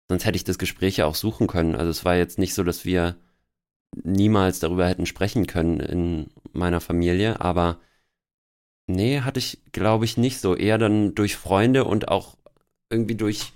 Sonst 0.10 0.26
hätte 0.26 0.36
ich 0.36 0.44
das 0.44 0.58
Gespräch 0.58 0.98
ja 0.98 1.06
auch 1.06 1.16
suchen 1.16 1.48
können. 1.48 1.76
Also 1.76 1.89
es 1.89 2.06
war 2.06 2.16
jetzt 2.16 2.39
nicht 2.39 2.54
so, 2.54 2.64
dass 2.64 2.86
wir 2.86 3.16
niemals 4.04 4.60
darüber 4.60 4.88
hätten 4.88 5.06
sprechen 5.06 5.48
können 5.48 5.80
in 5.80 6.30
meiner 6.54 6.82
Familie, 6.82 7.42
aber 7.42 7.80
nee, 8.88 9.22
hatte 9.22 9.39
ich, 9.39 9.60
glaube 9.72 10.06
ich, 10.06 10.18
nicht 10.18 10.39
so. 10.39 10.56
Eher 10.56 10.78
dann 10.78 11.16
durch 11.16 11.36
Freunde 11.36 11.86
und 11.86 12.08
auch 12.08 12.38
irgendwie 12.89 13.16
durch, 13.16 13.54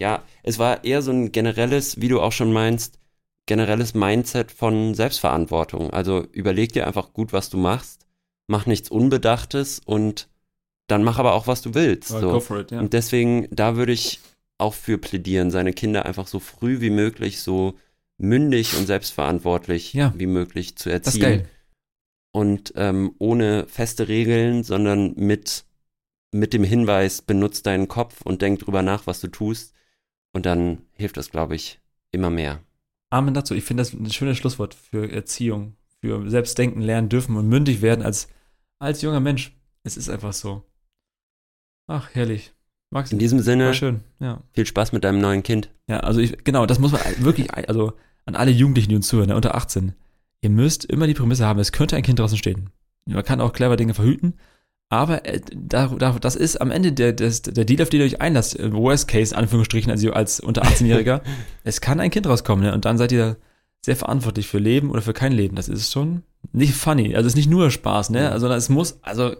ja, 0.00 0.22
es 0.42 0.58
war 0.58 0.84
eher 0.84 1.02
so 1.02 1.10
ein 1.10 1.32
generelles, 1.32 2.00
wie 2.00 2.08
du 2.08 2.20
auch 2.20 2.32
schon 2.32 2.52
meinst, 2.52 2.98
generelles 3.46 3.94
Mindset 3.94 4.52
von 4.52 4.94
Selbstverantwortung. 4.94 5.90
Also 5.90 6.24
überleg 6.32 6.72
dir 6.72 6.86
einfach 6.86 7.12
gut, 7.12 7.32
was 7.32 7.50
du 7.50 7.56
machst, 7.56 8.06
mach 8.46 8.66
nichts 8.66 8.90
Unbedachtes 8.90 9.80
und 9.84 10.28
dann 10.88 11.04
mach 11.04 11.18
aber 11.18 11.34
auch, 11.34 11.46
was 11.46 11.62
du 11.62 11.74
willst. 11.74 12.08
So. 12.08 12.20
Go 12.32 12.40
for 12.40 12.60
it, 12.60 12.70
ja. 12.72 12.80
Und 12.80 12.92
deswegen, 12.92 13.46
da 13.50 13.76
würde 13.76 13.92
ich 13.92 14.20
auch 14.58 14.74
für 14.74 14.98
plädieren, 14.98 15.50
seine 15.52 15.72
Kinder 15.72 16.04
einfach 16.04 16.26
so 16.26 16.40
früh 16.40 16.80
wie 16.80 16.90
möglich, 16.90 17.40
so 17.40 17.74
mündig 18.16 18.76
und 18.76 18.86
selbstverantwortlich 18.86 19.92
Ja. 19.94 20.12
wie 20.16 20.26
möglich 20.26 20.74
zu 20.76 20.88
Das 20.90 20.98
ist 21.00 21.06
erziehen. 21.06 21.22
geil. 21.22 21.48
Und 22.32 22.72
ähm, 22.76 23.14
ohne 23.18 23.66
feste 23.68 24.08
Regeln, 24.08 24.64
sondern 24.64 25.14
mit, 25.16 25.64
mit 26.32 26.52
dem 26.52 26.64
Hinweis, 26.64 27.22
benutz 27.22 27.62
deinen 27.62 27.86
Kopf 27.88 28.22
und 28.22 28.42
denk 28.42 28.58
drüber 28.58 28.82
nach, 28.82 29.06
was 29.06 29.20
du 29.20 29.28
tust. 29.28 29.72
Und 30.32 30.44
dann 30.46 30.82
hilft 30.92 31.16
das, 31.16 31.30
glaube 31.30 31.54
ich, 31.54 31.80
immer 32.10 32.30
mehr. 32.30 32.60
Amen 33.10 33.32
dazu. 33.34 33.54
Ich 33.54 33.64
finde 33.64 33.82
das 33.82 33.92
ein 33.94 34.10
schönes 34.10 34.36
Schlusswort 34.36 34.74
für 34.74 35.10
Erziehung, 35.10 35.76
für 36.00 36.28
Selbstdenken, 36.28 36.82
lernen 36.82 37.08
dürfen 37.08 37.36
und 37.36 37.48
mündig 37.48 37.80
werden 37.80 38.04
als, 38.04 38.28
als 38.78 39.00
junger 39.02 39.20
Mensch. 39.20 39.56
Es 39.84 39.96
ist 39.96 40.10
einfach 40.10 40.32
so. 40.34 40.64
Ach, 41.88 42.08
herrlich. 42.12 42.52
Max, 42.90 43.12
In 43.12 43.18
diesem 43.18 43.40
Sinne, 43.40 43.74
schön. 43.74 44.00
Ja. 44.20 44.40
viel 44.52 44.64
Spaß 44.64 44.92
mit 44.92 45.04
deinem 45.04 45.20
neuen 45.20 45.42
Kind. 45.42 45.68
Ja, 45.88 46.00
also 46.00 46.20
ich, 46.20 46.42
genau, 46.44 46.64
das 46.64 46.78
muss 46.78 46.92
man 46.92 47.00
wirklich, 47.18 47.52
also 47.52 47.92
an 48.24 48.34
alle 48.34 48.50
Jugendlichen, 48.50 48.88
die 48.90 48.96
uns 48.96 49.08
zuhören, 49.08 49.28
ne, 49.28 49.36
unter 49.36 49.54
18. 49.54 49.94
Ihr 50.40 50.50
müsst 50.50 50.84
immer 50.84 51.06
die 51.06 51.14
Prämisse 51.14 51.44
haben, 51.44 51.58
es 51.58 51.72
könnte 51.72 51.96
ein 51.96 52.02
Kind 52.02 52.18
draußen 52.18 52.38
stehen. 52.38 52.70
Man 53.04 53.24
kann 53.24 53.40
auch 53.40 53.52
clever 53.52 53.76
Dinge 53.76 53.92
verhüten, 53.94 54.34
aber 54.90 55.26
äh, 55.26 55.40
da, 55.54 55.88
da, 55.88 56.12
das 56.18 56.34
ist 56.36 56.60
am 56.60 56.70
Ende 56.70 56.92
der, 56.92 57.12
des, 57.12 57.42
der 57.42 57.64
Deal, 57.64 57.82
auf 57.82 57.90
den 57.90 58.00
ihr 58.00 58.06
euch 58.06 58.20
einlasst. 58.22 58.58
äh, 58.58 58.72
Worst 58.72 59.08
Case, 59.08 59.36
Anführungsstrichen, 59.36 59.90
also 59.90 60.12
als 60.12 60.40
unter 60.40 60.62
18-Jähriger. 60.62 61.20
es 61.64 61.80
kann 61.80 62.00
ein 62.00 62.10
Kind 62.10 62.26
rauskommen, 62.26 62.64
ne? 62.64 62.72
Und 62.72 62.84
dann 62.84 62.96
seid 62.96 63.12
ihr 63.12 63.36
sehr 63.84 63.96
verantwortlich 63.96 64.48
für 64.48 64.58
Leben 64.58 64.90
oder 64.90 65.02
für 65.02 65.12
kein 65.12 65.32
Leben. 65.32 65.56
Das 65.56 65.68
ist 65.68 65.92
schon 65.92 66.22
nicht 66.52 66.74
funny. 66.74 67.14
Also 67.14 67.26
es 67.26 67.32
ist 67.32 67.36
nicht 67.36 67.50
nur 67.50 67.70
Spaß, 67.70 68.10
ne? 68.10 68.30
Also 68.32 68.48
es 68.48 68.68
muss, 68.70 68.98
also 69.02 69.36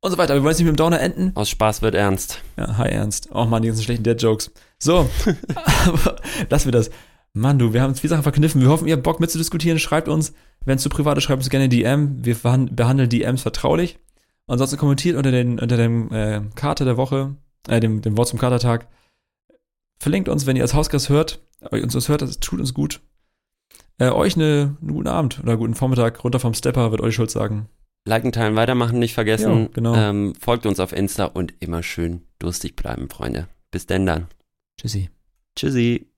und 0.00 0.10
so 0.10 0.18
weiter. 0.18 0.34
Wir 0.34 0.42
wollen 0.42 0.50
jetzt 0.50 0.58
nicht 0.58 0.66
mit 0.66 0.74
dem 0.74 0.76
Downer 0.76 1.00
enden. 1.00 1.32
Aus 1.34 1.48
Spaß 1.50 1.82
wird 1.82 1.94
ernst. 1.94 2.42
Ja, 2.56 2.76
hi 2.76 2.88
Ernst. 2.88 3.28
Oh 3.32 3.44
Mann, 3.44 3.62
die 3.62 3.68
ganzen 3.68 3.84
schlechten 3.84 4.04
Dead-Jokes. 4.04 4.50
So, 4.78 5.08
aber 5.86 6.16
lassen 6.50 6.66
wir 6.66 6.72
das. 6.72 6.90
Mann, 7.34 7.58
du, 7.58 7.72
wir 7.72 7.82
haben 7.82 7.90
uns 7.90 8.00
viele 8.00 8.10
Sachen 8.10 8.22
verkniffen. 8.22 8.60
Wir 8.60 8.68
hoffen, 8.68 8.88
ihr 8.88 8.94
habt 8.94 9.02
Bock 9.02 9.20
mitzudiskutieren. 9.20 9.78
Schreibt 9.78 10.08
uns, 10.08 10.32
wenn 10.64 10.76
es 10.76 10.82
zu 10.82 10.88
privat 10.88 11.18
ist, 11.18 11.24
schreibt 11.24 11.40
uns 11.40 11.50
gerne 11.50 11.68
DM. 11.68 12.24
Wir 12.24 12.34
behandeln 12.34 13.08
DMs 13.08 13.42
vertraulich. 13.42 13.98
Ansonsten 14.46 14.78
kommentiert 14.78 15.16
unter, 15.16 15.30
den, 15.30 15.58
unter 15.58 15.76
dem 15.76 16.10
äh, 16.10 16.40
Karte 16.54 16.84
der 16.84 16.96
Woche, 16.96 17.36
äh, 17.68 17.80
dem, 17.80 18.00
dem 18.00 18.16
Wort 18.16 18.28
zum 18.28 18.38
Katertag. 18.38 18.88
Verlinkt 19.98 20.28
uns, 20.28 20.46
wenn 20.46 20.56
ihr 20.56 20.62
als 20.62 20.74
Hausgast 20.74 21.10
hört, 21.10 21.40
euch 21.70 21.82
uns 21.82 21.92
das 21.92 22.08
hört, 22.08 22.22
das 22.22 22.40
tut 22.40 22.60
uns 22.60 22.72
gut. 22.72 23.00
Äh, 23.98 24.10
euch 24.10 24.36
eine, 24.36 24.76
einen 24.80 24.92
guten 24.92 25.08
Abend 25.08 25.40
oder 25.42 25.56
guten 25.56 25.74
Vormittag 25.74 26.24
runter 26.24 26.40
vom 26.40 26.54
Stepper, 26.54 26.90
wird 26.92 27.02
euch 27.02 27.14
Schuld 27.14 27.30
sagen. 27.30 27.68
Liken, 28.04 28.32
teilen, 28.32 28.56
weitermachen, 28.56 28.98
nicht 28.98 29.14
vergessen. 29.14 29.64
Jo, 29.64 29.68
genau. 29.72 29.94
ähm, 29.94 30.34
folgt 30.40 30.66
uns 30.66 30.80
auf 30.80 30.92
Insta 30.92 31.26
und 31.26 31.54
immer 31.60 31.82
schön 31.82 32.22
durstig 32.38 32.76
bleiben, 32.76 33.10
Freunde. 33.10 33.48
Bis 33.70 33.86
denn 33.86 34.06
dann. 34.06 34.28
Tschüssi. 34.80 35.10
Tschüssi. 35.56 36.10